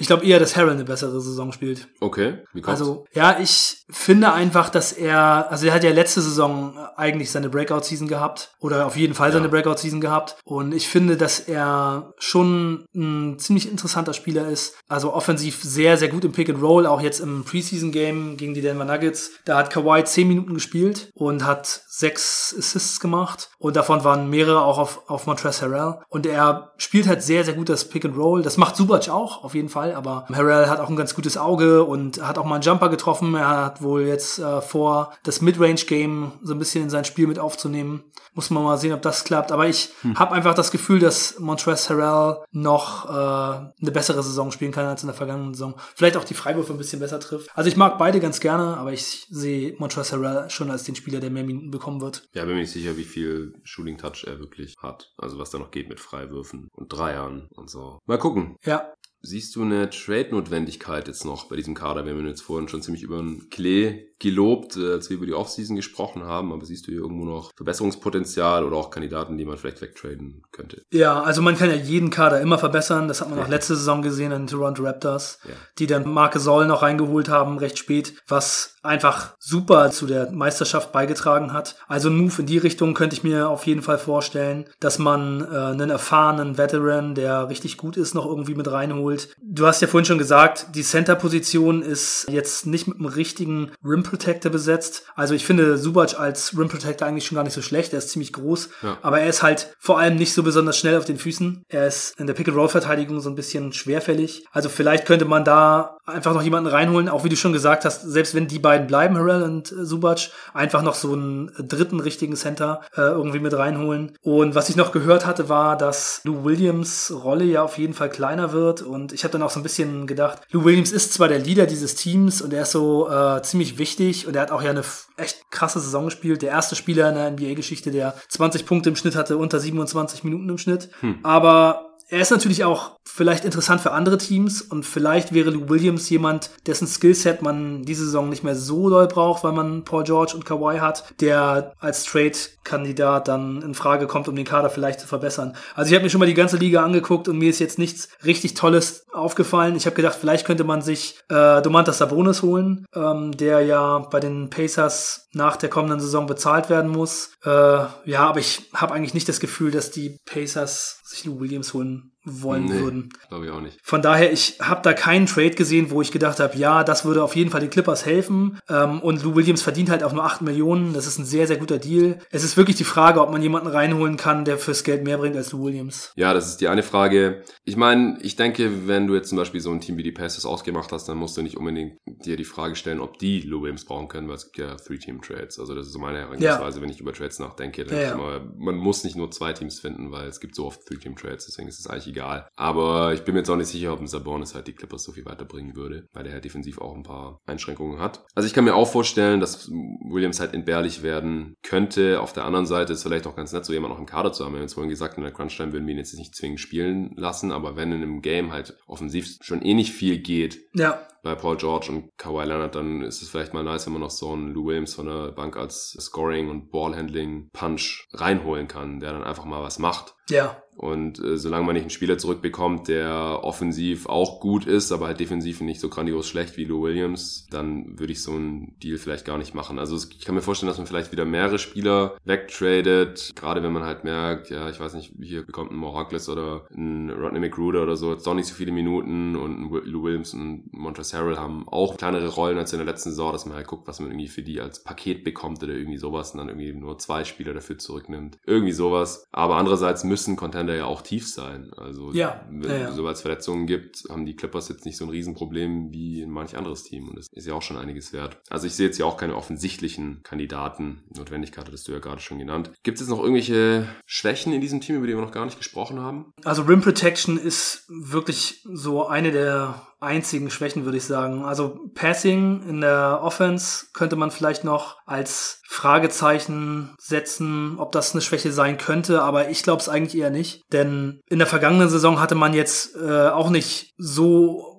Ich 0.00 0.06
glaube 0.06 0.24
eher, 0.24 0.40
dass 0.40 0.56
Harrell 0.56 0.72
eine 0.72 0.84
bessere 0.84 1.20
Saison 1.20 1.52
spielt. 1.52 1.88
Okay, 2.00 2.38
wie 2.52 2.60
kommt's? 2.62 2.80
Also, 2.80 3.04
ja, 3.12 3.38
ich 3.38 3.84
finde 3.90 4.32
einfach, 4.32 4.70
dass 4.70 4.92
er, 4.92 5.50
also 5.50 5.66
er 5.66 5.74
hat 5.74 5.84
ja 5.84 5.90
letzte 5.90 6.20
Saison 6.22 6.76
eigentlich 6.96 7.30
seine 7.30 7.48
Breakout-Season 7.50 8.08
gehabt. 8.08 8.52
Oder 8.60 8.86
auf 8.86 8.96
jeden 8.96 9.14
Fall 9.14 9.28
Ja. 9.28 9.34
seine 9.34 9.48
Breakout-Season 9.48 10.00
gehabt. 10.00 10.36
Und 10.44 10.72
ich 10.72 10.88
finde, 10.88 11.16
dass 11.16 11.40
er 11.40 12.14
schon 12.18 12.86
ein 12.94 13.38
ziemlich 13.38 13.70
interessanter 13.70 14.14
Spieler 14.14 14.48
ist. 14.48 14.74
Also 14.88 15.12
offensiv 15.12 15.62
sehr, 15.62 15.96
sehr 15.96 16.08
gut 16.08 16.24
im 16.24 16.32
Pick 16.32 16.48
and 16.48 16.62
Roll, 16.62 16.86
auch 16.86 17.00
jetzt 17.00 17.20
im 17.20 17.44
Preseason-Game 17.44 18.36
gegen 18.36 18.54
die 18.54 18.62
Denver 18.62 18.84
Nuggets. 18.84 19.32
Da 19.44 19.58
hat 19.58 19.70
Kawhi 19.70 20.02
10 20.04 20.26
Minuten 20.28 20.54
gespielt 20.54 21.10
und 21.14 21.44
hat 21.44 21.82
sechs 21.88 22.54
Assists 22.58 23.00
gemacht. 23.00 23.50
Und 23.58 23.76
davon 23.76 24.02
waren 24.04 24.30
mehrere 24.30 24.62
auch 24.62 24.78
auf, 24.78 25.02
auf 25.10 25.26
Montrezl 25.26 25.62
Harrell. 25.66 25.98
Und 26.08 26.26
er 26.26 26.72
spielt 26.78 27.06
halt 27.06 27.22
sehr, 27.22 27.44
sehr 27.44 27.54
gut 27.54 27.68
das 27.68 27.88
Pick 27.88 28.04
and 28.04 28.16
Roll. 28.16 28.42
Das 28.42 28.56
macht 28.56 28.76
Subac 28.76 29.08
auch, 29.08 29.44
auf 29.44 29.54
jeden 29.54 29.68
Fall. 29.68 29.89
Aber 29.92 30.26
Harrell 30.32 30.68
hat 30.68 30.80
auch 30.80 30.88
ein 30.88 30.96
ganz 30.96 31.14
gutes 31.14 31.36
Auge 31.36 31.84
und 31.84 32.20
hat 32.26 32.38
auch 32.38 32.44
mal 32.44 32.56
einen 32.56 32.62
Jumper 32.62 32.88
getroffen. 32.88 33.34
Er 33.34 33.48
hat 33.48 33.82
wohl 33.82 34.02
jetzt 34.02 34.38
äh, 34.38 34.60
vor, 34.60 35.12
das 35.22 35.40
Midrange-Game 35.40 36.32
so 36.42 36.52
ein 36.54 36.58
bisschen 36.58 36.84
in 36.84 36.90
sein 36.90 37.04
Spiel 37.04 37.26
mit 37.26 37.38
aufzunehmen. 37.38 38.04
Muss 38.34 38.50
man 38.50 38.62
mal 38.62 38.78
sehen, 38.78 38.92
ob 38.92 39.02
das 39.02 39.24
klappt. 39.24 39.50
Aber 39.52 39.66
ich 39.68 39.90
habe 40.14 40.32
einfach 40.32 40.54
das 40.54 40.70
Gefühl, 40.70 41.00
dass 41.00 41.38
Montrezl 41.38 41.94
Harrell 41.94 42.44
noch 42.52 43.06
äh, 43.06 43.72
eine 43.80 43.90
bessere 43.92 44.22
Saison 44.22 44.50
spielen 44.52 44.72
kann 44.72 44.86
als 44.86 45.02
in 45.02 45.08
der 45.08 45.16
vergangenen 45.16 45.54
Saison. 45.54 45.74
Vielleicht 45.94 46.16
auch 46.16 46.24
die 46.24 46.34
Freiwürfe 46.34 46.72
ein 46.72 46.78
bisschen 46.78 47.00
besser 47.00 47.18
trifft. 47.18 47.48
Also 47.54 47.68
ich 47.68 47.76
mag 47.76 47.98
beide 47.98 48.20
ganz 48.20 48.40
gerne, 48.40 48.76
aber 48.76 48.92
ich 48.92 49.26
sehe 49.30 49.74
Montrezl 49.78 50.16
Harrell 50.16 50.50
schon 50.50 50.70
als 50.70 50.84
den 50.84 50.94
Spieler, 50.94 51.20
der 51.20 51.30
mehr 51.30 51.44
Minuten 51.44 51.70
bekommen 51.70 52.00
wird. 52.00 52.28
ja, 52.32 52.44
bin 52.44 52.54
mir 52.54 52.60
nicht 52.60 52.72
sicher, 52.72 52.96
wie 52.96 53.04
viel 53.04 53.54
Shooting 53.64 53.98
Touch 53.98 54.24
er 54.26 54.38
wirklich 54.38 54.74
hat. 54.80 55.12
Also 55.18 55.38
was 55.38 55.50
da 55.50 55.58
noch 55.58 55.70
geht 55.70 55.88
mit 55.88 56.00
Freiwürfen 56.00 56.68
und 56.72 56.88
Dreiern 56.92 57.48
und 57.56 57.68
so. 57.70 57.98
Mal 58.06 58.18
gucken. 58.18 58.56
Ja, 58.64 58.92
Siehst 59.22 59.54
du 59.54 59.62
eine 59.62 59.90
Trade-Notwendigkeit 59.90 61.06
jetzt 61.06 61.26
noch 61.26 61.48
bei 61.48 61.56
diesem 61.56 61.74
Kader? 61.74 62.06
Wir 62.06 62.14
haben 62.14 62.26
jetzt 62.26 62.40
vorhin 62.40 62.68
schon 62.68 62.82
ziemlich 62.82 63.02
über 63.02 63.18
den 63.18 63.50
Klee 63.50 64.09
gelobt, 64.20 64.76
äh, 64.76 64.92
als 64.92 65.10
wir 65.10 65.16
über 65.16 65.26
die 65.26 65.34
Offseason 65.34 65.74
gesprochen 65.76 66.22
haben, 66.24 66.52
aber 66.52 66.64
siehst 66.64 66.86
du 66.86 66.92
hier 66.92 67.00
irgendwo 67.00 67.24
noch 67.24 67.50
Verbesserungspotenzial 67.56 68.64
oder 68.64 68.76
auch 68.76 68.90
Kandidaten, 68.90 69.36
die 69.36 69.44
man 69.44 69.56
vielleicht 69.56 69.80
wegtraden 69.82 70.42
könnte? 70.52 70.82
Ja, 70.92 71.22
also 71.22 71.42
man 71.42 71.56
kann 71.56 71.70
ja 71.70 71.76
jeden 71.76 72.10
Kader 72.10 72.40
immer 72.40 72.58
verbessern. 72.58 73.08
Das 73.08 73.20
hat 73.20 73.28
man 73.30 73.38
Ja. 73.38 73.44
auch 73.44 73.48
letzte 73.48 73.74
Saison 73.76 74.02
gesehen 74.02 74.32
an 74.32 74.42
den 74.42 74.46
Toronto 74.48 74.82
Raptors, 74.84 75.38
Ja. 75.44 75.54
die 75.78 75.86
dann 75.86 76.08
Marke 76.12 76.38
Soll 76.38 76.66
noch 76.66 76.82
reingeholt 76.82 77.28
haben, 77.28 77.58
recht 77.58 77.78
spät, 77.78 78.14
was 78.28 78.76
einfach 78.82 79.34
super 79.38 79.90
zu 79.90 80.06
der 80.06 80.30
Meisterschaft 80.30 80.92
beigetragen 80.92 81.52
hat. 81.52 81.76
Also 81.88 82.08
ein 82.08 82.16
Move 82.16 82.32
in 82.40 82.46
die 82.46 82.56
Richtung 82.58 82.94
könnte 82.94 83.14
ich 83.14 83.22
mir 83.24 83.48
auf 83.48 83.66
jeden 83.66 83.82
Fall 83.82 83.98
vorstellen, 83.98 84.64
dass 84.80 84.98
man 84.98 85.40
äh, 85.42 85.56
einen 85.56 85.90
erfahrenen 85.90 86.56
Veteran, 86.56 87.14
der 87.14 87.48
richtig 87.50 87.76
gut 87.76 87.96
ist, 87.98 88.14
noch 88.14 88.24
irgendwie 88.24 88.54
mit 88.54 88.70
reinholt. 88.70 89.34
Du 89.42 89.66
hast 89.66 89.82
ja 89.82 89.88
vorhin 89.88 90.06
schon 90.06 90.16
gesagt, 90.18 90.68
die 90.74 90.82
Center-Position 90.82 91.82
ist 91.82 92.26
jetzt 92.30 92.66
nicht 92.66 92.86
mit 92.86 92.96
einem 92.98 93.06
richtigen 93.06 93.70
Rim 93.84 94.02
Protector 94.10 94.52
besetzt. 94.52 95.04
Also 95.16 95.34
ich 95.34 95.46
finde 95.46 95.78
Subac 95.78 96.18
als 96.20 96.56
Rim 96.58 96.68
Protector 96.68 97.08
eigentlich 97.08 97.26
schon 97.26 97.36
gar 97.36 97.44
nicht 97.44 97.54
so 97.54 97.62
schlecht. 97.62 97.92
Er 97.92 97.98
ist 98.00 98.10
ziemlich 98.10 98.32
groß, 98.32 98.68
Ja. 98.82 98.98
aber 99.02 99.20
er 99.20 99.28
ist 99.28 99.42
halt 99.42 99.74
vor 99.78 99.98
allem 99.98 100.16
nicht 100.16 100.34
so 100.34 100.42
besonders 100.42 100.76
schnell 100.78 100.98
auf 100.98 101.04
den 101.04 101.16
Füßen. 101.18 101.64
Er 101.68 101.86
ist 101.86 102.18
in 102.20 102.26
der 102.26 102.34
Pick-and-Roll-Verteidigung 102.34 103.20
so 103.20 103.30
ein 103.30 103.34
bisschen 103.36 103.72
schwerfällig. 103.72 104.44
Also 104.52 104.68
vielleicht 104.68 105.06
könnte 105.06 105.24
man 105.24 105.44
da 105.44 105.96
einfach 106.04 106.34
noch 106.34 106.42
jemanden 106.42 106.68
reinholen, 106.68 107.08
auch 107.08 107.22
wie 107.24 107.28
du 107.28 107.36
schon 107.36 107.52
gesagt 107.52 107.84
hast, 107.84 108.02
selbst 108.02 108.34
wenn 108.34 108.48
die 108.48 108.58
beiden 108.58 108.86
bleiben, 108.88 109.16
Harrell 109.16 109.42
und 109.44 109.70
äh, 109.72 109.84
Subac, 109.84 110.30
einfach 110.52 110.82
noch 110.82 110.94
so 110.94 111.12
einen 111.12 111.52
dritten 111.58 112.00
richtigen 112.00 112.34
Center 112.34 112.80
äh, 112.96 113.00
irgendwie 113.02 113.38
mit 113.38 113.56
reinholen. 113.56 114.18
Und 114.22 114.54
was 114.56 114.68
ich 114.68 114.76
noch 114.76 114.90
gehört 114.92 115.24
hatte, 115.26 115.48
war, 115.48 115.76
dass 115.78 116.20
Lou 116.24 116.44
Williams 116.44 117.12
Rolle 117.14 117.44
ja 117.44 117.62
auf 117.62 117.78
jeden 117.78 117.94
Fall 117.94 118.10
kleiner 118.10 118.52
wird. 118.52 118.82
Und 118.82 119.12
ich 119.12 119.22
habe 119.24 119.32
dann 119.32 119.42
auch 119.42 119.50
so 119.50 119.60
ein 119.60 119.62
bisschen 119.62 120.06
gedacht, 120.08 120.38
Lou 120.50 120.64
Williams 120.64 120.90
ist 120.90 121.12
zwar 121.12 121.28
der 121.28 121.38
Leader 121.38 121.66
dieses 121.66 121.94
Teams 121.94 122.42
und 122.42 122.52
er 122.52 122.62
ist 122.62 122.72
so 122.72 123.08
äh, 123.08 123.40
ziemlich 123.42 123.78
wichtig 123.78 123.99
und 124.26 124.34
er 124.34 124.42
hat 124.42 124.50
auch 124.50 124.62
ja 124.62 124.70
eine 124.70 124.82
echt 125.16 125.50
krasse 125.50 125.80
Saison 125.80 126.06
gespielt. 126.06 126.42
Der 126.42 126.50
erste 126.50 126.74
Spieler 126.74 127.08
in 127.08 127.14
der 127.14 127.30
NBA-Geschichte, 127.30 127.90
der 127.90 128.14
20 128.28 128.64
Punkte 128.64 128.88
im 128.88 128.96
Schnitt 128.96 129.14
hatte, 129.14 129.36
unter 129.36 129.60
27 129.60 130.24
Minuten 130.24 130.48
im 130.48 130.58
Schnitt. 130.58 130.88
Aber 131.22 131.96
er 132.08 132.20
ist 132.20 132.30
natürlich 132.30 132.64
auch 132.64 132.96
vielleicht 133.04 133.44
interessant 133.44 133.80
für 133.80 133.92
andere 133.92 134.18
Teams 134.18 134.62
und 134.62 134.84
vielleicht 134.84 135.32
wäre 135.32 135.50
Lou 135.50 135.68
Williams 135.68 136.08
jemand, 136.10 136.50
dessen 136.66 136.86
Skillset 136.86 137.42
man 137.42 137.82
diese 137.82 138.04
Saison 138.04 138.28
nicht 138.28 138.44
mehr 138.44 138.54
so 138.54 138.90
doll 138.90 139.08
braucht, 139.08 139.42
weil 139.44 139.52
man 139.52 139.84
Paul 139.84 140.04
George 140.04 140.32
und 140.34 140.44
Kawhi 140.44 140.78
hat, 140.78 141.04
der 141.20 141.72
als 141.78 142.04
Trade-Kandidat 142.04 143.28
dann 143.28 143.62
in 143.62 143.74
Frage 143.74 144.06
kommt, 144.06 144.28
um 144.28 144.36
den 144.36 144.44
Kader 144.44 144.70
vielleicht 144.70 145.00
zu 145.00 145.06
verbessern. 145.06 145.56
Also 145.74 145.90
ich 145.90 145.94
habe 145.94 146.04
mir 146.04 146.10
schon 146.10 146.20
mal 146.20 146.26
die 146.26 146.34
ganze 146.34 146.56
Liga 146.56 146.84
angeguckt 146.84 147.28
und 147.28 147.38
mir 147.38 147.50
ist 147.50 147.58
jetzt 147.58 147.78
nichts 147.78 148.08
richtig 148.24 148.54
Tolles 148.54 149.06
aufgefallen. 149.12 149.76
Ich 149.76 149.86
habe 149.86 149.96
gedacht, 149.96 150.16
vielleicht 150.20 150.46
könnte 150.46 150.64
man 150.64 150.82
sich 150.82 151.18
äh, 151.28 151.62
Domantas 151.62 151.98
Sabonis 151.98 152.42
holen, 152.42 152.86
ähm, 152.94 153.36
der 153.36 153.60
ja 153.62 153.98
bei 153.98 154.20
den 154.20 154.50
Pacers 154.50 155.28
nach 155.32 155.56
der 155.56 155.70
kommenden 155.70 156.00
Saison 156.00 156.26
bezahlt 156.26 156.70
werden 156.70 156.90
muss. 156.90 157.32
Äh, 157.44 157.48
ja, 157.48 158.20
aber 158.20 158.40
ich 158.40 158.70
habe 158.74 158.94
eigentlich 158.94 159.14
nicht 159.14 159.28
das 159.28 159.40
Gefühl, 159.40 159.70
dass 159.70 159.90
die 159.90 160.16
Pacers 160.26 161.00
sich 161.04 161.24
Lou 161.24 161.40
Williams 161.40 161.74
holen 161.74 162.12
wollen 162.24 162.66
nee, 162.66 162.80
würden. 162.80 163.08
Glaube 163.28 163.46
ich 163.46 163.50
auch 163.50 163.60
nicht. 163.60 163.78
Von 163.82 164.02
daher, 164.02 164.32
ich 164.32 164.58
habe 164.60 164.82
da 164.82 164.92
keinen 164.92 165.26
Trade 165.26 165.50
gesehen, 165.50 165.90
wo 165.90 166.02
ich 166.02 166.12
gedacht 166.12 166.38
habe, 166.38 166.56
ja, 166.56 166.84
das 166.84 167.04
würde 167.04 167.22
auf 167.22 167.34
jeden 167.34 167.50
Fall 167.50 167.60
den 167.60 167.70
Clippers 167.70 168.04
helfen. 168.04 168.58
Ähm, 168.68 169.00
und 169.00 169.22
Lou 169.22 169.34
Williams 169.34 169.62
verdient 169.62 169.90
halt 169.90 170.02
auch 170.02 170.12
nur 170.12 170.24
8 170.24 170.42
Millionen. 170.42 170.92
Das 170.92 171.06
ist 171.06 171.18
ein 171.18 171.24
sehr, 171.24 171.46
sehr 171.46 171.56
guter 171.56 171.78
Deal. 171.78 172.18
Es 172.30 172.44
ist 172.44 172.56
wirklich 172.56 172.76
die 172.76 172.84
Frage, 172.84 173.20
ob 173.20 173.30
man 173.30 173.42
jemanden 173.42 173.68
reinholen 173.68 174.16
kann, 174.16 174.44
der 174.44 174.58
fürs 174.58 174.84
Geld 174.84 175.04
mehr 175.04 175.18
bringt 175.18 175.36
als 175.36 175.52
Lou 175.52 175.64
Williams. 175.64 176.12
Ja, 176.16 176.34
das 176.34 176.48
ist 176.48 176.60
die 176.60 176.68
eine 176.68 176.82
Frage. 176.82 177.42
Ich 177.64 177.76
meine, 177.76 178.18
ich 178.20 178.36
denke, 178.36 178.86
wenn 178.86 179.06
du 179.06 179.14
jetzt 179.14 179.30
zum 179.30 179.38
Beispiel 179.38 179.60
so 179.60 179.70
ein 179.70 179.80
Team 179.80 179.96
wie 179.96 180.02
die 180.02 180.12
Pacers 180.12 180.44
ausgemacht 180.44 180.92
hast, 180.92 181.08
dann 181.08 181.16
musst 181.16 181.36
du 181.36 181.42
nicht 181.42 181.56
unbedingt 181.56 181.98
dir 182.06 182.36
die 182.36 182.44
Frage 182.44 182.76
stellen, 182.76 183.00
ob 183.00 183.18
die 183.18 183.40
Lou 183.40 183.62
Williams 183.62 183.86
brauchen 183.86 184.08
können, 184.08 184.28
weil 184.28 184.36
es 184.36 184.52
gibt 184.52 184.58
ja 184.58 184.76
Three-Team-Trades. 184.76 185.58
Also 185.58 185.74
das 185.74 185.86
ist 185.86 185.92
so 185.92 185.98
meine 185.98 186.18
Herangehensweise, 186.18 186.78
ja. 186.78 186.82
wenn 186.82 186.90
ich 186.90 187.00
über 187.00 187.14
Trades 187.14 187.38
nachdenke. 187.38 187.86
Ja, 187.86 187.98
ja. 187.98 188.12
Immer, 188.12 188.40
man 188.58 188.76
muss 188.76 189.04
nicht 189.04 189.16
nur 189.16 189.30
zwei 189.30 189.52
Teams 189.54 189.80
finden, 189.80 190.12
weil 190.12 190.28
es 190.28 190.40
gibt 190.40 190.54
so 190.54 190.66
oft 190.66 190.84
Three-Team-Trades, 190.86 191.46
deswegen 191.46 191.68
ist 191.68 191.80
es 191.80 191.86
eigentlich 191.86 192.09
egal. 192.10 192.48
Aber 192.56 193.14
ich 193.14 193.22
bin 193.22 193.34
mir 193.34 193.40
jetzt 193.40 193.50
auch 193.50 193.56
nicht 193.56 193.68
sicher, 193.68 193.92
ob 193.92 194.00
ein 194.00 194.06
Sabonis 194.06 194.54
halt 194.54 194.66
die 194.66 194.72
Clippers 194.72 195.02
so 195.02 195.12
viel 195.12 195.24
weiterbringen 195.24 195.76
würde, 195.76 196.08
weil 196.12 196.24
der 196.24 196.34
ja 196.34 196.40
defensiv 196.40 196.78
auch 196.78 196.94
ein 196.94 197.02
paar 197.02 197.40
Einschränkungen 197.46 198.00
hat. 198.00 198.24
Also 198.34 198.46
ich 198.46 198.54
kann 198.54 198.64
mir 198.64 198.74
auch 198.74 198.90
vorstellen, 198.90 199.40
dass 199.40 199.68
Williams 199.70 200.40
halt 200.40 200.54
entbehrlich 200.54 201.02
werden 201.02 201.54
könnte. 201.62 202.20
Auf 202.20 202.32
der 202.32 202.44
anderen 202.44 202.66
Seite 202.66 202.92
ist 202.92 203.02
vielleicht 203.02 203.26
auch 203.26 203.36
ganz 203.36 203.52
nett, 203.52 203.64
so 203.64 203.72
jemand 203.72 203.94
noch 203.94 204.00
im 204.00 204.06
Kader 204.06 204.32
zu 204.32 204.44
haben. 204.44 204.52
Wir 204.52 204.58
haben 204.58 204.64
jetzt 204.64 204.74
vorhin 204.74 204.90
gesagt, 204.90 205.16
in 205.16 205.22
der 205.22 205.32
Crunch-Time 205.32 205.72
würden 205.72 205.86
wir 205.86 205.94
ihn 205.94 205.98
jetzt 205.98 206.16
nicht 206.18 206.34
zwingend 206.34 206.60
spielen 206.60 207.12
lassen, 207.16 207.52
aber 207.52 207.76
wenn 207.76 207.92
in 207.92 208.02
einem 208.02 208.22
Game 208.22 208.52
halt 208.52 208.76
offensiv 208.86 209.38
schon 209.40 209.62
eh 209.62 209.74
nicht 209.74 209.92
viel 209.92 210.18
geht, 210.18 210.60
ja 210.74 211.00
bei 211.22 211.34
Paul 211.34 211.56
George 211.56 211.88
und 211.90 212.16
Kawhi 212.16 212.44
Leonard, 212.44 212.74
dann 212.74 213.02
ist 213.02 213.22
es 213.22 213.28
vielleicht 213.28 213.54
mal 213.54 213.62
nice, 213.62 213.86
wenn 213.86 213.92
man 213.92 214.02
noch 214.02 214.10
so 214.10 214.32
einen 214.32 214.52
Lou 214.52 214.66
Williams 214.66 214.94
von 214.94 215.06
der 215.06 215.32
Bank 215.32 215.56
als 215.56 215.96
Scoring 216.00 216.48
und 216.48 216.70
Ballhandling 216.70 217.50
Punch 217.52 218.06
reinholen 218.12 218.68
kann, 218.68 219.00
der 219.00 219.12
dann 219.12 219.24
einfach 219.24 219.44
mal 219.44 219.62
was 219.62 219.78
macht. 219.78 220.14
Ja. 220.28 220.62
Und 220.80 221.22
äh, 221.22 221.36
solange 221.36 221.66
man 221.66 221.74
nicht 221.74 221.82
einen 221.82 221.90
Spieler 221.90 222.16
zurückbekommt, 222.16 222.88
der 222.88 223.40
offensiv 223.42 224.06
auch 224.06 224.40
gut 224.40 224.64
ist, 224.64 224.92
aber 224.92 225.08
halt 225.08 225.20
defensiv 225.20 225.60
nicht 225.60 225.78
so 225.78 225.90
grandios 225.90 226.26
schlecht 226.26 226.56
wie 226.56 226.64
Lou 226.64 226.80
Williams, 226.84 227.46
dann 227.50 227.98
würde 227.98 228.14
ich 228.14 228.22
so 228.22 228.32
einen 228.32 228.78
Deal 228.82 228.96
vielleicht 228.96 229.26
gar 229.26 229.36
nicht 229.36 229.54
machen. 229.54 229.78
Also 229.78 229.96
ich 229.96 230.24
kann 230.24 230.34
mir 230.34 230.40
vorstellen, 230.40 230.68
dass 230.68 230.78
man 230.78 230.86
vielleicht 230.86 231.12
wieder 231.12 231.26
mehrere 231.26 231.58
Spieler 231.58 232.16
wegtradet, 232.24 233.32
gerade 233.36 233.62
wenn 233.62 233.74
man 233.74 233.84
halt 233.84 234.04
merkt, 234.04 234.48
ja, 234.48 234.70
ich 234.70 234.80
weiß 234.80 234.94
nicht, 234.94 235.12
hier 235.20 235.44
bekommt 235.44 235.70
ein 235.70 235.76
Mohawkless 235.76 236.30
oder 236.30 236.66
ein 236.74 237.10
Rodney 237.10 237.40
McGruder 237.40 237.82
oder 237.82 237.96
so, 237.96 238.12
jetzt 238.12 238.26
doch 238.26 238.32
nicht 238.32 238.46
so 238.46 238.54
viele 238.54 238.72
Minuten 238.72 239.36
und 239.36 239.70
Lou 239.84 240.02
Williams 240.02 240.32
und 240.32 240.72
Montrezl 240.72 241.18
Harrell 241.18 241.36
haben 241.36 241.68
auch 241.68 241.98
kleinere 241.98 242.28
Rollen 242.28 242.56
als 242.56 242.72
in 242.72 242.78
der 242.78 242.86
letzten 242.86 243.10
Saison, 243.10 243.32
dass 243.32 243.44
man 243.44 243.54
halt 243.54 243.66
guckt, 243.66 243.86
was 243.86 244.00
man 244.00 244.10
irgendwie 244.10 244.28
für 244.28 244.42
die 244.42 244.62
als 244.62 244.82
Paket 244.82 245.24
bekommt 245.24 245.62
oder 245.62 245.74
irgendwie 245.74 245.98
sowas 245.98 246.32
und 246.32 246.38
dann 246.38 246.48
irgendwie 246.48 246.72
nur 246.72 246.96
zwei 246.98 247.24
Spieler 247.24 247.52
dafür 247.52 247.76
zurücknimmt. 247.76 248.38
Irgendwie 248.46 248.72
sowas. 248.72 249.26
Aber 249.30 249.56
andererseits 249.56 250.04
müssen 250.04 250.36
Contender 250.36 250.69
ja 250.76 250.86
auch 250.86 251.02
tief 251.02 251.28
sein. 251.28 251.72
Also 251.76 252.12
ja, 252.12 252.44
wenn 252.50 252.70
ja, 252.70 252.76
ja. 252.78 252.92
sobald 252.92 253.16
es 253.16 253.22
Verletzungen 253.22 253.66
gibt, 253.66 254.04
haben 254.08 254.26
die 254.26 254.36
Clippers 254.36 254.68
jetzt 254.68 254.84
nicht 254.84 254.96
so 254.96 255.04
ein 255.04 255.10
Riesenproblem 255.10 255.92
wie 255.92 256.22
in 256.22 256.30
manch 256.30 256.56
anderes 256.56 256.84
Team 256.84 257.08
und 257.08 257.18
das 257.18 257.26
ist 257.32 257.46
ja 257.46 257.54
auch 257.54 257.62
schon 257.62 257.76
einiges 257.76 258.12
wert. 258.12 258.38
Also 258.48 258.66
ich 258.66 258.74
sehe 258.74 258.86
jetzt 258.86 258.98
ja 258.98 259.06
auch 259.06 259.16
keine 259.16 259.36
offensichtlichen 259.36 260.22
Kandidaten. 260.22 261.02
Notwendigkeit 261.16 261.66
hattest 261.66 261.88
du 261.88 261.92
ja 261.92 261.98
gerade 261.98 262.20
schon 262.20 262.38
genannt. 262.38 262.70
Gibt 262.82 262.96
es 262.96 263.02
jetzt 263.02 263.10
noch 263.10 263.20
irgendwelche 263.20 263.88
Schwächen 264.06 264.52
in 264.52 264.60
diesem 264.60 264.80
Team, 264.80 264.96
über 264.96 265.06
die 265.06 265.14
wir 265.14 265.20
noch 265.20 265.32
gar 265.32 265.44
nicht 265.44 265.58
gesprochen 265.58 266.00
haben? 266.00 266.32
Also 266.44 266.62
Rim 266.62 266.80
Protection 266.80 267.38
ist 267.38 267.84
wirklich 267.88 268.62
so 268.64 269.06
eine 269.06 269.32
der 269.32 269.86
einzigen 270.00 270.50
Schwächen, 270.50 270.84
würde 270.84 270.96
ich 270.96 271.04
sagen. 271.04 271.44
Also 271.44 271.78
Passing 271.94 272.62
in 272.68 272.80
der 272.80 273.20
Offense 273.22 273.86
könnte 273.92 274.16
man 274.16 274.30
vielleicht 274.30 274.64
noch 274.64 274.96
als 275.06 275.60
Fragezeichen 275.68 276.94
setzen, 276.98 277.76
ob 277.78 277.92
das 277.92 278.12
eine 278.12 278.22
Schwäche 278.22 278.50
sein 278.50 278.78
könnte, 278.78 279.22
aber 279.22 279.50
ich 279.50 279.62
glaube 279.62 279.80
es 279.80 279.88
eigentlich 279.88 280.20
eher 280.20 280.30
nicht. 280.30 280.62
Denn 280.72 281.20
in 281.28 281.38
der 281.38 281.46
vergangenen 281.46 281.88
Saison 281.88 282.18
hatte 282.18 282.34
man 282.34 282.54
jetzt 282.54 282.96
äh, 282.96 283.28
auch 283.28 283.50
nicht 283.50 283.92
so 283.98 284.69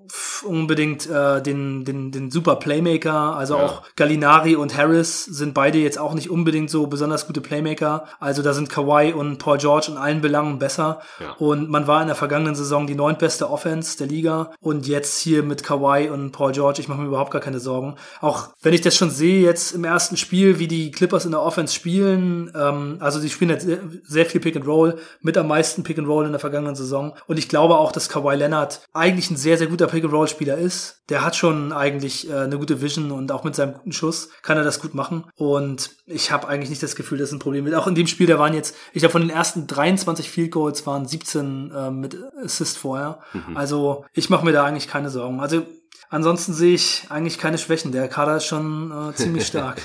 unbedingt 0.44 1.10
äh, 1.10 1.42
den, 1.42 1.86
den, 1.86 2.12
den 2.12 2.32
super 2.32 2.56
Playmaker. 2.56 3.36
Also 3.36 3.56
ja. 3.56 3.64
auch 3.64 3.84
Gallinari 3.96 4.56
und 4.56 4.78
Harris 4.78 5.26
sind 5.26 5.54
beide 5.54 5.78
jetzt 5.78 6.00
auch 6.00 6.14
nicht 6.14 6.30
unbedingt 6.30 6.70
so 6.70 6.88
besonders 6.88 7.28
gute 7.28 7.42
Playmaker. 7.42 8.06
Also 8.20 8.42
da 8.42 8.54
sind 8.54 8.70
Kawhi 8.70 9.14
und 9.14 9.38
Paul 9.38 9.58
George 9.58 9.88
in 9.90 9.98
allen 9.98 10.22
Belangen 10.22 10.60
besser. 10.60 11.02
Ja. 11.20 11.32
Und 11.34 11.70
man 11.70 11.88
war 11.88 12.02
in 12.02 12.08
der 12.08 12.16
vergangenen 12.16 12.56
Saison 12.56 12.88
die 12.88 12.96
neuntbeste 12.96 13.50
Offense 13.50 13.98
der 13.98 14.08
Liga. 14.08 14.52
Und 14.60 14.88
jetzt 14.88 15.20
hier 15.20 15.44
mit 15.44 15.64
Kawhi 15.64 16.10
und 16.10 16.32
Paul 16.32 16.52
George, 16.52 16.82
ich 16.82 16.88
mache 16.88 17.02
mir 17.02 17.08
überhaupt 17.08 17.32
gar 17.32 17.42
keine 17.42 17.60
Sorgen. 17.60 17.96
Auch 18.20 18.50
wenn 18.62 18.74
ich 18.74 18.82
das 18.82 18.96
schon 18.96 19.10
sehe 19.10 19.42
jetzt 19.42 19.74
im 19.74 19.84
ersten 19.84 20.18
Spiel, 20.18 20.60
wie 20.60 20.68
die 20.68 20.92
Clippers 20.92 21.26
in 21.26 21.32
der 21.32 21.42
Offense 21.42 21.74
spielen. 21.74 22.52
Ähm, 22.56 22.98
also 23.00 23.20
sie 23.20 23.30
spielen 23.30 23.52
jetzt 23.52 23.68
sehr 24.04 24.26
viel 24.26 24.42
Pick 24.42 24.56
and 24.56 24.68
Roll, 24.68 24.98
mit 25.22 25.38
am 25.38 25.48
meisten 25.48 25.84
Pick 25.84 25.98
and 25.98 26.08
Roll 26.08 26.26
in 26.26 26.32
der 26.32 26.40
vergangenen 26.40 26.76
Saison. 26.76 27.14
Und 27.28 27.38
ich 27.38 27.50
glaube 27.50 27.78
auch, 27.78 27.92
dass 27.92 28.10
Kawhi 28.10 28.36
Leonard 28.36 28.82
eigentlich 28.94 29.30
ein 29.32 29.38
sehr, 29.38 29.58
sehr 29.58 29.68
guter 29.68 29.88
Pick 29.88 30.01
Pick-and-Roll-Spieler 30.02 30.58
ist. 30.58 31.04
Der 31.10 31.24
hat 31.24 31.36
schon 31.36 31.72
eigentlich 31.72 32.30
äh, 32.30 32.34
eine 32.34 32.58
gute 32.58 32.82
Vision 32.82 33.12
und 33.12 33.32
auch 33.32 33.44
mit 33.44 33.56
seinem 33.56 33.74
guten 33.74 33.92
Schuss 33.92 34.30
kann 34.42 34.58
er 34.58 34.64
das 34.64 34.82
gut 34.82 34.96
machen. 34.96 35.26
Und 35.36 35.92
ich 36.06 36.32
habe 36.32 36.48
eigentlich 36.48 36.70
nicht 36.70 36.84
das 36.84 36.96
Gefühl, 36.96 37.18
dass 37.18 37.32
ein 37.32 37.40
Problem 37.40 37.68
ist. 37.68 37.74
Auch 37.74 37.88
in 37.88 37.96
dem 37.96 38.08
Spiel, 38.08 38.28
da 38.28 38.40
waren 38.40 38.54
jetzt, 38.54 38.76
ich 38.94 39.00
glaube, 39.00 39.14
von 39.14 39.22
den 39.22 39.30
ersten 39.30 39.68
23 39.68 40.30
Field 40.30 40.52
Goals 40.52 40.86
waren 40.88 41.08
17 41.08 41.72
äh, 41.72 41.92
mit 41.92 42.18
Assist 42.44 42.78
vorher. 42.78 43.20
Mhm. 43.34 43.56
Also 43.56 44.06
ich 44.14 44.30
mache 44.30 44.46
mir 44.46 44.52
da 44.52 44.66
eigentlich 44.66 44.88
keine 44.88 45.10
Sorgen. 45.10 45.40
Also 45.40 45.66
ansonsten 46.10 46.54
sehe 46.54 46.74
ich 46.74 47.06
eigentlich 47.10 47.38
keine 47.38 47.58
Schwächen. 47.58 47.92
Der 47.92 48.08
Kader 48.08 48.38
ist 48.38 48.46
schon 48.46 48.92
äh, 48.92 49.14
ziemlich 49.16 49.48
stark. 49.48 49.82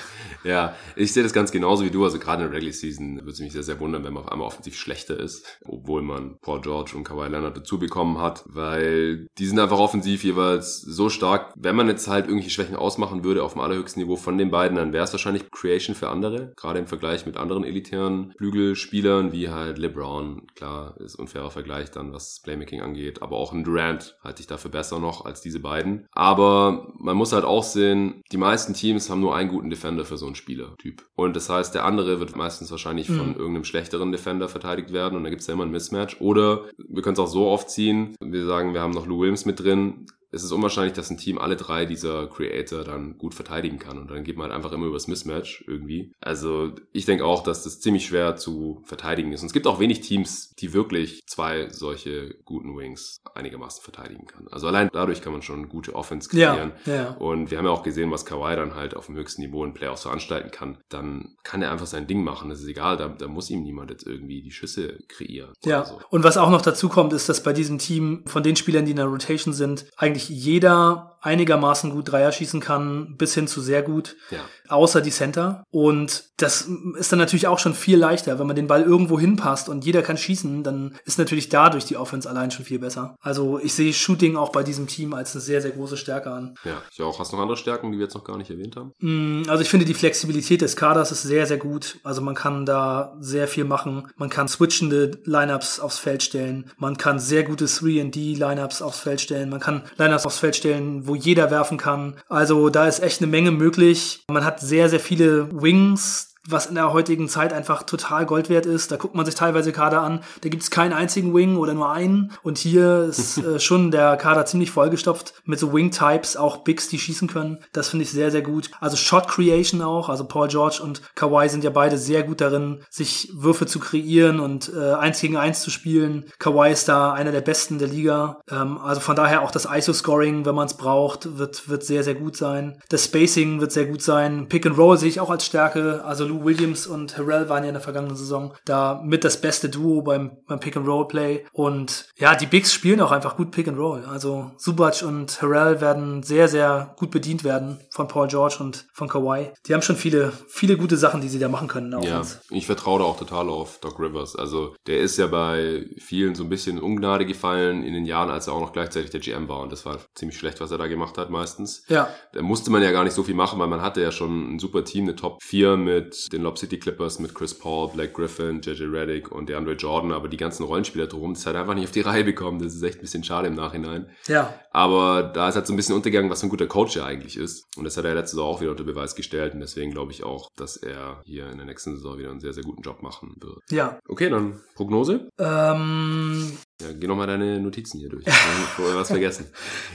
Ja, 0.46 0.76
ich 0.94 1.12
sehe 1.12 1.22
das 1.22 1.32
ganz 1.32 1.50
genauso 1.50 1.84
wie 1.84 1.90
du. 1.90 2.04
Also 2.04 2.18
gerade 2.18 2.44
in 2.44 2.50
der 2.50 2.56
Regular 2.56 2.72
Season 2.72 3.16
würde 3.16 3.30
es 3.30 3.40
mich 3.40 3.52
sehr, 3.52 3.64
sehr 3.64 3.80
wundern, 3.80 4.04
wenn 4.04 4.12
man 4.12 4.22
auf 4.22 4.32
einmal 4.32 4.46
offensiv 4.46 4.76
schlechter 4.76 5.18
ist, 5.18 5.44
obwohl 5.64 6.02
man 6.02 6.38
Paul 6.40 6.60
George 6.60 6.92
und 6.94 7.04
Kawhi 7.04 7.28
Leonard 7.28 7.56
dazu 7.56 7.78
bekommen 7.78 8.18
hat, 8.18 8.44
weil 8.46 9.26
die 9.38 9.46
sind 9.46 9.58
einfach 9.58 9.78
offensiv 9.78 10.22
jeweils 10.22 10.80
so 10.80 11.08
stark. 11.08 11.52
Wenn 11.56 11.74
man 11.74 11.88
jetzt 11.88 12.06
halt 12.06 12.26
irgendwelche 12.26 12.50
Schwächen 12.50 12.76
ausmachen 12.76 13.24
würde 13.24 13.42
auf 13.42 13.54
dem 13.54 13.62
allerhöchsten 13.62 14.02
Niveau 14.02 14.16
von 14.16 14.38
den 14.38 14.50
beiden, 14.50 14.76
dann 14.76 14.92
wäre 14.92 15.04
es 15.04 15.12
wahrscheinlich 15.12 15.50
Creation 15.50 15.96
für 15.96 16.10
andere, 16.10 16.52
gerade 16.56 16.78
im 16.78 16.86
Vergleich 16.86 17.26
mit 17.26 17.36
anderen 17.36 17.64
elitären 17.64 18.32
Flügelspielern 18.38 19.32
wie 19.32 19.48
halt 19.48 19.78
LeBron. 19.78 20.46
Klar, 20.54 20.96
ist 21.00 21.16
unfairer 21.16 21.50
Vergleich 21.50 21.90
dann, 21.90 22.12
was 22.12 22.40
Playmaking 22.44 22.82
angeht, 22.82 23.20
aber 23.22 23.36
auch 23.36 23.52
ein 23.52 23.64
Durant 23.64 24.16
halte 24.22 24.40
ich 24.40 24.46
dafür 24.46 24.70
besser 24.70 25.00
noch 25.00 25.24
als 25.24 25.40
diese 25.40 25.58
beiden. 25.58 26.06
Aber 26.12 26.92
man 26.98 27.16
muss 27.16 27.32
halt 27.32 27.44
auch 27.44 27.64
sehen, 27.64 28.22
die 28.30 28.36
meisten 28.36 28.74
Teams 28.74 29.10
haben 29.10 29.20
nur 29.20 29.34
einen 29.34 29.50
guten 29.50 29.70
Defender 29.70 30.04
für 30.04 30.16
so 30.16 30.26
ein 30.26 30.35
Spielertyp. 30.36 31.04
Und 31.14 31.34
das 31.34 31.48
heißt, 31.48 31.74
der 31.74 31.84
andere 31.84 32.20
wird 32.20 32.36
meistens 32.36 32.70
wahrscheinlich 32.70 33.08
mhm. 33.08 33.16
von 33.16 33.36
irgendeinem 33.36 33.64
schlechteren 33.64 34.12
Defender 34.12 34.48
verteidigt 34.48 34.92
werden 34.92 35.16
und 35.16 35.24
da 35.24 35.30
gibt 35.30 35.40
es 35.40 35.48
ja 35.48 35.54
immer 35.54 35.64
ein 35.64 35.70
Mismatch. 35.70 36.20
Oder 36.20 36.64
wir 36.76 37.02
können 37.02 37.14
es 37.14 37.20
auch 37.20 37.26
so 37.26 37.48
aufziehen, 37.48 38.14
wir 38.20 38.46
sagen, 38.46 38.74
wir 38.74 38.80
haben 38.80 38.92
noch 38.92 39.06
Lou 39.06 39.20
Williams 39.20 39.44
mit 39.44 39.60
drin, 39.60 40.06
es 40.36 40.44
ist 40.44 40.52
unwahrscheinlich, 40.52 40.92
dass 40.92 41.10
ein 41.10 41.16
Team 41.16 41.38
alle 41.38 41.56
drei 41.56 41.86
dieser 41.86 42.26
Creator 42.28 42.84
dann 42.84 43.18
gut 43.18 43.34
verteidigen 43.34 43.78
kann. 43.78 43.98
Und 43.98 44.10
dann 44.10 44.22
geht 44.22 44.36
man 44.36 44.50
halt 44.50 44.56
einfach 44.56 44.72
immer 44.72 44.86
übers 44.86 45.08
Mismatch 45.08 45.64
irgendwie. 45.66 46.12
Also 46.20 46.72
ich 46.92 47.06
denke 47.06 47.24
auch, 47.24 47.42
dass 47.42 47.64
das 47.64 47.80
ziemlich 47.80 48.06
schwer 48.06 48.36
zu 48.36 48.82
verteidigen 48.84 49.32
ist. 49.32 49.40
Und 49.40 49.46
es 49.46 49.52
gibt 49.52 49.66
auch 49.66 49.80
wenig 49.80 50.00
Teams, 50.00 50.54
die 50.58 50.72
wirklich 50.72 51.22
zwei 51.26 51.70
solche 51.70 52.34
guten 52.44 52.76
Wings 52.76 53.16
einigermaßen 53.34 53.82
verteidigen 53.82 54.26
kann. 54.26 54.46
Also 54.50 54.66
allein 54.66 54.90
dadurch 54.92 55.22
kann 55.22 55.32
man 55.32 55.42
schon 55.42 55.68
gute 55.68 55.94
Offense 55.94 56.28
kreieren. 56.28 56.72
Ja, 56.84 56.94
ja. 56.94 57.10
Und 57.12 57.50
wir 57.50 57.58
haben 57.58 57.64
ja 57.64 57.70
auch 57.70 57.82
gesehen, 57.82 58.10
was 58.10 58.26
Kawhi 58.26 58.56
dann 58.56 58.74
halt 58.74 58.94
auf 58.94 59.06
dem 59.06 59.16
höchsten 59.16 59.42
Niveau 59.42 59.64
in 59.64 59.74
Playoffs 59.74 60.02
veranstalten 60.02 60.50
kann. 60.50 60.78
Dann 60.90 61.36
kann 61.42 61.62
er 61.62 61.72
einfach 61.72 61.86
sein 61.86 62.06
Ding 62.06 62.22
machen. 62.22 62.50
Das 62.50 62.60
ist 62.60 62.68
egal. 62.68 62.98
Da, 62.98 63.08
da 63.08 63.26
muss 63.26 63.50
ihm 63.50 63.62
niemand 63.62 63.90
jetzt 63.90 64.06
irgendwie 64.06 64.42
die 64.42 64.52
Schüsse 64.52 64.98
kreieren. 65.08 65.52
Ja. 65.64 65.86
So. 65.86 65.98
Und 66.10 66.24
was 66.24 66.36
auch 66.36 66.50
noch 66.50 66.62
dazu 66.62 66.90
kommt, 66.90 67.14
ist, 67.14 67.28
dass 67.28 67.42
bei 67.42 67.54
diesem 67.54 67.78
Team 67.78 68.22
von 68.26 68.42
den 68.42 68.56
Spielern, 68.56 68.84
die 68.84 68.90
in 68.90 68.98
der 68.98 69.06
Rotation 69.06 69.54
sind, 69.54 69.86
eigentlich 69.96 70.25
jeder 70.28 71.16
einigermaßen 71.26 71.90
gut 71.90 72.12
Dreier 72.12 72.30
schießen 72.30 72.60
kann, 72.60 73.16
bis 73.16 73.34
hin 73.34 73.48
zu 73.48 73.60
sehr 73.60 73.82
gut, 73.82 74.16
ja. 74.30 74.38
außer 74.68 75.00
die 75.00 75.10
Center. 75.10 75.64
Und 75.70 76.24
das 76.36 76.68
ist 76.98 77.10
dann 77.10 77.18
natürlich 77.18 77.48
auch 77.48 77.58
schon 77.58 77.74
viel 77.74 77.98
leichter, 77.98 78.38
wenn 78.38 78.46
man 78.46 78.54
den 78.54 78.68
Ball 78.68 78.82
irgendwo 78.82 79.18
hinpasst 79.18 79.68
und 79.68 79.84
jeder 79.84 80.02
kann 80.02 80.16
schießen, 80.16 80.62
dann 80.62 80.96
ist 81.04 81.18
natürlich 81.18 81.48
dadurch 81.48 81.84
die 81.84 81.96
Offense 81.96 82.30
allein 82.30 82.52
schon 82.52 82.64
viel 82.64 82.78
besser. 82.78 83.16
Also 83.20 83.58
ich 83.58 83.74
sehe 83.74 83.92
Shooting 83.92 84.36
auch 84.36 84.52
bei 84.52 84.62
diesem 84.62 84.86
Team 84.86 85.14
als 85.14 85.34
eine 85.34 85.40
sehr, 85.40 85.60
sehr 85.60 85.72
große 85.72 85.96
Stärke 85.96 86.30
an. 86.30 86.54
Ja, 86.64 86.80
ich 86.92 87.02
auch. 87.02 87.18
Hast 87.18 87.32
du 87.32 87.36
noch 87.36 87.42
andere 87.42 87.56
Stärken, 87.56 87.90
die 87.90 87.98
wir 87.98 88.04
jetzt 88.04 88.14
noch 88.14 88.24
gar 88.24 88.36
nicht 88.38 88.50
erwähnt 88.50 88.76
haben? 88.76 88.92
Mm, 89.00 89.48
also 89.48 89.62
ich 89.62 89.68
finde 89.68 89.84
die 89.84 89.94
Flexibilität 89.94 90.60
des 90.60 90.76
Kaders 90.76 91.10
ist 91.10 91.22
sehr, 91.22 91.46
sehr 91.46 91.58
gut. 91.58 91.98
Also 92.04 92.20
man 92.20 92.36
kann 92.36 92.66
da 92.66 93.16
sehr 93.18 93.48
viel 93.48 93.64
machen. 93.64 94.08
Man 94.16 94.30
kann 94.30 94.46
switchende 94.46 95.18
Lineups 95.24 95.80
aufs 95.80 95.98
Feld 95.98 96.22
stellen. 96.22 96.70
Man 96.76 96.96
kann 96.96 97.18
sehr 97.18 97.42
gute 97.42 97.64
3D 97.64 98.38
Lineups 98.38 98.80
aufs 98.80 99.00
Feld 99.00 99.20
stellen. 99.20 99.48
Man 99.48 99.60
kann 99.60 99.82
Lineups 99.96 100.15
aufs 100.24 100.38
Feld 100.38 100.56
stellen, 100.56 101.06
wo 101.06 101.14
jeder 101.14 101.50
werfen 101.50 101.76
kann. 101.76 102.14
Also 102.28 102.70
da 102.70 102.86
ist 102.86 103.00
echt 103.00 103.20
eine 103.20 103.30
Menge 103.30 103.50
möglich. 103.50 104.24
Man 104.30 104.44
hat 104.44 104.60
sehr, 104.60 104.88
sehr 104.88 105.00
viele 105.00 105.48
Wings, 105.52 106.35
was 106.48 106.66
in 106.66 106.74
der 106.74 106.92
heutigen 106.92 107.28
Zeit 107.28 107.52
einfach 107.52 107.82
total 107.82 108.26
Gold 108.26 108.48
wert 108.48 108.66
ist. 108.66 108.90
Da 108.92 108.96
guckt 108.96 109.14
man 109.14 109.26
sich 109.26 109.34
teilweise 109.34 109.72
Kader 109.72 110.02
an, 110.02 110.20
da 110.42 110.48
gibt 110.48 110.62
es 110.62 110.70
keinen 110.70 110.92
einzigen 110.92 111.34
Wing 111.34 111.56
oder 111.56 111.74
nur 111.74 111.90
einen. 111.90 112.32
Und 112.42 112.58
hier 112.58 113.04
ist 113.04 113.38
äh, 113.46 113.58
schon 113.58 113.90
der 113.90 114.16
Kader 114.16 114.46
ziemlich 114.46 114.70
vollgestopft 114.70 115.34
mit 115.44 115.58
so 115.58 115.72
Wing-Types, 115.72 116.36
auch 116.36 116.58
Bigs, 116.58 116.88
die 116.88 116.98
schießen 116.98 117.28
können. 117.28 117.58
Das 117.72 117.88
finde 117.88 118.04
ich 118.04 118.10
sehr, 118.10 118.30
sehr 118.30 118.42
gut. 118.42 118.70
Also 118.80 118.96
Shot 118.96 119.28
Creation 119.28 119.82
auch. 119.82 120.08
Also 120.08 120.24
Paul 120.24 120.48
George 120.48 120.80
und 120.82 121.02
Kawhi 121.14 121.48
sind 121.48 121.64
ja 121.64 121.70
beide 121.70 121.98
sehr 121.98 122.22
gut 122.22 122.40
darin, 122.40 122.82
sich 122.90 123.30
Würfe 123.34 123.66
zu 123.66 123.78
kreieren 123.78 124.40
und 124.40 124.72
äh, 124.74 124.92
eins 124.94 125.20
gegen 125.20 125.36
eins 125.36 125.62
zu 125.62 125.70
spielen. 125.70 126.24
Kawhi 126.38 126.70
ist 126.70 126.88
da 126.88 127.12
einer 127.12 127.32
der 127.32 127.40
besten 127.40 127.78
der 127.78 127.88
Liga. 127.88 128.40
Ähm, 128.50 128.78
also 128.78 129.00
von 129.00 129.16
daher 129.16 129.42
auch 129.42 129.50
das 129.50 129.66
ISO-Scoring, 129.66 130.44
wenn 130.44 130.54
man 130.54 130.66
es 130.66 130.74
braucht, 130.74 131.38
wird, 131.38 131.68
wird 131.68 131.84
sehr, 131.84 132.04
sehr 132.04 132.14
gut 132.14 132.36
sein. 132.36 132.80
Das 132.88 133.04
Spacing 133.04 133.60
wird 133.60 133.72
sehr 133.72 133.86
gut 133.86 134.02
sein. 134.02 134.48
Pick 134.48 134.66
and 134.66 134.78
Roll 134.78 134.96
sehe 134.98 135.08
ich 135.08 135.20
auch 135.20 135.30
als 135.30 135.46
Stärke. 135.46 136.02
Also 136.04 136.35
Lou 136.36 136.44
Williams 136.44 136.86
und 136.86 137.16
Harrell 137.16 137.48
waren 137.48 137.62
ja 137.64 137.68
in 137.68 137.74
der 137.74 137.82
vergangenen 137.82 138.16
Saison 138.16 138.54
da 138.64 139.00
mit 139.04 139.24
das 139.24 139.40
beste 139.40 139.68
Duo 139.68 140.02
beim, 140.02 140.38
beim 140.46 140.60
Pick 140.60 140.76
and 140.76 140.86
Roll 140.86 141.08
Play. 141.08 141.44
Und 141.52 142.08
ja, 142.16 142.34
die 142.34 142.46
Bigs 142.46 142.72
spielen 142.72 143.00
auch 143.00 143.12
einfach 143.12 143.36
gut 143.36 143.50
Pick 143.50 143.68
and 143.68 143.78
Roll. 143.78 144.04
Also 144.10 144.50
Subac 144.56 145.02
und 145.02 145.40
Harrell 145.42 145.80
werden 145.80 146.22
sehr, 146.22 146.48
sehr 146.48 146.94
gut 146.96 147.10
bedient 147.10 147.44
werden 147.44 147.80
von 147.90 148.08
Paul 148.08 148.28
George 148.28 148.56
und 148.60 148.86
von 148.92 149.08
Kawhi. 149.08 149.50
Die 149.66 149.74
haben 149.74 149.82
schon 149.82 149.96
viele, 149.96 150.32
viele 150.48 150.76
gute 150.76 150.96
Sachen, 150.96 151.20
die 151.20 151.28
sie 151.28 151.38
da 151.38 151.48
machen 151.48 151.68
können. 151.68 151.94
Ja, 152.02 152.22
ich 152.50 152.66
vertraue 152.66 153.00
da 153.00 153.04
auch 153.04 153.18
total 153.18 153.48
auf 153.48 153.78
Doc 153.80 153.98
Rivers. 153.98 154.36
Also 154.36 154.74
der 154.86 155.00
ist 155.00 155.16
ja 155.16 155.26
bei 155.26 155.86
vielen 155.98 156.34
so 156.34 156.44
ein 156.44 156.48
bisschen 156.48 156.78
in 156.78 156.82
Ungnade 156.82 157.26
gefallen 157.26 157.82
in 157.82 157.94
den 157.94 158.04
Jahren, 158.04 158.30
als 158.30 158.46
er 158.46 158.54
auch 158.54 158.60
noch 158.60 158.72
gleichzeitig 158.72 159.10
der 159.10 159.20
GM 159.20 159.48
war. 159.48 159.60
Und 159.60 159.72
das 159.72 159.86
war 159.86 159.98
ziemlich 160.14 160.38
schlecht, 160.38 160.60
was 160.60 160.70
er 160.70 160.78
da 160.78 160.86
gemacht 160.86 161.18
hat 161.18 161.30
meistens. 161.30 161.84
Ja. 161.88 162.08
Da 162.32 162.42
musste 162.42 162.70
man 162.70 162.82
ja 162.82 162.90
gar 162.90 163.04
nicht 163.04 163.14
so 163.14 163.22
viel 163.22 163.34
machen, 163.34 163.58
weil 163.58 163.68
man 163.68 163.82
hatte 163.82 164.00
ja 164.00 164.12
schon 164.12 164.56
ein 164.56 164.58
super 164.58 164.84
Team, 164.84 165.04
eine 165.04 165.16
Top 165.16 165.42
4 165.42 165.76
mit 165.76 166.25
den 166.28 166.42
Lob 166.42 166.58
City 166.58 166.78
Clippers, 166.78 167.18
mit 167.18 167.34
Chris 167.34 167.54
Paul, 167.54 167.90
Black 167.92 168.14
Griffin, 168.14 168.60
JJ 168.60 168.84
Reddick 168.84 169.32
und 169.32 169.48
DeAndre 169.48 169.72
Jordan. 169.72 170.12
Aber 170.12 170.28
die 170.28 170.36
ganzen 170.36 170.64
Rollenspieler 170.64 171.06
drum, 171.06 171.34
das 171.34 171.46
hat 171.46 171.56
einfach 171.56 171.74
nicht 171.74 171.84
auf 171.84 171.90
die 171.90 172.00
Reihe 172.00 172.24
bekommen. 172.24 172.58
Das 172.58 172.74
ist 172.74 172.82
echt 172.82 172.98
ein 172.98 173.02
bisschen 173.02 173.24
schade 173.24 173.48
im 173.48 173.54
Nachhinein. 173.54 174.08
Ja. 174.26 174.54
Aber 174.70 175.22
da 175.22 175.48
ist 175.48 175.56
halt 175.56 175.66
so 175.66 175.72
ein 175.72 175.76
bisschen 175.76 175.94
untergegangen, 175.94 176.30
was 176.30 176.42
ein 176.42 176.48
guter 176.48 176.66
Coach 176.66 176.96
ja 176.96 177.04
eigentlich 177.04 177.36
ist. 177.36 177.66
Und 177.76 177.84
das 177.84 177.96
hat 177.96 178.04
er 178.04 178.14
letztes 178.14 178.38
Jahr 178.38 178.46
auch 178.46 178.60
wieder 178.60 178.70
unter 178.70 178.84
Beweis 178.84 179.14
gestellt. 179.14 179.54
Und 179.54 179.60
deswegen 179.60 179.90
glaube 179.90 180.12
ich 180.12 180.24
auch, 180.24 180.50
dass 180.56 180.76
er 180.76 181.22
hier 181.24 181.50
in 181.50 181.58
der 181.58 181.66
nächsten 181.66 181.94
Saison 181.94 182.18
wieder 182.18 182.30
einen 182.30 182.40
sehr, 182.40 182.52
sehr 182.52 182.64
guten 182.64 182.82
Job 182.82 183.02
machen 183.02 183.34
wird. 183.40 183.58
Ja. 183.70 183.98
Okay, 184.08 184.28
dann 184.30 184.60
Prognose? 184.74 185.28
Ähm, 185.38 186.52
ja, 186.82 186.88
geh 186.92 187.06
nochmal 187.06 187.26
deine 187.26 187.58
Notizen 187.58 187.98
hier 187.98 188.08
durch. 188.08 188.24
Ich 188.78 188.84
habe 188.84 188.94
was 188.96 189.08
vergessen. 189.08 189.46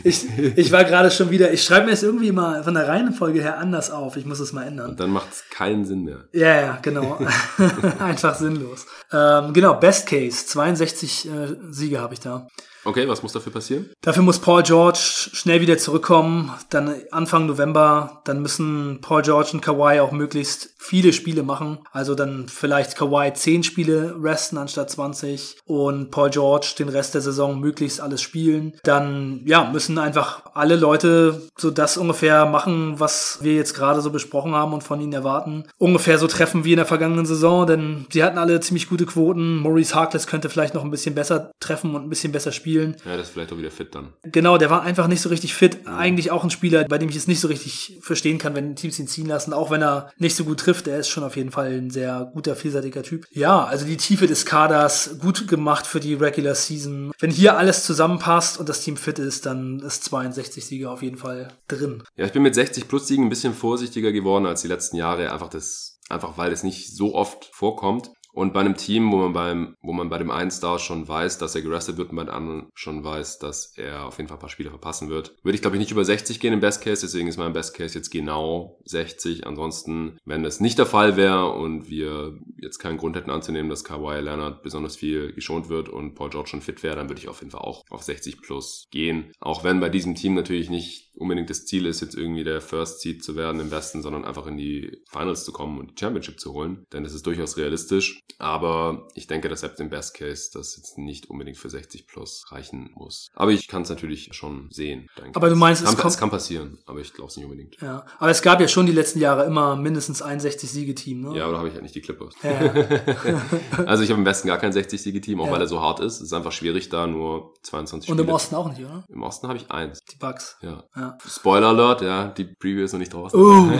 ich, 0.03 0.25
ich 0.55 0.71
war 0.71 0.83
gerade 0.83 1.11
schon 1.11 1.29
wieder, 1.29 1.53
ich 1.53 1.63
schreibe 1.63 1.85
mir 1.85 1.91
es 1.91 2.01
irgendwie 2.01 2.31
mal 2.31 2.63
von 2.63 2.73
der 2.73 2.87
Reihenfolge 2.87 3.39
her 3.39 3.59
anders 3.59 3.91
auf. 3.91 4.17
Ich 4.17 4.25
muss 4.25 4.39
es 4.39 4.53
mal 4.53 4.63
ändern. 4.63 4.91
Und 4.91 4.99
dann 4.99 5.11
macht 5.11 5.31
es 5.31 5.43
keinen 5.51 5.85
Sinn 5.85 6.03
mehr. 6.03 6.25
Ja, 6.31 6.59
ja, 6.59 6.79
genau. 6.81 7.19
Einfach 7.99 8.35
sinnlos. 8.35 8.87
Ähm, 9.11 9.53
genau, 9.53 9.75
Best 9.75 10.07
Case. 10.07 10.47
62 10.47 11.29
äh, 11.29 11.31
Siege 11.69 11.99
habe 11.99 12.15
ich 12.15 12.19
da. 12.19 12.47
Okay, 12.83 13.07
was 13.07 13.21
muss 13.21 13.33
dafür 13.33 13.51
passieren? 13.51 13.91
Dafür 14.01 14.23
muss 14.23 14.39
Paul 14.39 14.63
George 14.63 14.99
schnell 15.33 15.61
wieder 15.61 15.77
zurückkommen. 15.77 16.51
Dann 16.69 16.95
Anfang 17.11 17.45
November, 17.45 18.21
dann 18.25 18.41
müssen 18.41 18.99
Paul 19.01 19.21
George 19.21 19.51
und 19.53 19.61
Kawhi 19.61 19.99
auch 19.99 20.11
möglichst 20.11 20.71
viele 20.79 21.13
Spiele 21.13 21.43
machen. 21.43 21.79
Also 21.91 22.15
dann 22.15 22.47
vielleicht 22.47 22.95
Kawhi 22.95 23.31
10 23.33 23.63
Spiele 23.63 24.15
resten 24.19 24.57
anstatt 24.57 24.89
20 24.89 25.57
und 25.65 26.09
Paul 26.09 26.31
George 26.31 26.73
den 26.79 26.89
Rest 26.89 27.13
der 27.13 27.21
Saison 27.21 27.59
möglichst 27.59 28.01
alles 28.01 28.21
spielen. 28.21 28.73
Dann 28.83 29.41
ja, 29.45 29.69
müssen 29.71 29.99
einfach 29.99 30.41
alle 30.55 30.75
Leute 30.75 31.49
so 31.57 31.69
das 31.69 31.97
ungefähr 31.97 32.47
machen, 32.47 32.99
was 32.99 33.39
wir 33.41 33.53
jetzt 33.53 33.75
gerade 33.75 34.01
so 34.01 34.09
besprochen 34.09 34.55
haben 34.55 34.73
und 34.73 34.83
von 34.83 34.99
ihnen 34.99 35.13
erwarten. 35.13 35.65
Ungefähr 35.77 36.17
so 36.17 36.25
treffen 36.25 36.63
wie 36.63 36.71
in 36.71 36.77
der 36.77 36.85
vergangenen 36.87 37.27
Saison, 37.27 37.67
denn 37.67 38.07
sie 38.11 38.23
hatten 38.23 38.39
alle 38.39 38.59
ziemlich 38.59 38.89
gute 38.89 39.05
Quoten. 39.05 39.57
Maurice 39.57 39.93
Harkless 39.93 40.25
könnte 40.25 40.49
vielleicht 40.49 40.73
noch 40.73 40.83
ein 40.83 40.91
bisschen 40.91 41.13
besser 41.13 41.51
treffen 41.59 41.93
und 41.93 42.03
ein 42.03 42.09
bisschen 42.09 42.31
besser 42.31 42.51
spielen 42.51 42.70
spielen. 42.71 42.95
Ja, 43.05 43.17
das 43.17 43.27
ist 43.27 43.33
vielleicht 43.33 43.51
auch 43.51 43.57
wieder 43.57 43.71
fit 43.71 43.93
dann. 43.93 44.13
Genau, 44.23 44.57
der 44.57 44.69
war 44.69 44.83
einfach 44.83 45.07
nicht 45.07 45.21
so 45.21 45.29
richtig 45.29 45.53
fit. 45.53 45.87
Eigentlich 45.87 46.31
auch 46.31 46.43
ein 46.43 46.49
Spieler, 46.49 46.85
bei 46.85 46.97
dem 46.97 47.09
ich 47.09 47.15
es 47.15 47.27
nicht 47.27 47.39
so 47.39 47.47
richtig 47.47 47.99
verstehen 48.01 48.37
kann, 48.37 48.55
wenn 48.55 48.75
Teams 48.75 48.99
ihn 48.99 49.07
ziehen 49.07 49.27
lassen, 49.27 49.53
auch 49.53 49.71
wenn 49.71 49.81
er 49.81 50.11
nicht 50.17 50.35
so 50.35 50.45
gut 50.45 50.59
trifft. 50.59 50.87
Er 50.87 50.99
ist 50.99 51.09
schon 51.09 51.23
auf 51.23 51.35
jeden 51.35 51.51
Fall 51.51 51.71
ein 51.71 51.89
sehr 51.89 52.31
guter, 52.33 52.55
vielseitiger 52.55 53.03
Typ. 53.03 53.25
Ja, 53.31 53.65
also 53.65 53.85
die 53.85 53.97
Tiefe 53.97 54.27
des 54.27 54.45
Kaders 54.45 55.17
gut 55.19 55.47
gemacht 55.47 55.85
für 55.85 55.99
die 55.99 56.13
Regular 56.13 56.55
Season. 56.55 57.11
Wenn 57.19 57.31
hier 57.31 57.57
alles 57.57 57.83
zusammenpasst 57.83 58.59
und 58.59 58.69
das 58.69 58.81
Team 58.81 58.97
fit 58.97 59.19
ist, 59.19 59.45
dann 59.45 59.79
ist 59.79 60.03
62 60.05 60.65
Sieger 60.65 60.91
auf 60.91 61.01
jeden 61.01 61.17
Fall 61.17 61.49
drin. 61.67 62.03
Ja, 62.15 62.25
ich 62.25 62.31
bin 62.31 62.43
mit 62.43 62.55
60 62.55 62.87
plus 62.87 63.07
Siegen 63.07 63.25
ein 63.25 63.29
bisschen 63.29 63.53
vorsichtiger 63.53 64.11
geworden 64.11 64.45
als 64.45 64.61
die 64.61 64.67
letzten 64.67 64.97
Jahre. 64.97 65.31
Einfach 65.31 65.49
das, 65.49 65.99
einfach 66.09 66.37
weil 66.37 66.51
es 66.51 66.63
nicht 66.63 66.95
so 66.95 67.15
oft 67.15 67.49
vorkommt. 67.53 68.11
Und 68.33 68.53
bei 68.53 68.61
einem 68.61 68.77
Team, 68.77 69.11
wo 69.11 69.17
man 69.17 69.33
beim, 69.33 69.75
wo 69.81 69.93
man 69.93 70.09
bei 70.09 70.17
dem 70.17 70.31
einen 70.31 70.51
Star 70.51 70.79
schon 70.79 71.07
weiß, 71.07 71.37
dass 71.37 71.55
er 71.55 71.61
gerestet 71.61 71.97
wird 71.97 72.09
und 72.09 72.15
bei 72.15 72.23
dem 72.23 72.33
anderen 72.33 72.69
schon 72.73 73.03
weiß, 73.03 73.39
dass 73.39 73.73
er 73.77 74.05
auf 74.05 74.17
jeden 74.17 74.27
Fall 74.27 74.37
ein 74.37 74.41
paar 74.41 74.49
Spiele 74.49 74.69
verpassen 74.69 75.09
wird, 75.09 75.35
würde 75.43 75.55
ich 75.55 75.61
glaube 75.61 75.75
ich 75.75 75.81
nicht 75.81 75.91
über 75.91 76.05
60 76.05 76.39
gehen 76.39 76.53
im 76.53 76.59
Best 76.59 76.83
Case, 76.83 77.01
deswegen 77.01 77.27
ist 77.27 77.37
mein 77.37 77.53
Best 77.53 77.75
Case 77.75 77.97
jetzt 77.97 78.09
genau 78.09 78.79
60. 78.85 79.45
Ansonsten, 79.45 80.17
wenn 80.25 80.43
das 80.43 80.59
nicht 80.59 80.77
der 80.77 80.85
Fall 80.85 81.17
wäre 81.17 81.51
und 81.51 81.89
wir 81.89 82.37
jetzt 82.57 82.79
keinen 82.79 82.97
Grund 82.97 83.15
hätten 83.15 83.31
anzunehmen, 83.31 83.69
dass 83.69 83.83
Kawhi 83.83 84.19
Leonard 84.19 84.63
besonders 84.63 84.95
viel 84.95 85.33
geschont 85.33 85.69
wird 85.69 85.89
und 85.89 86.15
Paul 86.15 86.29
George 86.29 86.49
schon 86.49 86.61
fit 86.61 86.83
wäre, 86.83 86.95
dann 86.95 87.09
würde 87.09 87.19
ich 87.21 87.27
auf 87.27 87.39
jeden 87.39 87.51
Fall 87.51 87.61
auch 87.61 87.83
auf 87.89 88.03
60 88.03 88.41
plus 88.41 88.87
gehen. 88.91 89.31
Auch 89.39 89.63
wenn 89.63 89.79
bei 89.79 89.89
diesem 89.89 90.15
Team 90.15 90.35
natürlich 90.35 90.69
nicht 90.69 91.10
unbedingt 91.15 91.49
das 91.49 91.65
Ziel 91.65 91.85
ist, 91.85 92.01
jetzt 92.01 92.15
irgendwie 92.15 92.43
der 92.43 92.61
First 92.61 93.01
Seed 93.01 93.23
zu 93.23 93.35
werden 93.35 93.61
im 93.61 93.71
Westen, 93.71 94.01
sondern 94.01 94.25
einfach 94.25 94.47
in 94.47 94.57
die 94.57 95.01
Finals 95.09 95.43
zu 95.43 95.51
kommen 95.51 95.79
und 95.79 95.91
die 95.91 95.95
Championship 95.99 96.39
zu 96.39 96.53
holen. 96.53 96.85
Denn 96.93 97.03
das 97.03 97.13
ist 97.13 97.25
durchaus 97.25 97.57
realistisch. 97.57 98.21
Aber 98.39 99.07
ich 99.13 99.27
denke, 99.27 99.49
dass 99.49 99.61
selbst 99.61 99.79
im 99.79 99.89
Best 99.89 100.15
Case 100.15 100.49
das 100.53 100.75
jetzt 100.77 100.97
nicht 100.97 101.29
unbedingt 101.29 101.57
für 101.57 101.69
60 101.69 102.07
plus 102.07 102.45
reichen 102.49 102.91
muss. 102.95 103.29
Aber 103.33 103.51
ich 103.51 103.67
kann 103.67 103.83
es 103.83 103.89
natürlich 103.89 104.29
schon 104.33 104.69
sehen. 104.71 105.07
Denke. 105.17 105.35
Aber 105.35 105.49
du 105.49 105.55
meinst, 105.55 105.83
es, 105.83 105.95
kann, 105.97 106.07
es 106.07 106.17
kann 106.17 106.29
passieren, 106.29 106.79
aber 106.85 106.99
ich 106.99 107.13
glaube 107.13 107.29
es 107.29 107.37
nicht 107.37 107.45
unbedingt. 107.45 107.79
Ja, 107.81 108.05
aber 108.17 108.31
es 108.31 108.41
gab 108.41 108.59
ja 108.59 108.67
schon 108.67 108.85
die 108.85 108.91
letzten 108.91 109.19
Jahre 109.19 109.45
immer 109.45 109.75
mindestens 109.75 110.21
ein 110.21 110.39
60-Siege-Team, 110.39 111.21
ne? 111.21 111.37
Ja, 111.37 111.43
aber 111.43 111.53
da 111.53 111.57
habe 111.59 111.67
ich 111.67 111.73
halt 111.73 111.83
nicht 111.83 111.95
die 111.95 112.01
Clippers. 112.01 112.33
Ja. 112.41 112.51
also 113.85 114.03
ich 114.03 114.09
habe 114.09 114.19
im 114.19 114.25
Westen 114.25 114.47
gar 114.47 114.57
kein 114.57 114.71
60-Siege-Team, 114.71 115.39
auch 115.41 115.47
ja. 115.47 115.51
weil 115.51 115.61
er 115.61 115.67
so 115.67 115.81
hart 115.81 115.99
ist. 115.99 116.15
Es 116.15 116.21
ist 116.21 116.33
einfach 116.33 116.51
schwierig, 116.51 116.89
da 116.89 117.07
nur 117.07 117.53
22 117.63 118.09
Und 118.09 118.17
Spiele. 118.17 118.27
im 118.27 118.33
Osten 118.33 118.55
auch 118.55 118.69
nicht, 118.69 118.83
oder? 118.83 119.03
Im 119.09 119.23
Osten 119.23 119.47
habe 119.47 119.57
ich 119.57 119.69
eins. 119.69 119.99
Die 120.11 120.17
Bugs. 120.17 120.57
Ja. 120.61 120.83
ja. 120.95 121.00
Spoiler 121.27 121.67
Alert, 121.67 122.01
ja, 122.01 122.27
die 122.27 122.45
Preview 122.45 122.83
ist 122.83 122.93
noch 122.93 122.99
nicht 122.99 123.13
draußen. 123.13 123.39
Uh, 123.41 123.71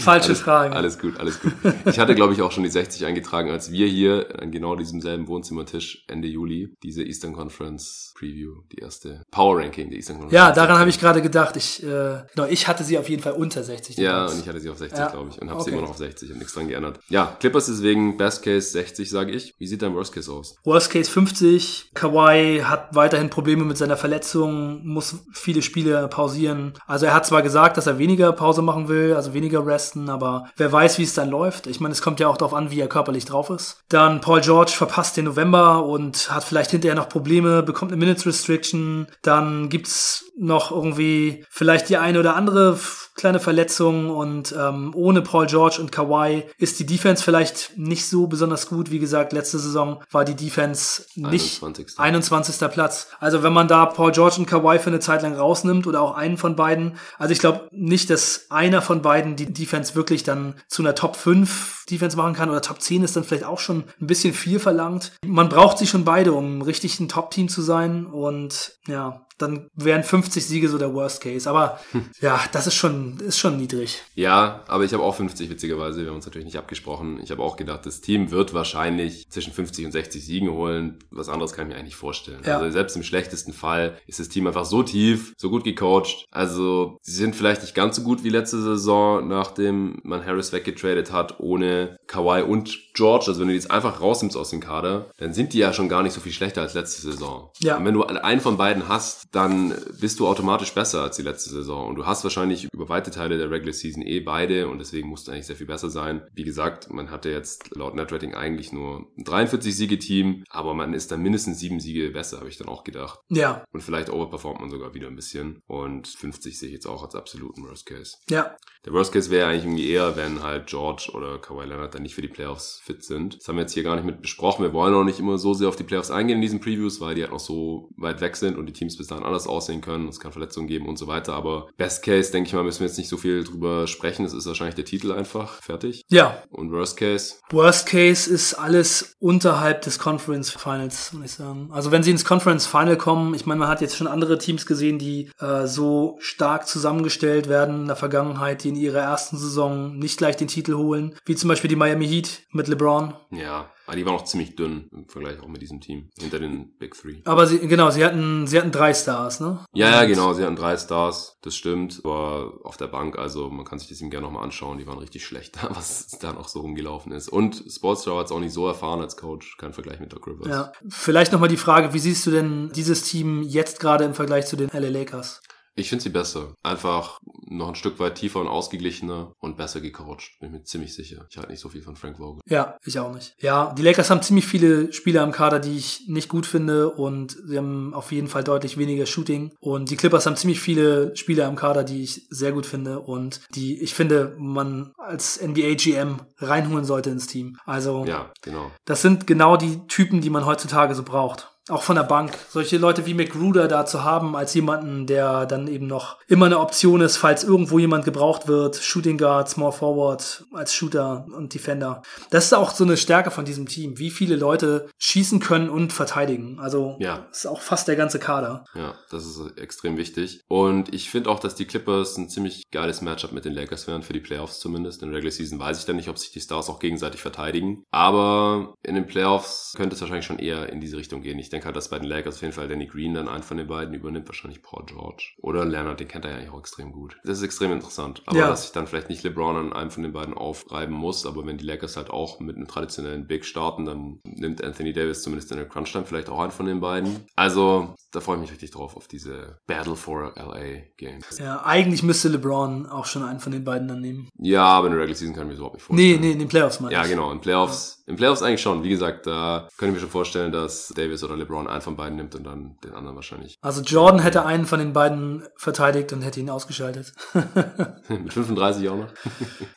Falsche 0.00 0.28
alles, 0.28 0.40
Frage. 0.40 0.74
Alles 0.74 0.98
gut, 0.98 1.18
alles 1.18 1.40
gut. 1.40 1.52
Ich 1.86 1.98
hatte, 1.98 2.14
glaube 2.14 2.32
ich, 2.32 2.42
auch 2.42 2.52
schon 2.52 2.64
die 2.64 2.70
60 2.70 3.06
eingetragen, 3.06 3.50
als 3.50 3.70
wir 3.70 3.86
hier 3.86 4.26
an 4.40 4.50
genau 4.50 4.76
diesem 4.76 5.00
selben 5.00 5.28
Wohnzimmertisch 5.28 6.04
Ende 6.08 6.28
Juli 6.28 6.74
diese 6.82 7.02
Eastern 7.02 7.32
Conference 7.32 8.12
Preview, 8.18 8.62
die 8.72 8.78
erste 8.78 9.24
Power 9.30 9.58
Ranking 9.58 9.90
der 9.90 9.98
Eastern 9.98 10.16
Conference. 10.16 10.34
Ja, 10.34 10.52
daran 10.52 10.78
habe 10.78 10.90
ich 10.90 10.98
gerade 10.98 11.22
gedacht. 11.22 11.56
Ich, 11.56 11.82
äh, 11.82 12.22
genau, 12.34 12.46
ich 12.48 12.68
hatte 12.68 12.84
sie 12.84 12.98
auf 12.98 13.08
jeden 13.08 13.22
Fall 13.22 13.32
unter 13.32 13.62
60. 13.62 13.96
Ja, 13.96 14.26
und 14.26 14.40
ich 14.40 14.48
hatte 14.48 14.60
sie 14.60 14.70
auf 14.70 14.78
60, 14.78 14.98
ja. 14.98 15.08
glaube 15.08 15.30
ich, 15.30 15.40
und 15.40 15.48
habe 15.50 15.60
okay. 15.60 15.70
sie 15.70 15.76
immer 15.76 15.82
noch 15.82 15.90
auf 15.90 15.98
60 15.98 16.32
und 16.32 16.38
nichts 16.38 16.54
dran 16.54 16.68
geändert. 16.68 17.00
Ja, 17.08 17.36
Clippers 17.40 17.66
deswegen 17.66 18.16
Best 18.16 18.42
Case 18.42 18.70
60, 18.70 19.08
sage 19.10 19.32
ich. 19.32 19.54
Wie 19.58 19.66
sieht 19.66 19.82
dein 19.82 19.94
Worst 19.94 20.12
Case 20.12 20.30
aus? 20.30 20.56
Worst 20.64 20.90
Case 20.90 21.10
50. 21.10 21.90
Kawhi 21.94 22.60
hat 22.64 22.94
weiterhin 22.94 23.30
Probleme 23.30 23.64
mit 23.64 23.78
seiner 23.78 23.96
Verletzung, 23.96 24.86
muss 24.86 25.24
viele 25.44 25.62
Spiele 25.62 26.08
pausieren. 26.08 26.72
Also 26.86 27.06
er 27.06 27.14
hat 27.14 27.26
zwar 27.26 27.42
gesagt, 27.42 27.76
dass 27.76 27.86
er 27.86 27.98
weniger 27.98 28.32
Pause 28.32 28.62
machen 28.62 28.88
will, 28.88 29.14
also 29.14 29.34
weniger 29.34 29.64
resten, 29.66 30.08
aber 30.08 30.46
wer 30.56 30.72
weiß, 30.72 30.98
wie 30.98 31.02
es 31.02 31.14
dann 31.14 31.30
läuft. 31.30 31.66
Ich 31.66 31.80
meine, 31.80 31.92
es 31.92 32.02
kommt 32.02 32.18
ja 32.18 32.28
auch 32.28 32.38
darauf 32.38 32.54
an, 32.54 32.70
wie 32.70 32.80
er 32.80 32.88
körperlich 32.88 33.26
drauf 33.26 33.50
ist. 33.50 33.84
Dann 33.88 34.20
Paul 34.20 34.40
George 34.40 34.72
verpasst 34.74 35.16
den 35.16 35.26
November 35.26 35.84
und 35.84 36.30
hat 36.30 36.44
vielleicht 36.44 36.70
hinterher 36.70 36.96
noch 36.96 37.08
Probleme, 37.08 37.62
bekommt 37.62 37.92
eine 37.92 38.00
Minutes 38.00 38.26
Restriction. 38.26 39.06
Dann 39.22 39.68
gibt's 39.68 40.24
noch 40.36 40.70
irgendwie 40.70 41.44
vielleicht 41.50 41.88
die 41.88 41.98
eine 41.98 42.18
oder 42.18 42.34
andere 42.34 42.78
kleine 43.14 43.38
Verletzung 43.38 44.10
und 44.10 44.54
ähm, 44.58 44.92
ohne 44.94 45.22
Paul 45.22 45.46
George 45.46 45.76
und 45.80 45.92
Kawhi 45.92 46.44
ist 46.58 46.80
die 46.80 46.86
Defense 46.86 47.22
vielleicht 47.22 47.76
nicht 47.76 48.08
so 48.08 48.26
besonders 48.26 48.68
gut. 48.68 48.90
Wie 48.90 48.98
gesagt, 48.98 49.32
letzte 49.32 49.58
Saison 49.58 50.02
war 50.10 50.24
die 50.24 50.34
Defense 50.34 51.04
nicht 51.14 51.62
21. 51.62 51.98
21. 51.98 52.70
Platz. 52.70 53.08
Also 53.20 53.42
wenn 53.42 53.52
man 53.52 53.68
da 53.68 53.86
Paul 53.86 54.10
George 54.10 54.36
und 54.38 54.46
Kawhi 54.46 54.78
für 54.80 54.90
eine 54.90 54.98
Zeit 54.98 55.22
lang 55.22 55.33
rausnimmt 55.36 55.86
oder 55.86 56.00
auch 56.00 56.14
einen 56.14 56.36
von 56.36 56.56
beiden, 56.56 56.96
also 57.18 57.32
ich 57.32 57.38
glaube 57.38 57.68
nicht, 57.72 58.10
dass 58.10 58.46
einer 58.50 58.82
von 58.82 59.02
beiden 59.02 59.36
die 59.36 59.52
Defense 59.52 59.94
wirklich 59.94 60.22
dann 60.22 60.54
zu 60.68 60.82
einer 60.82 60.94
Top 60.94 61.16
5 61.16 61.86
Defense 61.90 62.16
machen 62.16 62.34
kann 62.34 62.50
oder 62.50 62.62
Top 62.62 62.80
10 62.80 63.02
ist 63.02 63.16
dann 63.16 63.24
vielleicht 63.24 63.44
auch 63.44 63.58
schon 63.58 63.84
ein 64.00 64.06
bisschen 64.06 64.32
viel 64.32 64.58
verlangt. 64.58 65.12
Man 65.26 65.48
braucht 65.48 65.78
sie 65.78 65.86
schon 65.86 66.04
beide, 66.04 66.32
um 66.32 66.62
richtig 66.62 66.98
ein 67.00 67.08
Top-Team 67.08 67.48
zu 67.48 67.62
sein 67.62 68.06
und 68.06 68.78
ja, 68.86 69.23
dann 69.38 69.68
wären 69.74 70.04
50 70.04 70.44
Siege 70.44 70.68
so 70.68 70.78
der 70.78 70.94
Worst 70.94 71.20
Case. 71.20 71.48
Aber 71.48 71.80
hm. 71.92 72.06
ja, 72.20 72.40
das 72.52 72.66
ist 72.66 72.74
schon, 72.74 73.18
ist 73.18 73.38
schon 73.38 73.56
niedrig. 73.56 74.02
Ja, 74.14 74.64
aber 74.68 74.84
ich 74.84 74.92
habe 74.92 75.02
auch 75.02 75.14
50 75.14 75.50
witzigerweise. 75.50 76.00
Wir 76.00 76.08
haben 76.08 76.16
uns 76.16 76.26
natürlich 76.26 76.46
nicht 76.46 76.58
abgesprochen. 76.58 77.20
Ich 77.22 77.30
habe 77.30 77.42
auch 77.42 77.56
gedacht, 77.56 77.86
das 77.86 78.00
Team 78.00 78.30
wird 78.30 78.54
wahrscheinlich 78.54 79.28
zwischen 79.30 79.52
50 79.52 79.86
und 79.86 79.92
60 79.92 80.24
Siegen 80.24 80.50
holen. 80.50 80.98
Was 81.10 81.28
anderes 81.28 81.52
kann 81.52 81.68
ich 81.68 81.74
mir 81.74 81.80
eigentlich 81.80 81.96
vorstellen. 81.96 82.42
Ja. 82.44 82.58
Also 82.58 82.70
selbst 82.70 82.96
im 82.96 83.02
schlechtesten 83.02 83.52
Fall 83.52 83.98
ist 84.06 84.20
das 84.20 84.28
Team 84.28 84.46
einfach 84.46 84.64
so 84.64 84.82
tief, 84.82 85.34
so 85.36 85.50
gut 85.50 85.64
gecoacht. 85.64 86.26
Also 86.30 86.98
sie 87.02 87.12
sind 87.12 87.34
vielleicht 87.34 87.62
nicht 87.62 87.74
ganz 87.74 87.96
so 87.96 88.02
gut 88.02 88.22
wie 88.22 88.30
letzte 88.30 88.60
Saison, 88.60 89.26
nachdem 89.26 89.98
man 90.04 90.24
Harris 90.24 90.52
weggetradet 90.52 91.12
hat, 91.12 91.40
ohne 91.40 91.96
Kawhi 92.06 92.42
und 92.42 92.94
George. 92.94 93.26
Also 93.28 93.40
wenn 93.40 93.48
du 93.48 93.52
die 93.52 93.58
jetzt 93.58 93.70
einfach 93.70 94.00
rausnimmst 94.00 94.36
aus 94.36 94.50
dem 94.50 94.60
Kader, 94.60 95.10
dann 95.18 95.34
sind 95.34 95.52
die 95.52 95.58
ja 95.58 95.72
schon 95.72 95.88
gar 95.88 96.02
nicht 96.02 96.12
so 96.12 96.20
viel 96.20 96.32
schlechter 96.32 96.62
als 96.62 96.74
letzte 96.74 97.02
Saison. 97.02 97.50
Ja. 97.58 97.76
Und 97.76 97.84
wenn 97.84 97.94
du 97.94 98.04
einen 98.04 98.40
von 98.40 98.56
beiden 98.56 98.88
hast, 98.88 99.33
dann 99.34 99.74
bist 100.00 100.20
du 100.20 100.26
automatisch 100.26 100.72
besser 100.74 101.02
als 101.02 101.16
die 101.16 101.22
letzte 101.22 101.50
Saison. 101.50 101.88
Und 101.88 101.96
du 101.96 102.06
hast 102.06 102.24
wahrscheinlich 102.24 102.68
über 102.72 102.88
weite 102.88 103.10
Teile 103.10 103.36
der 103.38 103.50
Regular 103.50 103.72
Season 103.72 104.02
eh 104.02 104.20
beide 104.20 104.68
und 104.68 104.78
deswegen 104.78 105.08
musst 105.08 105.26
du 105.26 105.32
eigentlich 105.32 105.46
sehr 105.46 105.56
viel 105.56 105.66
besser 105.66 105.90
sein. 105.90 106.22
Wie 106.32 106.44
gesagt, 106.44 106.92
man 106.92 107.10
hatte 107.10 107.30
jetzt 107.30 107.74
laut 107.74 107.94
Netrating 107.94 108.34
eigentlich 108.34 108.72
nur 108.72 109.06
ein 109.18 109.24
43-Siege-Team, 109.24 110.44
aber 110.48 110.74
man 110.74 110.94
ist 110.94 111.10
dann 111.10 111.22
mindestens 111.22 111.58
sieben 111.58 111.80
Siege 111.80 112.10
besser, 112.10 112.38
habe 112.38 112.48
ich 112.48 112.58
dann 112.58 112.68
auch 112.68 112.84
gedacht. 112.84 113.20
Ja. 113.28 113.64
Und 113.72 113.82
vielleicht 113.82 114.10
overperformt 114.10 114.60
man 114.60 114.70
sogar 114.70 114.94
wieder 114.94 115.08
ein 115.08 115.16
bisschen. 115.16 115.60
Und 115.66 116.08
50 116.08 116.58
sehe 116.58 116.68
ich 116.68 116.74
jetzt 116.74 116.86
auch 116.86 117.02
als 117.02 117.14
absoluten 117.14 117.64
Worst 117.64 117.86
Case. 117.86 118.16
Ja. 118.30 118.56
Der 118.84 118.92
Worst 118.92 119.12
Case 119.12 119.30
wäre 119.30 119.48
eigentlich 119.48 119.64
irgendwie 119.64 119.88
eher, 119.88 120.16
wenn 120.16 120.42
halt 120.42 120.66
George 120.66 121.10
oder 121.14 121.38
Kawhi 121.38 121.64
Leonard 121.64 121.94
dann 121.94 122.02
nicht 122.02 122.14
für 122.14 122.22
die 122.22 122.28
Playoffs 122.28 122.80
fit 122.84 123.02
sind. 123.02 123.38
Das 123.38 123.48
haben 123.48 123.56
wir 123.56 123.62
jetzt 123.62 123.72
hier 123.72 123.82
gar 123.82 123.96
nicht 123.96 124.04
mit 124.04 124.22
besprochen. 124.22 124.62
Wir 124.62 124.72
wollen 124.72 124.94
auch 124.94 125.04
nicht 125.04 125.18
immer 125.18 125.38
so 125.38 125.54
sehr 125.54 125.68
auf 125.68 125.76
die 125.76 125.84
Playoffs 125.84 126.10
eingehen 126.10 126.36
in 126.36 126.42
diesen 126.42 126.60
Previews, 126.60 127.00
weil 127.00 127.14
die 127.14 127.22
halt 127.22 127.32
noch 127.32 127.40
so 127.40 127.88
weit 127.96 128.20
weg 128.20 128.36
sind 128.36 128.56
und 128.56 128.66
die 128.66 128.72
Teams 128.72 128.96
bis 128.96 129.06
dahin 129.06 129.23
anders 129.24 129.46
aussehen 129.46 129.80
können. 129.80 130.08
Es 130.08 130.20
kann 130.20 130.32
Verletzungen 130.32 130.66
geben 130.66 130.88
und 130.88 130.98
so 130.98 131.06
weiter. 131.06 131.34
Aber 131.34 131.68
Best 131.76 132.02
Case, 132.02 132.32
denke 132.32 132.48
ich 132.48 132.54
mal, 132.54 132.64
müssen 132.64 132.80
wir 132.80 132.86
jetzt 132.86 132.98
nicht 132.98 133.08
so 133.08 133.16
viel 133.16 133.44
drüber 133.44 133.86
sprechen. 133.86 134.24
Es 134.24 134.32
ist 134.32 134.46
wahrscheinlich 134.46 134.74
der 134.74 134.84
Titel 134.84 135.12
einfach 135.12 135.62
fertig. 135.62 136.02
Ja. 136.08 136.42
Und 136.50 136.72
Worst 136.72 136.96
Case? 136.96 137.34
Worst 137.50 137.86
Case 137.86 138.30
ist 138.30 138.54
alles 138.54 139.16
unterhalb 139.20 139.82
des 139.82 139.98
Conference 139.98 140.50
Finals, 140.50 141.12
muss 141.12 141.24
ich 141.24 141.32
sagen. 141.32 141.70
Also 141.72 141.90
wenn 141.90 142.02
sie 142.02 142.10
ins 142.10 142.24
Conference 142.24 142.66
Final 142.66 142.96
kommen, 142.96 143.34
ich 143.34 143.46
meine, 143.46 143.60
man 143.60 143.68
hat 143.68 143.80
jetzt 143.80 143.96
schon 143.96 144.06
andere 144.06 144.38
Teams 144.38 144.66
gesehen, 144.66 144.98
die 144.98 145.30
äh, 145.40 145.66
so 145.66 146.16
stark 146.20 146.66
zusammengestellt 146.66 147.48
werden 147.48 147.82
in 147.82 147.86
der 147.86 147.96
Vergangenheit, 147.96 148.64
die 148.64 148.70
in 148.70 148.76
ihrer 148.76 149.00
ersten 149.00 149.36
Saison 149.36 149.96
nicht 149.96 150.18
gleich 150.18 150.36
den 150.36 150.48
Titel 150.48 150.74
holen, 150.74 151.14
wie 151.24 151.36
zum 151.36 151.48
Beispiel 151.48 151.68
die 151.68 151.76
Miami 151.76 152.06
Heat 152.06 152.42
mit 152.52 152.68
LeBron. 152.68 153.14
Ja, 153.30 153.70
aber 153.86 153.96
die 153.96 154.06
waren 154.06 154.14
auch 154.14 154.24
ziemlich 154.24 154.56
dünn 154.56 154.88
im 154.92 155.08
Vergleich 155.08 155.40
auch 155.40 155.48
mit 155.48 155.62
diesem 155.62 155.80
Team, 155.80 156.10
hinter 156.18 156.38
den 156.38 156.76
Big 156.78 156.94
Three. 156.94 157.20
Aber 157.24 157.46
sie, 157.46 157.58
genau, 157.58 157.90
sie 157.90 158.04
hatten, 158.04 158.46
sie 158.46 158.58
hatten 158.58 158.72
drei 158.72 158.94
Stars, 158.94 159.40
ne? 159.40 159.64
Ja, 159.72 159.90
ja, 159.90 160.04
genau, 160.04 160.32
sie 160.32 160.42
hatten 160.44 160.56
drei 160.56 160.76
Stars, 160.76 161.38
das 161.42 161.54
stimmt. 161.54 162.00
Aber 162.04 162.60
auf 162.64 162.76
der 162.76 162.86
Bank, 162.86 163.18
also 163.18 163.50
man 163.50 163.64
kann 163.64 163.78
sich 163.78 163.88
das 163.88 164.00
ihm 164.00 164.10
gerne 164.10 164.26
nochmal 164.26 164.44
anschauen, 164.44 164.78
die 164.78 164.86
waren 164.86 164.98
richtig 164.98 165.24
schlecht, 165.24 165.58
was 165.70 166.18
da 166.20 166.32
noch 166.32 166.48
so 166.48 166.60
rumgelaufen 166.60 167.12
ist. 167.12 167.28
Und 167.28 167.62
Sportstar 167.68 168.18
hat 168.18 168.26
es 168.26 168.32
auch 168.32 168.40
nicht 168.40 168.52
so 168.52 168.66
erfahren 168.66 169.00
als 169.00 169.16
Coach, 169.16 169.56
kein 169.58 169.72
Vergleich 169.72 170.00
mit 170.00 170.12
Doc 170.12 170.26
Rivers. 170.26 170.48
Ja, 170.48 170.72
vielleicht 170.88 171.32
nochmal 171.32 171.48
die 171.48 171.56
Frage, 171.56 171.92
wie 171.92 171.98
siehst 171.98 172.26
du 172.26 172.30
denn 172.30 172.70
dieses 172.74 173.02
Team 173.02 173.42
jetzt 173.42 173.80
gerade 173.80 174.04
im 174.04 174.14
Vergleich 174.14 174.46
zu 174.46 174.56
den 174.56 174.70
LA 174.72 174.88
Lakers? 174.88 175.42
Ich 175.76 175.88
finde 175.88 176.02
sie 176.02 176.10
besser. 176.10 176.54
Einfach 176.62 177.20
noch 177.46 177.68
ein 177.68 177.74
Stück 177.74 177.98
weit 177.98 178.16
tiefer 178.16 178.40
und 178.40 178.48
ausgeglichener 178.48 179.32
und 179.40 179.56
besser 179.56 179.80
gecoacht. 179.80 180.38
Bin 180.40 180.52
mir 180.52 180.62
ziemlich 180.62 180.94
sicher. 180.94 181.26
Ich 181.30 181.36
halte 181.36 181.50
nicht 181.50 181.60
so 181.60 181.68
viel 181.68 181.82
von 181.82 181.96
Frank 181.96 182.18
Vogel. 182.18 182.40
Ja, 182.46 182.76
ich 182.84 182.98
auch 182.98 183.12
nicht. 183.12 183.34
Ja, 183.40 183.74
die 183.76 183.82
Lakers 183.82 184.10
haben 184.10 184.22
ziemlich 184.22 184.46
viele 184.46 184.92
Spieler 184.92 185.24
im 185.24 185.32
Kader, 185.32 185.58
die 185.58 185.76
ich 185.76 186.04
nicht 186.06 186.28
gut 186.28 186.46
finde 186.46 186.90
und 186.90 187.36
sie 187.46 187.58
haben 187.58 187.92
auf 187.94 188.12
jeden 188.12 188.28
Fall 188.28 188.44
deutlich 188.44 188.78
weniger 188.78 189.06
Shooting. 189.06 189.52
Und 189.60 189.90
die 189.90 189.96
Clippers 189.96 190.26
haben 190.26 190.36
ziemlich 190.36 190.60
viele 190.60 191.16
Spieler 191.16 191.48
im 191.48 191.56
Kader, 191.56 191.84
die 191.84 192.02
ich 192.02 192.26
sehr 192.30 192.52
gut 192.52 192.66
finde 192.66 193.00
und 193.00 193.40
die 193.54 193.80
ich 193.82 193.94
finde, 193.94 194.36
man 194.38 194.92
als 194.96 195.40
NBA 195.42 195.74
GM 195.74 196.20
reinholen 196.38 196.84
sollte 196.84 197.10
ins 197.10 197.26
Team. 197.26 197.58
Also, 197.64 198.04
ja, 198.04 198.32
genau. 198.42 198.70
Das 198.84 199.02
sind 199.02 199.26
genau 199.26 199.56
die 199.56 199.86
Typen, 199.88 200.20
die 200.20 200.30
man 200.30 200.46
heutzutage 200.46 200.94
so 200.94 201.02
braucht 201.02 201.53
auch 201.70 201.82
von 201.82 201.96
der 201.96 202.02
Bank, 202.02 202.36
solche 202.50 202.76
Leute 202.76 203.06
wie 203.06 203.14
McGruder 203.14 203.68
da 203.68 203.86
zu 203.86 204.04
haben, 204.04 204.36
als 204.36 204.52
jemanden, 204.52 205.06
der 205.06 205.46
dann 205.46 205.66
eben 205.66 205.86
noch 205.86 206.18
immer 206.28 206.46
eine 206.46 206.60
Option 206.60 207.00
ist, 207.00 207.16
falls 207.16 207.42
irgendwo 207.42 207.78
jemand 207.78 208.04
gebraucht 208.04 208.46
wird, 208.46 208.76
Shooting 208.76 209.16
Guard, 209.16 209.48
Small 209.48 209.72
Forward, 209.72 210.44
als 210.52 210.74
Shooter 210.74 211.26
und 211.34 211.54
Defender. 211.54 212.02
Das 212.30 212.44
ist 212.44 212.52
auch 212.52 212.72
so 212.72 212.84
eine 212.84 212.98
Stärke 212.98 213.30
von 213.30 213.46
diesem 213.46 213.66
Team, 213.66 213.98
wie 213.98 214.10
viele 214.10 214.36
Leute 214.36 214.90
schießen 214.98 215.40
können 215.40 215.70
und 215.70 215.92
verteidigen. 215.92 216.58
Also 216.60 216.96
ja. 217.00 217.26
ist 217.30 217.46
auch 217.46 217.62
fast 217.62 217.88
der 217.88 217.96
ganze 217.96 218.18
Kader. 218.18 218.66
Ja, 218.74 218.94
das 219.10 219.24
ist 219.24 219.58
extrem 219.58 219.96
wichtig. 219.96 220.42
Und 220.48 220.92
ich 220.92 221.08
finde 221.08 221.30
auch, 221.30 221.40
dass 221.40 221.54
die 221.54 221.64
Clippers 221.64 222.18
ein 222.18 222.28
ziemlich 222.28 222.64
geiles 222.72 223.00
Matchup 223.00 223.32
mit 223.32 223.46
den 223.46 223.54
Lakers 223.54 223.86
wären, 223.86 224.02
für 224.02 224.12
die 224.12 224.20
Playoffs 224.20 224.58
zumindest. 224.58 225.02
In 225.02 225.08
der 225.08 225.16
Regular 225.16 225.32
Season 225.32 225.58
weiß 225.58 225.78
ich 225.78 225.86
dann 225.86 225.96
nicht, 225.96 226.10
ob 226.10 226.18
sich 226.18 226.30
die 226.30 226.40
Stars 226.40 226.68
auch 226.68 226.78
gegenseitig 226.78 227.22
verteidigen. 227.22 227.84
Aber 227.90 228.74
in 228.82 228.94
den 228.94 229.06
Playoffs 229.06 229.72
könnte 229.76 229.94
es 229.94 230.02
wahrscheinlich 230.02 230.26
schon 230.26 230.38
eher 230.38 230.68
in 230.68 230.80
diese 230.80 230.98
Richtung 230.98 231.22
gehen. 231.22 231.38
Ich 231.38 231.53
denke 231.54 231.66
halt, 231.66 231.76
dass 231.76 231.88
bei 231.88 231.98
den 231.98 232.08
Lakers 232.08 232.36
auf 232.36 232.42
jeden 232.42 232.52
Fall 232.52 232.68
Danny 232.68 232.86
Green 232.86 233.14
dann 233.14 233.28
einen 233.28 233.42
von 233.42 233.56
den 233.56 233.66
beiden 233.66 233.94
übernimmt, 233.94 234.28
wahrscheinlich 234.28 234.62
Paul 234.62 234.84
George. 234.86 235.34
Oder 235.40 235.64
Leonard, 235.64 236.00
den 236.00 236.08
kennt 236.08 236.24
er 236.24 236.32
ja 236.32 236.36
eigentlich 236.38 236.50
auch 236.50 236.58
extrem 236.58 236.92
gut. 236.92 237.16
Das 237.24 237.38
ist 237.38 237.44
extrem 237.44 237.72
interessant. 237.72 238.22
Aber 238.26 238.38
ja. 238.38 238.48
dass 238.48 238.62
sich 238.62 238.72
dann 238.72 238.86
vielleicht 238.86 239.08
nicht 239.08 239.22
LeBron 239.22 239.56
an 239.56 239.72
einem 239.72 239.90
von 239.90 240.02
den 240.02 240.12
beiden 240.12 240.34
aufreiben 240.34 240.94
muss, 240.94 241.24
aber 241.26 241.46
wenn 241.46 241.56
die 241.56 241.64
Lakers 241.64 241.96
halt 241.96 242.10
auch 242.10 242.40
mit 242.40 242.56
einem 242.56 242.66
traditionellen 242.66 243.26
Big 243.26 243.44
starten, 243.44 243.84
dann 243.84 244.20
nimmt 244.24 244.62
Anthony 244.62 244.92
Davis 244.92 245.22
zumindest 245.22 245.50
in 245.52 245.58
der 245.58 245.68
Crunch-Time 245.68 246.04
vielleicht 246.04 246.28
auch 246.28 246.40
einen 246.40 246.50
von 246.50 246.66
den 246.66 246.80
beiden. 246.80 247.24
Also, 247.36 247.94
da 248.10 248.20
freue 248.20 248.36
ich 248.36 248.42
mich 248.42 248.50
richtig 248.50 248.72
drauf, 248.72 248.96
auf 248.96 249.06
diese 249.06 249.58
Battle 249.66 249.96
for 249.96 250.34
LA 250.36 250.82
Games. 250.96 251.38
Ja, 251.38 251.64
eigentlich 251.64 252.02
müsste 252.02 252.28
LeBron 252.28 252.86
auch 252.86 253.06
schon 253.06 253.22
einen 253.22 253.40
von 253.40 253.52
den 253.52 253.64
beiden 253.64 253.86
dann 253.88 254.00
nehmen. 254.00 254.28
Ja, 254.38 254.64
aber 254.64 254.88
in 254.88 254.92
der 254.94 255.02
Regular 255.02 255.16
Season 255.16 255.34
kann 255.34 255.44
ich 255.44 255.50
mir 255.50 255.54
so 255.54 255.60
überhaupt 255.60 255.76
nicht 255.76 255.84
vorstellen. 255.84 256.20
Nee, 256.20 256.26
nee, 256.26 256.32
in 256.32 256.38
den 256.40 256.48
Playoffs 256.48 256.80
meine 256.80 256.92
Ja, 256.92 257.02
ich. 257.04 257.10
genau, 257.10 257.30
in 257.30 257.40
Playoffs. 257.40 257.93
Ja. 257.93 257.93
In 258.06 258.16
Playoffs 258.16 258.42
eigentlich 258.42 258.60
schon. 258.60 258.82
Wie 258.82 258.90
gesagt, 258.90 259.26
da 259.26 259.68
könnte 259.78 259.90
ich 259.90 259.94
mir 259.94 260.00
schon 260.00 260.10
vorstellen, 260.10 260.52
dass 260.52 260.88
Davis 260.88 261.24
oder 261.24 261.36
LeBron 261.36 261.66
einen 261.66 261.80
von 261.80 261.96
beiden 261.96 262.16
nimmt 262.16 262.34
und 262.34 262.44
dann 262.44 262.76
den 262.84 262.92
anderen 262.92 263.16
wahrscheinlich. 263.16 263.56
Also 263.62 263.80
Jordan 263.80 264.20
hätte 264.20 264.44
einen 264.44 264.66
von 264.66 264.78
den 264.78 264.92
beiden 264.92 265.44
verteidigt 265.56 266.12
und 266.12 266.22
hätte 266.22 266.40
ihn 266.40 266.50
ausgeschaltet. 266.50 267.14
Mit 268.08 268.32
35 268.32 268.88
auch 268.90 268.96
noch? 268.96 269.08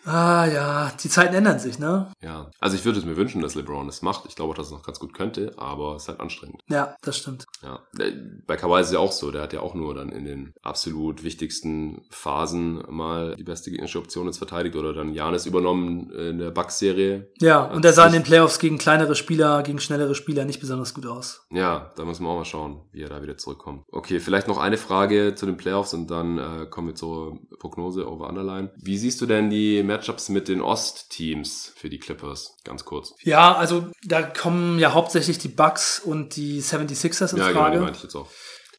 ah 0.06 0.46
ja, 0.46 0.92
die 1.02 1.10
Zeiten 1.10 1.36
ändern 1.36 1.60
sich, 1.60 1.80
ne? 1.80 2.12
Ja, 2.22 2.52
also 2.60 2.76
ich 2.76 2.84
würde 2.84 3.00
es 3.00 3.06
mir 3.06 3.16
wünschen, 3.16 3.42
dass 3.42 3.56
LeBron 3.56 3.88
es 3.88 4.02
macht. 4.02 4.26
Ich 4.28 4.36
glaube 4.36 4.52
auch, 4.52 4.58
dass 4.58 4.68
es 4.68 4.74
noch 4.74 4.84
ganz 4.84 5.00
gut 5.00 5.14
könnte, 5.14 5.54
aber 5.58 5.96
es 5.96 6.04
ist 6.04 6.10
halt 6.10 6.20
anstrengend. 6.20 6.62
Ja, 6.68 6.96
das 7.02 7.18
stimmt. 7.18 7.46
Ja, 7.64 7.80
bei 8.46 8.58
Kawhi 8.58 8.82
ist 8.82 8.88
es 8.88 8.94
ja 8.94 9.00
auch 9.00 9.14
so. 9.14 9.32
Der 9.32 9.42
hat 9.42 9.54
ja 9.54 9.62
auch 9.62 9.74
nur 9.74 9.96
dann 9.96 10.10
in 10.10 10.26
den 10.26 10.54
absolut 10.62 11.24
wichtigsten 11.24 12.02
Phasen 12.10 12.84
mal 12.90 13.36
die 13.36 13.44
beste 13.44 13.72
gegnerische 13.72 14.00
Option 14.00 14.26
jetzt 14.28 14.38
verteidigt 14.38 14.76
oder 14.76 14.94
dann 14.94 15.14
Janis 15.14 15.46
übernommen 15.46 16.12
in 16.12 16.40
der 16.40 16.52
Bucks-Serie. 16.52 17.32
Ja, 17.40 17.64
und 17.64 17.86
der 17.86 17.94
sah 17.94 18.08
in 18.08 18.17
den 18.18 18.24
Playoffs 18.24 18.60
gegen 18.60 18.78
kleinere 18.78 19.16
Spieler, 19.16 19.64
gegen 19.64 19.80
schnellere 19.80 20.16
Spieler 20.16 20.46
nicht 20.46 20.60
besonders 20.60 20.94
gut 20.94 21.06
aus. 21.06 21.46
Ja, 21.52 21.92
da 21.96 22.06
müssen 22.06 22.24
wir 22.24 22.30
auch 22.30 22.38
mal 22.38 22.46
schauen, 22.46 22.82
wie 22.92 23.04
er 23.04 23.10
da 23.10 23.22
wieder 23.22 23.38
zurückkommt. 23.38 23.84
Okay, 23.92 24.20
vielleicht 24.20 24.48
noch 24.48 24.58
eine 24.58 24.78
Frage 24.78 25.36
zu 25.36 25.46
den 25.46 25.58
Playoffs 25.58 25.94
und 25.94 26.10
dann 26.10 26.38
äh, 26.38 26.66
kommen 26.70 26.88
wir 26.88 26.96
zur 26.96 27.40
Prognose 27.60 28.08
over 28.08 28.28
Underline. 28.28 28.72
Wie 28.78 28.98
siehst 28.98 29.22
du 29.22 29.26
denn 29.26 29.50
die 29.50 29.84
Matchups 29.84 30.30
mit 30.30 30.48
den 30.48 30.62
Ost-Teams 30.62 31.74
für 31.76 31.90
die 31.90 32.00
Clippers? 32.00 32.58
Ganz 32.64 32.86
kurz. 32.86 33.14
Ja, 33.22 33.56
also 33.56 33.88
da 34.04 34.22
kommen 34.22 34.80
ja 34.80 34.94
hauptsächlich 34.94 35.38
die 35.38 35.48
Bucks 35.48 36.00
und 36.00 36.36
die 36.36 36.62
76ers 36.62 37.34
in 37.34 37.38
ja, 37.38 37.44
Frage. 37.46 37.58
Ja, 37.58 37.64
genau, 37.66 37.70
die 37.72 37.80
meinte 37.80 37.98
ich 37.98 38.04
jetzt 38.04 38.16
auch. 38.16 38.28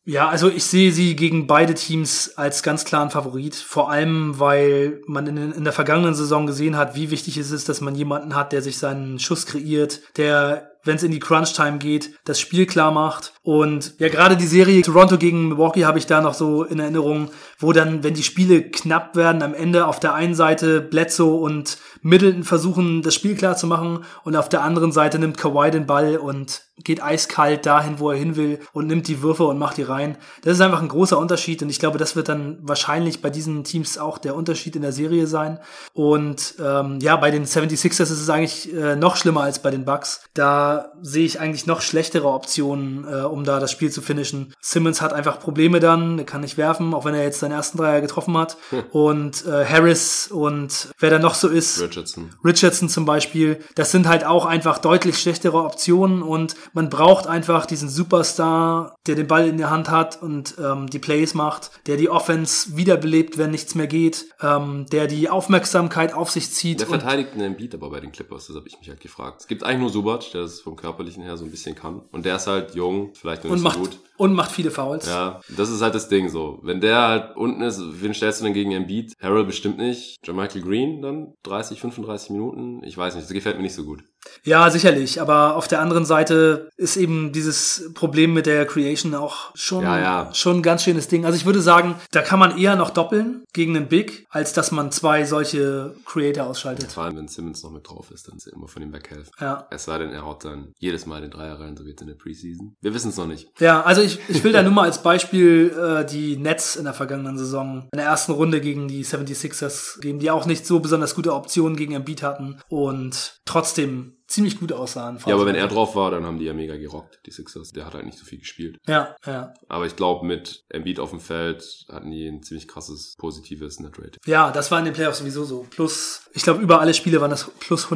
Ja, 0.08 0.26
also 0.30 0.48
ich 0.48 0.64
sehe 0.64 0.90
sie 0.90 1.16
gegen 1.16 1.46
beide 1.46 1.74
Teams 1.74 2.32
als 2.38 2.62
ganz 2.62 2.86
klaren 2.86 3.10
Favorit. 3.10 3.54
Vor 3.54 3.90
allem, 3.90 4.40
weil 4.40 5.02
man 5.06 5.26
in, 5.26 5.52
in, 5.52 5.64
der 5.64 5.72
vergangenen 5.74 6.14
Saison 6.14 6.46
gesehen 6.46 6.78
hat, 6.78 6.96
wie 6.96 7.10
wichtig 7.10 7.36
es 7.36 7.50
ist, 7.50 7.68
dass 7.68 7.82
man 7.82 7.94
jemanden 7.94 8.34
hat, 8.34 8.52
der 8.52 8.62
sich 8.62 8.78
seinen 8.78 9.18
Schuss 9.18 9.44
kreiert, 9.44 10.00
der 10.16 10.70
wenn 10.82 10.96
es 10.96 11.02
in 11.02 11.10
die 11.10 11.18
Crunch-Time 11.18 11.76
geht, 11.76 12.18
das 12.24 12.40
Spiel 12.40 12.64
klar 12.64 12.90
macht. 12.90 13.34
Und 13.42 13.96
ja, 13.98 14.08
gerade 14.08 14.38
die 14.38 14.46
Serie 14.46 14.80
Toronto 14.80 15.18
gegen 15.18 15.48
Milwaukee 15.48 15.84
habe 15.84 15.98
ich 15.98 16.06
da 16.06 16.22
noch 16.22 16.32
so 16.32 16.64
in 16.64 16.80
Erinnerung, 16.80 17.30
wo 17.58 17.74
dann, 17.74 18.02
wenn 18.02 18.14
die 18.14 18.22
Spiele 18.22 18.62
knapp 18.62 19.14
werden, 19.14 19.42
am 19.42 19.52
Ende 19.52 19.86
auf 19.86 20.00
der 20.00 20.14
einen 20.14 20.34
Seite 20.34 20.80
Bledsoe 20.80 21.38
und 21.38 21.76
Middleton 22.00 22.44
versuchen, 22.44 23.02
das 23.02 23.14
Spiel 23.14 23.34
klar 23.34 23.56
zu 23.56 23.66
machen 23.66 24.04
und 24.24 24.36
auf 24.36 24.48
der 24.48 24.62
anderen 24.62 24.90
Seite 24.90 25.18
nimmt 25.18 25.36
Kawhi 25.36 25.70
den 25.70 25.86
Ball 25.86 26.16
und 26.16 26.62
geht 26.84 27.02
eiskalt 27.02 27.66
dahin, 27.66 27.98
wo 27.98 28.10
er 28.10 28.16
hin 28.16 28.36
will 28.36 28.60
und 28.72 28.86
nimmt 28.86 29.08
die 29.08 29.22
Würfe 29.22 29.44
und 29.44 29.58
macht 29.58 29.76
die 29.76 29.82
rein. 29.82 30.16
Das 30.42 30.54
ist 30.54 30.60
einfach 30.60 30.82
ein 30.82 30.88
großer 30.88 31.18
Unterschied 31.18 31.62
und 31.62 31.70
ich 31.70 31.78
glaube, 31.78 31.98
das 31.98 32.16
wird 32.16 32.28
dann 32.28 32.58
wahrscheinlich 32.62 33.20
bei 33.22 33.30
diesen 33.30 33.64
Teams 33.64 33.98
auch 33.98 34.18
der 34.18 34.34
Unterschied 34.34 34.76
in 34.76 34.82
der 34.82 34.92
Serie 34.92 35.26
sein. 35.26 35.58
Und 35.92 36.54
ähm, 36.62 36.98
ja, 37.00 37.16
bei 37.16 37.30
den 37.30 37.44
76ers 37.44 38.02
ist 38.02 38.10
es 38.10 38.30
eigentlich 38.30 38.72
äh, 38.74 38.96
noch 38.96 39.16
schlimmer 39.16 39.42
als 39.42 39.60
bei 39.60 39.70
den 39.70 39.84
Bucks. 39.84 40.22
Da 40.34 40.92
sehe 41.02 41.24
ich 41.24 41.40
eigentlich 41.40 41.66
noch 41.66 41.82
schlechtere 41.82 42.28
Optionen, 42.28 43.04
äh, 43.04 43.22
um 43.22 43.44
da 43.44 43.60
das 43.60 43.72
Spiel 43.72 43.90
zu 43.90 44.02
finishen. 44.02 44.54
Simmons 44.60 45.00
hat 45.00 45.12
einfach 45.12 45.40
Probleme 45.40 45.80
dann, 45.80 46.18
er 46.18 46.24
kann 46.24 46.40
nicht 46.40 46.56
werfen, 46.56 46.94
auch 46.94 47.04
wenn 47.04 47.14
er 47.14 47.22
jetzt 47.22 47.40
seinen 47.40 47.52
ersten 47.52 47.78
Dreier 47.78 48.00
getroffen 48.00 48.36
hat. 48.36 48.56
Hm. 48.70 48.84
Und 48.90 49.46
äh, 49.46 49.64
Harris 49.64 50.28
und 50.30 50.88
wer 50.98 51.10
da 51.10 51.18
noch 51.18 51.34
so 51.34 51.48
ist, 51.48 51.80
Richardson. 51.80 52.30
Richardson 52.44 52.88
zum 52.88 53.04
Beispiel, 53.04 53.60
das 53.74 53.90
sind 53.90 54.08
halt 54.08 54.24
auch 54.24 54.46
einfach 54.46 54.78
deutlich 54.78 55.18
schlechtere 55.18 55.62
Optionen 55.62 56.22
und 56.22 56.54
man 56.78 56.90
braucht 56.90 57.26
einfach 57.26 57.66
diesen 57.66 57.88
Superstar, 57.88 58.94
der 59.08 59.16
den 59.16 59.26
Ball 59.26 59.48
in 59.48 59.58
der 59.58 59.68
Hand 59.68 59.90
hat 59.90 60.22
und 60.22 60.54
ähm, 60.62 60.86
die 60.86 61.00
Plays 61.00 61.34
macht, 61.34 61.72
der 61.88 61.96
die 61.96 62.08
Offense 62.08 62.76
wiederbelebt, 62.76 63.36
wenn 63.36 63.50
nichts 63.50 63.74
mehr 63.74 63.88
geht, 63.88 64.26
ähm, 64.40 64.86
der 64.92 65.08
die 65.08 65.28
Aufmerksamkeit 65.28 66.14
auf 66.14 66.30
sich 66.30 66.52
zieht. 66.52 66.78
Der 66.78 66.86
verteidigt 66.86 67.32
einen 67.34 67.56
Beat 67.56 67.74
aber 67.74 67.90
bei 67.90 67.98
den 67.98 68.12
Clippers, 68.12 68.46
das 68.46 68.54
habe 68.54 68.68
ich 68.68 68.78
mich 68.78 68.88
halt 68.88 69.00
gefragt. 69.00 69.40
Es 69.40 69.48
gibt 69.48 69.64
eigentlich 69.64 69.80
nur 69.80 69.90
Subac, 69.90 70.30
der 70.30 70.42
das 70.42 70.60
vom 70.60 70.76
Körperlichen 70.76 71.24
her 71.24 71.36
so 71.36 71.44
ein 71.44 71.50
bisschen 71.50 71.74
kann. 71.74 72.02
Und 72.12 72.24
der 72.24 72.36
ist 72.36 72.46
halt 72.46 72.76
jung, 72.76 73.10
vielleicht 73.12 73.42
noch 73.42 73.50
nicht 73.50 73.52
und 73.54 73.58
so 73.58 73.64
macht, 73.64 73.78
gut. 73.80 73.98
Und 74.16 74.34
macht 74.34 74.52
viele 74.52 74.70
Fouls. 74.70 75.08
Ja, 75.08 75.40
das 75.48 75.70
ist 75.70 75.82
halt 75.82 75.96
das 75.96 76.08
Ding 76.08 76.28
so. 76.28 76.60
Wenn 76.62 76.80
der 76.80 77.00
halt 77.00 77.36
unten 77.36 77.60
ist, 77.60 77.80
wen 78.00 78.14
stellst 78.14 78.40
du 78.40 78.44
denn 78.44 78.54
gegen 78.54 78.70
Embiid? 78.70 79.14
Harold 79.20 79.48
bestimmt 79.48 79.78
nicht. 79.78 80.16
John 80.22 80.36
Michael 80.36 80.62
Green 80.62 81.02
dann 81.02 81.34
30, 81.42 81.80
35 81.80 82.30
Minuten? 82.30 82.84
Ich 82.84 82.96
weiß 82.96 83.16
nicht, 83.16 83.24
das 83.24 83.34
gefällt 83.34 83.56
mir 83.56 83.62
nicht 83.62 83.74
so 83.74 83.82
gut. 83.82 84.04
Ja, 84.44 84.70
sicherlich. 84.70 85.20
Aber 85.20 85.56
auf 85.56 85.68
der 85.68 85.80
anderen 85.80 86.04
Seite 86.04 86.68
ist 86.76 86.96
eben 86.96 87.32
dieses 87.32 87.90
Problem 87.94 88.34
mit 88.34 88.46
der 88.46 88.66
Creation 88.66 89.14
auch 89.14 89.50
schon, 89.54 89.82
Ja, 89.82 89.98
ja. 89.98 90.30
schon 90.34 90.58
ein 90.58 90.62
ganz 90.62 90.84
schönes 90.84 91.08
Ding. 91.08 91.24
Also 91.24 91.36
ich 91.36 91.46
würde 91.46 91.60
sagen, 91.60 91.96
da 92.12 92.22
kann 92.22 92.38
man 92.38 92.56
eher 92.58 92.76
noch 92.76 92.90
doppeln 92.90 93.44
gegen 93.52 93.76
einen 93.76 93.88
Big, 93.88 94.26
als 94.30 94.52
dass 94.52 94.70
man 94.70 94.90
zwei 94.90 95.24
solche 95.24 95.94
Creator 96.04 96.46
ausschaltet. 96.46 96.92
Vor 96.92 97.04
allem, 97.04 97.16
wenn 97.16 97.28
Simmons 97.28 97.62
noch 97.62 97.70
mit 97.70 97.88
drauf 97.88 98.10
ist, 98.10 98.28
dann 98.28 98.36
ist 98.36 98.46
er 98.46 98.54
immer 98.54 98.68
von 98.68 98.82
ihm 98.82 98.92
weghelfen. 98.92 99.30
Ja. 99.40 99.66
Es 99.70 99.84
sei 99.84 99.98
denn, 99.98 100.10
er 100.10 100.24
haut 100.24 100.44
dann 100.44 100.72
jedes 100.78 101.06
Mal 101.06 101.20
den 101.20 101.30
Dreier 101.30 101.58
rein, 101.60 101.76
so 101.76 101.84
wie 101.84 101.90
jetzt 101.90 102.00
in 102.00 102.08
der 102.08 102.14
Preseason. 102.14 102.74
Wir 102.80 102.94
wissen 102.94 103.10
es 103.10 103.16
noch 103.16 103.26
nicht. 103.26 103.48
Ja, 103.58 103.82
also 103.82 104.00
ich, 104.02 104.18
ich 104.28 104.42
will 104.44 104.52
da 104.52 104.62
nur 104.68 104.72
mal 104.72 104.84
als 104.84 105.02
Beispiel 105.02 105.74
äh, 105.76 106.04
die 106.06 106.36
Nets 106.36 106.76
in 106.76 106.84
der 106.84 106.94
vergangenen 106.94 107.38
Saison 107.38 107.88
in 107.92 107.96
der 107.98 108.06
ersten 108.06 108.32
Runde 108.32 108.60
gegen 108.60 108.88
die 108.88 109.04
76ers 109.04 110.00
geben, 110.00 110.18
die 110.18 110.30
auch 110.30 110.46
nicht 110.46 110.66
so 110.66 110.80
besonders 110.80 111.14
gute 111.14 111.34
Optionen 111.34 111.76
gegen 111.76 111.92
Embiid 111.94 112.22
hatten 112.22 112.60
und 112.68 113.38
trotzdem 113.44 114.14
ziemlich 114.28 114.60
gut 114.60 114.72
aussahen. 114.72 115.18
Ja, 115.26 115.34
aber 115.34 115.46
wenn 115.46 115.54
er 115.54 115.66
drauf 115.66 115.96
war, 115.96 116.10
dann 116.10 116.24
haben 116.24 116.38
die 116.38 116.44
ja 116.44 116.52
mega 116.52 116.76
gerockt, 116.76 117.20
die 117.26 117.30
Sixers. 117.30 117.72
Der 117.72 117.86
hat 117.86 117.94
halt 117.94 118.06
nicht 118.06 118.18
so 118.18 118.24
viel 118.24 118.38
gespielt. 118.38 118.78
Ja, 118.86 119.16
ja. 119.26 119.54
Aber 119.68 119.86
ich 119.86 119.96
glaube, 119.96 120.26
mit 120.26 120.64
Embiid 120.68 121.00
auf 121.00 121.10
dem 121.10 121.20
Feld 121.20 121.86
hatten 121.90 122.10
die 122.10 122.28
ein 122.28 122.42
ziemlich 122.42 122.68
krasses, 122.68 123.16
positives 123.18 123.80
Net-Rating. 123.80 124.20
Ja, 124.26 124.50
das 124.52 124.70
war 124.70 124.78
in 124.78 124.84
den 124.84 124.94
Playoffs 124.94 125.18
sowieso 125.18 125.44
so. 125.44 125.66
Plus, 125.70 126.28
ich 126.32 126.42
glaube, 126.42 126.60
über 126.60 126.80
alle 126.80 126.94
Spiele 126.94 127.20
waren 127.20 127.30
das 127.30 127.50
plus 127.58 127.90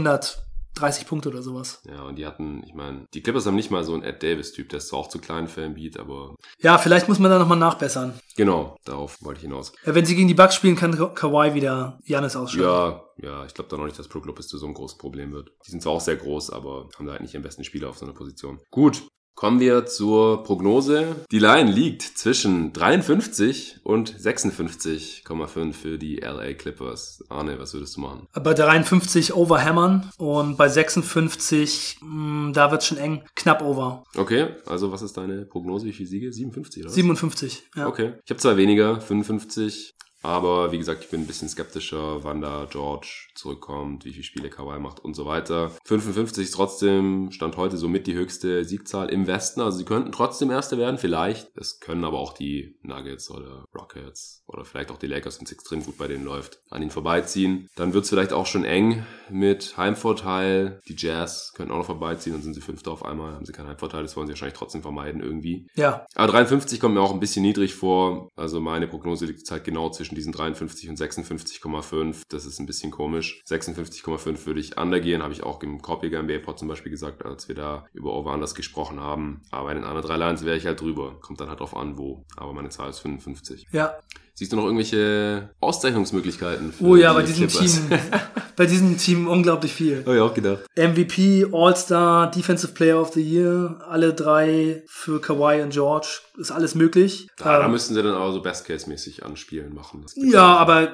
130 0.82 1.06
Punkte 1.06 1.28
oder 1.28 1.42
sowas. 1.42 1.80
Ja, 1.86 2.02
und 2.02 2.16
die 2.16 2.26
hatten, 2.26 2.62
ich 2.66 2.74
meine, 2.74 3.06
die 3.14 3.22
Clippers 3.22 3.46
haben 3.46 3.54
nicht 3.54 3.70
mal 3.70 3.84
so 3.84 3.94
einen 3.94 4.02
Ed 4.02 4.22
Davis-Typ, 4.22 4.68
der 4.68 4.78
ist 4.78 4.88
zwar 4.88 5.00
auch 5.00 5.08
zu 5.08 5.18
klein 5.18 5.46
für 5.48 5.62
Embiid, 5.62 5.98
aber 5.98 6.34
Ja, 6.60 6.78
vielleicht 6.78 7.08
muss 7.08 7.18
man 7.18 7.30
da 7.30 7.38
nochmal 7.38 7.58
nachbessern. 7.58 8.14
genau, 8.36 8.76
darauf 8.84 9.18
wollte 9.22 9.38
ich 9.38 9.44
hinaus. 9.44 9.72
Ja, 9.86 9.94
wenn 9.94 10.04
sie 10.06 10.16
gegen 10.16 10.28
die 10.28 10.34
Bucks 10.34 10.54
spielen, 10.56 10.76
kann 10.76 10.96
Ka- 10.96 11.08
Kawhi 11.08 11.54
wieder 11.54 11.98
Janis 12.04 12.36
ausschalten. 12.36 12.64
Ja, 12.68 13.02
ja, 13.22 13.44
ich 13.46 13.54
glaube 13.54 13.70
da 13.70 13.76
noch 13.76 13.84
nicht, 13.86 13.98
dass 13.98 14.08
Brook 14.08 14.26
Lopez 14.26 14.48
zu 14.48 14.58
so 14.58 14.66
einem 14.66 14.74
großen 14.74 14.98
Problem 14.98 15.32
wird. 15.32 15.50
Die 15.66 15.70
sind 15.70 15.82
zwar 15.82 15.92
auch 15.92 16.00
sehr 16.00 16.16
groß, 16.16 16.50
aber 16.50 16.88
haben 16.98 17.06
da 17.06 17.12
halt 17.12 17.22
nicht 17.22 17.34
ihren 17.34 17.42
besten 17.42 17.64
Spieler 17.64 17.88
auf 17.88 17.98
so 17.98 18.04
einer 18.04 18.14
Position. 18.14 18.58
Gut. 18.70 19.02
Kommen 19.34 19.60
wir 19.60 19.86
zur 19.86 20.44
Prognose. 20.44 21.16
Die 21.32 21.38
Line 21.38 21.70
liegt 21.72 22.02
zwischen 22.02 22.72
53 22.72 23.80
und 23.82 24.14
56,5 24.14 25.72
für 25.72 25.98
die 25.98 26.16
LA 26.16 26.52
Clippers. 26.54 27.24
Arne, 27.28 27.58
was 27.58 27.74
würdest 27.74 27.96
du 27.96 28.02
machen? 28.02 28.28
Bei 28.34 28.54
53 28.54 29.34
overhammern 29.34 30.10
und 30.18 30.56
bei 30.56 30.68
56, 30.68 31.98
mh, 32.02 32.52
da 32.52 32.70
wird 32.70 32.84
schon 32.84 32.98
eng, 32.98 33.22
knapp 33.34 33.62
over. 33.62 34.04
Okay, 34.16 34.48
also 34.66 34.92
was 34.92 35.02
ist 35.02 35.16
deine 35.16 35.44
Prognose? 35.44 35.86
Wie 35.86 35.92
viele 35.92 36.08
Siege? 36.08 36.32
57 36.32 36.82
oder 36.82 36.90
was? 36.90 36.94
57, 36.94 37.62
ja. 37.76 37.86
Okay. 37.88 38.12
Ich 38.24 38.30
habe 38.30 38.40
zwei 38.40 38.56
weniger, 38.56 39.00
55. 39.00 39.94
Aber 40.22 40.72
wie 40.72 40.78
gesagt, 40.78 41.04
ich 41.04 41.10
bin 41.10 41.22
ein 41.22 41.26
bisschen 41.26 41.48
skeptischer, 41.48 42.24
wann 42.24 42.40
da 42.40 42.66
George 42.70 43.28
zurückkommt, 43.34 44.04
wie 44.04 44.12
viele 44.12 44.24
Spiele 44.24 44.50
Kawhi 44.50 44.78
macht 44.78 45.00
und 45.00 45.14
so 45.14 45.26
weiter. 45.26 45.72
55 45.84 46.44
ist 46.44 46.54
trotzdem, 46.54 47.30
stand 47.32 47.56
heute 47.56 47.76
somit 47.76 48.06
die 48.06 48.14
höchste 48.14 48.64
Siegzahl 48.64 49.10
im 49.10 49.26
Westen. 49.26 49.60
Also 49.60 49.78
sie 49.78 49.84
könnten 49.84 50.12
trotzdem 50.12 50.50
Erste 50.50 50.78
werden, 50.78 50.98
vielleicht. 50.98 51.50
Es 51.56 51.80
können 51.80 52.04
aber 52.04 52.18
auch 52.18 52.32
die 52.32 52.76
Nuggets 52.82 53.30
oder 53.30 53.64
Rockets 53.74 54.44
oder 54.46 54.64
vielleicht 54.64 54.90
auch 54.90 54.98
die 54.98 55.06
Lakers, 55.06 55.38
wenn 55.38 55.46
es 55.46 55.52
extrem 55.52 55.82
gut 55.82 55.98
bei 55.98 56.08
denen 56.08 56.24
läuft, 56.24 56.60
an 56.70 56.82
ihnen 56.82 56.90
vorbeiziehen. 56.90 57.68
Dann 57.76 57.94
wird 57.94 58.04
es 58.04 58.10
vielleicht 58.10 58.32
auch 58.32 58.46
schon 58.46 58.64
eng 58.64 59.04
mit 59.30 59.76
Heimvorteil. 59.76 60.80
Die 60.88 60.96
Jazz 60.96 61.52
könnten 61.54 61.72
auch 61.72 61.78
noch 61.78 61.86
vorbeiziehen, 61.86 62.34
dann 62.34 62.42
sind 62.42 62.54
sie 62.54 62.60
Fünfter 62.60 62.92
auf 62.92 63.04
einmal. 63.04 63.34
Haben 63.34 63.46
sie 63.46 63.52
keinen 63.52 63.68
Heimvorteil, 63.68 64.02
das 64.02 64.16
wollen 64.16 64.26
sie 64.26 64.32
wahrscheinlich 64.32 64.58
trotzdem 64.58 64.82
vermeiden 64.82 65.20
irgendwie. 65.20 65.66
Ja, 65.74 66.06
Aber 66.14 66.32
53 66.32 66.80
kommt 66.80 66.94
mir 66.94 67.00
auch 67.00 67.12
ein 67.12 67.20
bisschen 67.20 67.42
niedrig 67.42 67.74
vor. 67.74 68.28
Also 68.36 68.60
meine 68.60 68.86
Prognose 68.86 69.26
liegt 69.26 69.50
halt 69.50 69.64
genau 69.64 69.90
zwischen 69.90 70.11
diesen 70.14 70.32
53 70.32 70.88
und 70.88 70.98
56,5. 70.98 72.22
Das 72.28 72.44
ist 72.44 72.58
ein 72.58 72.66
bisschen 72.66 72.90
komisch. 72.90 73.42
56,5 73.48 74.46
würde 74.46 74.60
ich 74.60 74.76
undergehen, 74.76 75.22
habe 75.22 75.32
ich 75.32 75.42
auch 75.42 75.62
im 75.62 75.82
Korpiger 75.82 76.22
NBA 76.22 76.38
Pod 76.38 76.58
zum 76.58 76.68
Beispiel 76.68 76.90
gesagt, 76.90 77.24
als 77.24 77.48
wir 77.48 77.54
da 77.54 77.86
über 77.92 78.12
Over-Unders 78.12 78.54
gesprochen 78.54 79.00
haben. 79.00 79.42
Aber 79.50 79.70
in 79.70 79.76
den 79.76 79.84
anderen 79.84 80.06
drei 80.06 80.16
Lines 80.16 80.44
wäre 80.44 80.56
ich 80.56 80.66
halt 80.66 80.80
drüber. 80.80 81.18
Kommt 81.20 81.40
dann 81.40 81.48
halt 81.48 81.60
drauf 81.60 81.76
an, 81.76 81.98
wo. 81.98 82.24
Aber 82.36 82.52
meine 82.52 82.70
Zahl 82.70 82.90
ist 82.90 83.00
55. 83.00 83.66
ja. 83.72 83.94
Siehst 84.34 84.50
du 84.52 84.56
noch 84.56 84.64
irgendwelche 84.64 85.50
Auszeichnungsmöglichkeiten? 85.60 86.72
Für 86.72 86.84
Oh 86.84 86.96
ja, 86.96 87.12
bei 87.12 87.22
diesem 87.22 87.48
Clippers? 87.48 87.74
Team, 87.88 87.98
bei 88.56 88.66
diesem 88.66 88.96
Team 88.96 89.28
unglaublich 89.28 89.72
viel. 89.74 90.02
Habe 90.06 90.16
ich 90.16 90.20
auch 90.22 90.32
gedacht. 90.34 90.60
MVP, 90.74 91.46
All-Star, 91.52 92.30
Defensive 92.30 92.72
Player 92.72 92.98
of 93.00 93.12
the 93.12 93.20
Year, 93.22 93.78
alle 93.88 94.14
drei 94.14 94.82
für 94.88 95.20
Kawhi 95.20 95.60
und 95.62 95.70
George, 95.74 96.20
ist 96.38 96.50
alles 96.50 96.74
möglich. 96.74 97.28
Da, 97.36 97.58
da 97.58 97.64
Ähm, 97.66 97.72
müssten 97.72 97.92
sie 97.94 98.02
dann 98.02 98.14
aber 98.14 98.32
so 98.32 98.40
Best-Case-mäßig 98.40 99.22
anspielen 99.22 99.74
machen. 99.74 100.06
Ja, 100.16 100.56
aber 100.56 100.88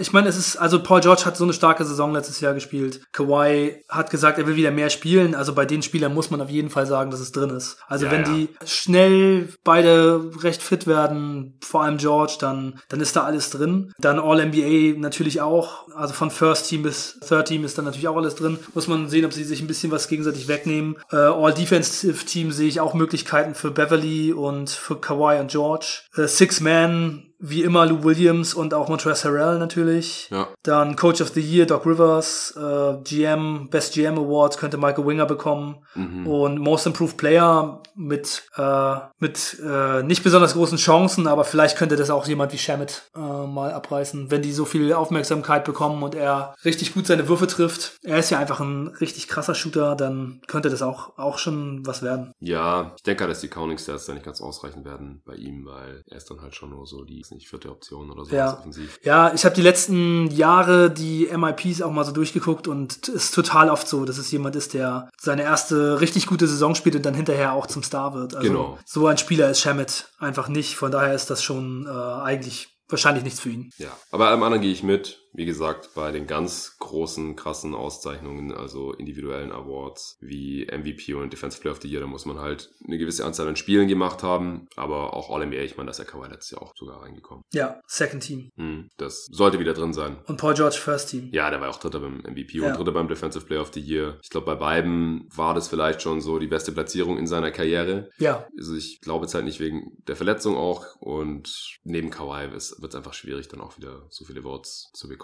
ich 0.00 0.12
meine, 0.14 0.28
es 0.28 0.38
ist, 0.38 0.56
also 0.56 0.82
Paul 0.82 1.00
George 1.02 1.26
hat 1.26 1.36
so 1.36 1.44
eine 1.44 1.52
starke 1.52 1.84
Saison 1.84 2.14
letztes 2.14 2.40
Jahr 2.40 2.54
gespielt. 2.54 3.02
Kawhi 3.12 3.82
hat 3.90 4.10
gesagt, 4.10 4.38
er 4.38 4.46
will 4.46 4.56
wieder 4.56 4.70
mehr 4.70 4.88
spielen. 4.88 5.34
Also 5.34 5.52
bei 5.54 5.66
den 5.66 5.82
Spielern 5.82 6.14
muss 6.14 6.30
man 6.30 6.40
auf 6.40 6.48
jeden 6.50 6.70
Fall 6.70 6.86
sagen, 6.86 7.10
dass 7.10 7.20
es 7.20 7.30
drin 7.32 7.50
ist. 7.50 7.76
Also 7.88 8.06
Ja, 8.06 8.12
wenn 8.12 8.22
ja. 8.24 8.32
die 8.34 8.48
schnell 8.64 9.48
beide 9.64 10.30
recht 10.42 10.62
fit 10.62 10.86
werden, 10.86 11.58
vor 11.62 11.82
allem 11.82 11.98
George, 11.98 12.36
dann, 12.40 12.53
dann 12.88 13.00
ist 13.00 13.16
da 13.16 13.24
alles 13.24 13.50
drin. 13.50 13.92
Dann 13.98 14.18
All-NBA 14.18 14.98
natürlich 14.98 15.40
auch. 15.40 15.88
Also 15.94 16.14
von 16.14 16.30
First 16.30 16.68
Team 16.68 16.82
bis 16.82 17.18
Third 17.26 17.48
Team 17.48 17.64
ist 17.64 17.78
dann 17.78 17.84
natürlich 17.84 18.08
auch 18.08 18.16
alles 18.16 18.34
drin. 18.34 18.58
Muss 18.74 18.88
man 18.88 19.08
sehen, 19.08 19.24
ob 19.24 19.32
sie 19.32 19.44
sich 19.44 19.60
ein 19.60 19.66
bisschen 19.66 19.90
was 19.90 20.08
gegenseitig 20.08 20.48
wegnehmen. 20.48 20.96
Äh, 21.12 21.16
All-Defensive 21.16 22.24
Team 22.24 22.52
sehe 22.52 22.68
ich 22.68 22.80
auch 22.80 22.94
Möglichkeiten 22.94 23.54
für 23.54 23.70
Beverly 23.70 24.32
und 24.32 24.70
für 24.70 24.96
Kawhi 24.96 25.40
und 25.40 25.50
George. 25.50 26.02
Äh, 26.16 26.26
Six 26.26 26.60
Man 26.60 27.33
wie 27.46 27.62
immer 27.62 27.84
Lou 27.86 28.02
Williams 28.04 28.54
und 28.54 28.72
auch 28.74 28.88
Montrezl 28.88 29.28
Harrell 29.28 29.58
natürlich. 29.58 30.28
Ja. 30.30 30.48
Dann 30.62 30.96
Coach 30.96 31.20
of 31.20 31.28
the 31.30 31.40
Year 31.40 31.66
Doc 31.66 31.84
Rivers, 31.86 32.54
äh, 32.56 32.94
GM 33.04 33.68
Best 33.70 33.94
GM 33.94 34.18
Award 34.18 34.56
könnte 34.58 34.78
Michael 34.78 35.06
Winger 35.06 35.26
bekommen 35.26 35.76
Mhm. 35.94 36.26
und 36.26 36.58
Most 36.58 36.86
Improved 36.86 37.16
Player 37.16 37.82
mit 37.94 38.42
äh, 38.56 38.94
mit 39.18 39.58
äh, 39.64 40.02
nicht 40.02 40.24
besonders 40.24 40.54
großen 40.54 40.78
Chancen, 40.78 41.26
aber 41.26 41.44
vielleicht 41.44 41.76
könnte 41.76 41.96
das 41.96 42.10
auch 42.10 42.26
jemand 42.26 42.52
wie 42.52 42.58
Shamit 42.58 43.02
äh, 43.14 43.18
mal 43.18 43.72
abreißen, 43.72 44.30
wenn 44.30 44.42
die 44.42 44.52
so 44.52 44.64
viel 44.64 44.92
Aufmerksamkeit 44.92 45.64
bekommen 45.64 46.02
und 46.02 46.14
er 46.14 46.54
richtig 46.64 46.94
gut 46.94 47.06
seine 47.06 47.28
Würfe 47.28 47.46
trifft. 47.46 47.98
Er 48.02 48.18
ist 48.18 48.30
ja 48.30 48.38
einfach 48.38 48.60
ein 48.60 48.88
richtig 49.00 49.28
krasser 49.28 49.54
Shooter, 49.54 49.94
dann 49.94 50.40
könnte 50.48 50.70
das 50.70 50.82
auch 50.82 51.16
auch 51.18 51.38
schon 51.38 51.86
was 51.86 52.02
werden. 52.02 52.32
Ja, 52.40 52.92
ich 52.96 53.02
denke 53.02 53.24
halt, 53.24 53.30
dass 53.30 53.40
die 53.40 53.48
Counting 53.48 53.78
Stats 53.78 54.06
da 54.06 54.14
nicht 54.14 54.24
ganz 54.26 54.40
ausreichend 54.40 54.84
werden 54.84 55.22
bei 55.24 55.34
ihm, 55.34 55.64
weil 55.66 56.02
er 56.08 56.16
ist 56.16 56.30
dann 56.30 56.40
halt 56.42 56.54
schon 56.54 56.70
nur 56.70 56.86
so 56.86 57.04
die 57.04 57.20
nicht 57.34 57.48
vierte 57.48 57.70
Option 57.70 58.10
oder 58.10 58.24
so 58.24 58.34
Ja. 58.34 58.52
offensiv. 58.58 58.98
Ja, 59.02 59.32
ich 59.34 59.44
habe 59.44 59.54
die 59.54 59.62
letzten 59.62 60.30
Jahre 60.30 60.90
die 60.90 61.28
MIPs 61.36 61.82
auch 61.82 61.90
mal 61.92 62.04
so 62.04 62.12
durchgeguckt 62.12 62.68
und 62.68 63.08
es 63.08 63.26
ist 63.26 63.34
total 63.34 63.68
oft 63.70 63.86
so, 63.88 64.04
dass 64.04 64.18
es 64.18 64.30
jemand 64.30 64.56
ist, 64.56 64.72
der 64.74 65.10
seine 65.20 65.42
erste 65.42 66.00
richtig 66.00 66.26
gute 66.26 66.46
Saison 66.46 66.74
spielt 66.74 66.96
und 66.96 67.04
dann 67.04 67.14
hinterher 67.14 67.52
auch 67.52 67.66
zum 67.66 67.82
Star 67.82 68.14
wird. 68.14 68.34
Also 68.34 68.48
Genau. 68.48 68.78
so 68.86 69.06
ein 69.06 69.18
Spieler 69.18 69.50
ist 69.50 69.60
Shamit 69.60 70.08
einfach 70.18 70.48
nicht. 70.48 70.76
Von 70.76 70.90
daher 70.90 71.14
ist 71.14 71.28
das 71.30 71.42
schon 71.42 71.86
äh, 71.86 71.90
eigentlich 71.90 72.68
wahrscheinlich 72.88 73.24
nichts 73.24 73.40
für 73.40 73.48
ihn. 73.50 73.70
Ja, 73.78 73.88
aber 74.10 74.28
allem 74.28 74.42
anderen 74.42 74.62
gehe 74.62 74.72
ich 74.72 74.82
mit. 74.82 75.20
Wie 75.34 75.44
gesagt, 75.46 75.90
bei 75.94 76.12
den 76.12 76.26
ganz 76.26 76.76
großen, 76.78 77.34
krassen 77.36 77.74
Auszeichnungen, 77.74 78.52
also 78.52 78.92
individuellen 78.92 79.50
Awards 79.52 80.16
wie 80.20 80.64
MVP 80.66 81.14
und 81.14 81.32
Defensive 81.32 81.60
Player 81.60 81.72
of 81.72 81.82
the 81.82 81.88
Year, 81.88 82.00
da 82.00 82.06
muss 82.06 82.24
man 82.24 82.38
halt 82.38 82.70
eine 82.86 82.98
gewisse 82.98 83.24
Anzahl 83.24 83.48
an 83.48 83.56
Spielen 83.56 83.88
gemacht 83.88 84.22
haben. 84.22 84.66
Aber 84.76 85.12
auch 85.14 85.30
All-NBA, 85.30 85.62
ich 85.62 85.76
meine, 85.76 85.86
da 85.88 85.90
ist 85.90 85.98
ja 85.98 86.04
Kawhi 86.04 86.28
letztes 86.28 86.52
Jahr 86.52 86.62
auch 86.62 86.72
sogar 86.76 87.02
reingekommen. 87.02 87.42
Ja, 87.52 87.80
Second 87.86 88.22
Team. 88.22 88.50
Hm, 88.56 88.88
das 88.96 89.26
sollte 89.30 89.58
wieder 89.58 89.74
drin 89.74 89.92
sein. 89.92 90.18
Und 90.26 90.36
Paul 90.38 90.54
George 90.54 90.76
First 90.76 91.10
Team. 91.10 91.30
Ja, 91.32 91.50
der 91.50 91.60
war 91.60 91.68
auch 91.70 91.78
Dritter 91.80 92.00
beim 92.00 92.18
MVP 92.22 92.58
Ja. 92.58 92.68
und 92.68 92.78
Dritter 92.78 92.92
beim 92.92 93.08
Defensive 93.08 93.44
Player 93.44 93.60
of 93.62 93.72
the 93.74 93.80
Year. 93.80 94.18
Ich 94.22 94.30
glaube, 94.30 94.46
bei 94.46 94.54
beiden 94.54 95.28
war 95.34 95.52
das 95.54 95.66
vielleicht 95.68 96.00
schon 96.02 96.20
so 96.20 96.38
die 96.38 96.46
beste 96.46 96.70
Platzierung 96.72 97.18
in 97.18 97.26
seiner 97.26 97.50
Karriere. 97.50 98.08
Ja, 98.18 98.46
Also 98.56 98.76
ich 98.76 99.00
glaube 99.00 99.24
jetzt 99.24 99.34
halt 99.34 99.44
nicht 99.46 99.58
wegen 99.60 99.96
der 100.06 100.14
Verletzung 100.16 100.56
auch 100.56 100.84
und 101.00 101.78
neben 101.82 102.10
Kawhi 102.10 102.50
wird 102.52 102.62
es 102.62 102.94
einfach 102.94 103.14
schwierig, 103.14 103.48
dann 103.48 103.60
auch 103.60 103.76
wieder 103.76 104.06
so 104.10 104.24
viele 104.24 104.42
Votes 104.42 104.90
zu 104.92 105.08
bekommen. 105.08 105.23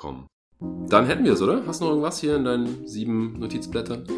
Dann 0.88 1.06
hätten 1.06 1.24
wir 1.24 1.32
es, 1.32 1.42
oder? 1.42 1.62
Hast 1.66 1.80
du 1.80 1.84
noch 1.84 1.92
irgendwas 1.92 2.20
hier 2.20 2.36
in 2.36 2.44
deinen 2.44 2.86
sieben 2.86 3.38
Notizblättern? 3.38 4.06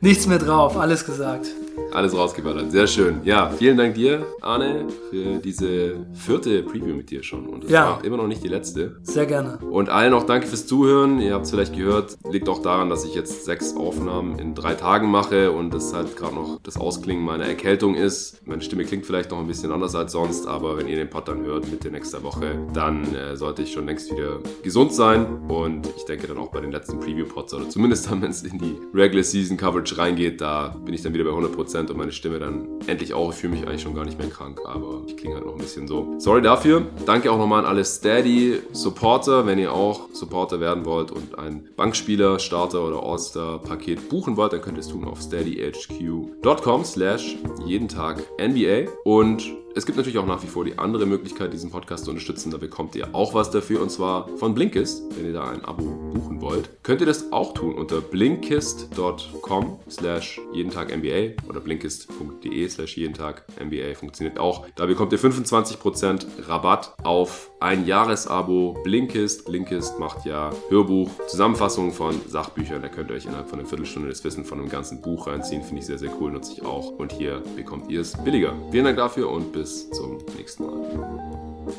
Nichts 0.00 0.26
mehr 0.26 0.38
drauf, 0.38 0.76
alles 0.76 1.04
gesagt. 1.04 1.46
Alles 1.92 2.16
rausgeballert, 2.16 2.70
sehr 2.72 2.86
schön. 2.86 3.20
Ja, 3.24 3.50
vielen 3.50 3.76
Dank 3.76 3.94
dir, 3.94 4.24
Arne, 4.40 4.86
für 5.10 5.38
diese 5.38 6.06
vierte 6.14 6.62
Preview 6.62 6.94
mit 6.94 7.10
dir 7.10 7.22
schon. 7.22 7.46
Und 7.46 7.64
es 7.64 7.70
Ja. 7.70 7.84
war 7.84 8.04
immer 8.04 8.16
noch 8.16 8.26
nicht 8.26 8.42
die 8.42 8.48
letzte. 8.48 8.96
Sehr 9.02 9.26
gerne. 9.26 9.58
Und 9.70 9.88
allen 9.90 10.14
auch 10.14 10.24
danke 10.24 10.46
fürs 10.46 10.66
Zuhören. 10.66 11.20
Ihr 11.20 11.34
habt 11.34 11.44
es 11.44 11.50
vielleicht 11.50 11.76
gehört, 11.76 12.16
liegt 12.30 12.48
auch 12.48 12.62
daran, 12.62 12.88
dass 12.88 13.04
ich 13.04 13.14
jetzt 13.14 13.44
sechs 13.44 13.76
Aufnahmen 13.76 14.38
in 14.38 14.54
drei 14.54 14.74
Tagen 14.74 15.10
mache 15.10 15.52
und 15.52 15.72
das 15.74 15.92
halt 15.94 16.16
gerade 16.16 16.34
noch 16.34 16.60
das 16.62 16.76
Ausklingen 16.78 17.24
meiner 17.24 17.44
Erkältung 17.44 17.94
ist. 17.94 18.46
Meine 18.46 18.62
Stimme 18.62 18.84
klingt 18.84 19.04
vielleicht 19.04 19.30
noch 19.30 19.38
ein 19.38 19.46
bisschen 19.46 19.70
anders 19.72 19.94
als 19.94 20.12
sonst, 20.12 20.46
aber 20.46 20.78
wenn 20.78 20.88
ihr 20.88 20.96
den 20.96 21.10
Pod 21.10 21.28
dann 21.28 21.44
hört 21.44 21.70
Mitte 21.70 21.90
nächster 21.90 22.22
Woche, 22.22 22.58
dann 22.72 23.14
äh, 23.14 23.36
sollte 23.36 23.62
ich 23.62 23.72
schon 23.72 23.86
längst 23.86 24.10
wieder 24.10 24.40
gesund 24.62 24.94
sein. 24.94 25.26
Und 25.48 25.86
ich 25.96 26.04
denke 26.04 26.26
dann 26.26 26.38
auch 26.38 26.50
bei 26.50 26.60
den 26.60 26.72
letzten 26.72 26.98
Preview-Pods 27.00 27.54
oder 27.54 27.68
zumindest 27.68 28.10
dann, 28.10 28.22
wenn 28.22 28.30
es 28.30 28.42
in 28.42 28.58
die 28.58 28.76
Regular 28.94 29.24
Season 29.24 29.56
Coverage 29.56 29.98
reingeht, 29.98 30.40
da 30.40 30.74
bin 30.84 30.94
ich 30.94 31.02
dann 31.02 31.12
wieder 31.12 31.24
bei 31.24 31.30
100% 31.30 31.61
und 31.90 31.96
meine 31.96 32.12
Stimme 32.12 32.38
dann 32.38 32.80
endlich 32.86 33.14
auch. 33.14 33.30
Ich 33.30 33.36
fühle 33.36 33.54
mich 33.54 33.66
eigentlich 33.66 33.82
schon 33.82 33.94
gar 33.94 34.04
nicht 34.04 34.18
mehr 34.18 34.28
krank, 34.28 34.60
aber 34.64 35.02
ich 35.06 35.16
klinge 35.16 35.36
halt 35.36 35.46
noch 35.46 35.52
ein 35.52 35.58
bisschen 35.60 35.86
so. 35.86 36.14
Sorry 36.18 36.42
dafür. 36.42 36.86
Danke 37.06 37.30
auch 37.30 37.38
nochmal 37.38 37.60
an 37.60 37.66
alle 37.66 37.84
Steady-Supporter, 37.84 39.46
wenn 39.46 39.58
ihr 39.58 39.72
auch 39.72 40.08
Supporter 40.12 40.60
werden 40.60 40.84
wollt 40.84 41.10
und 41.10 41.38
ein 41.38 41.68
Bankspieler, 41.76 42.38
Starter 42.38 42.86
oder 42.86 43.02
All-Star-Paket 43.02 44.08
buchen 44.08 44.36
wollt, 44.36 44.52
dann 44.52 44.62
könnt 44.62 44.76
ihr 44.76 44.80
es 44.80 44.88
tun 44.88 45.04
auf 45.04 45.20
steadyhq.com 45.20 46.84
slash 46.84 47.36
jeden 47.66 47.88
Tag 47.88 48.22
NBA 48.38 48.90
und 49.04 49.61
es 49.74 49.86
gibt 49.86 49.96
natürlich 49.96 50.18
auch 50.18 50.26
nach 50.26 50.42
wie 50.42 50.46
vor 50.46 50.64
die 50.64 50.78
andere 50.78 51.06
Möglichkeit, 51.06 51.52
diesen 51.52 51.70
Podcast 51.70 52.04
zu 52.04 52.10
unterstützen. 52.10 52.50
Da 52.50 52.58
bekommt 52.58 52.94
ihr 52.94 53.14
auch 53.14 53.34
was 53.34 53.50
dafür 53.50 53.80
und 53.80 53.90
zwar 53.90 54.28
von 54.36 54.54
Blinkist. 54.54 55.02
Wenn 55.16 55.26
ihr 55.26 55.32
da 55.32 55.48
ein 55.48 55.64
Abo 55.64 55.84
buchen 56.12 56.40
wollt, 56.40 56.82
könnt 56.82 57.00
ihr 57.00 57.06
das 57.06 57.32
auch 57.32 57.54
tun 57.54 57.74
unter 57.74 58.00
blinkist.com 58.00 59.78
slash 59.88 60.40
jeden 60.52 60.70
Tag 60.70 60.94
NBA 60.94 61.42
oder 61.48 61.60
blinkist.de 61.60 62.68
slash 62.68 62.96
jeden 62.96 63.14
Tag 63.14 63.44
NBA 63.62 63.94
funktioniert 63.94 64.38
auch. 64.38 64.66
Da 64.76 64.86
bekommt 64.86 65.12
ihr 65.12 65.18
25% 65.18 66.48
Rabatt 66.48 66.94
auf 67.04 67.51
ein 67.62 67.86
Jahresabo 67.86 68.76
Blinkist. 68.82 69.46
Blinkist 69.46 69.98
macht 69.98 70.26
ja 70.26 70.50
Hörbuch, 70.68 71.10
Zusammenfassungen 71.28 71.92
von 71.92 72.20
Sachbüchern. 72.26 72.82
Da 72.82 72.88
könnt 72.88 73.10
ihr 73.10 73.16
euch 73.16 73.26
innerhalb 73.26 73.48
von 73.48 73.60
einer 73.60 73.68
Viertelstunde 73.68 74.08
das 74.08 74.24
Wissen 74.24 74.44
von 74.44 74.58
einem 74.58 74.68
ganzen 74.68 75.00
Buch 75.00 75.26
reinziehen. 75.26 75.62
Finde 75.62 75.80
ich 75.80 75.86
sehr, 75.86 75.98
sehr 75.98 76.10
cool, 76.20 76.32
nutze 76.32 76.52
ich 76.52 76.64
auch. 76.64 76.98
Und 76.98 77.12
hier 77.12 77.42
bekommt 77.56 77.90
ihr 77.90 78.00
es 78.00 78.16
billiger. 78.24 78.54
Vielen 78.70 78.84
Dank 78.84 78.96
dafür 78.96 79.30
und 79.30 79.52
bis 79.52 79.88
zum 79.90 80.18
nächsten 80.36 80.66
Mal. 80.66 81.72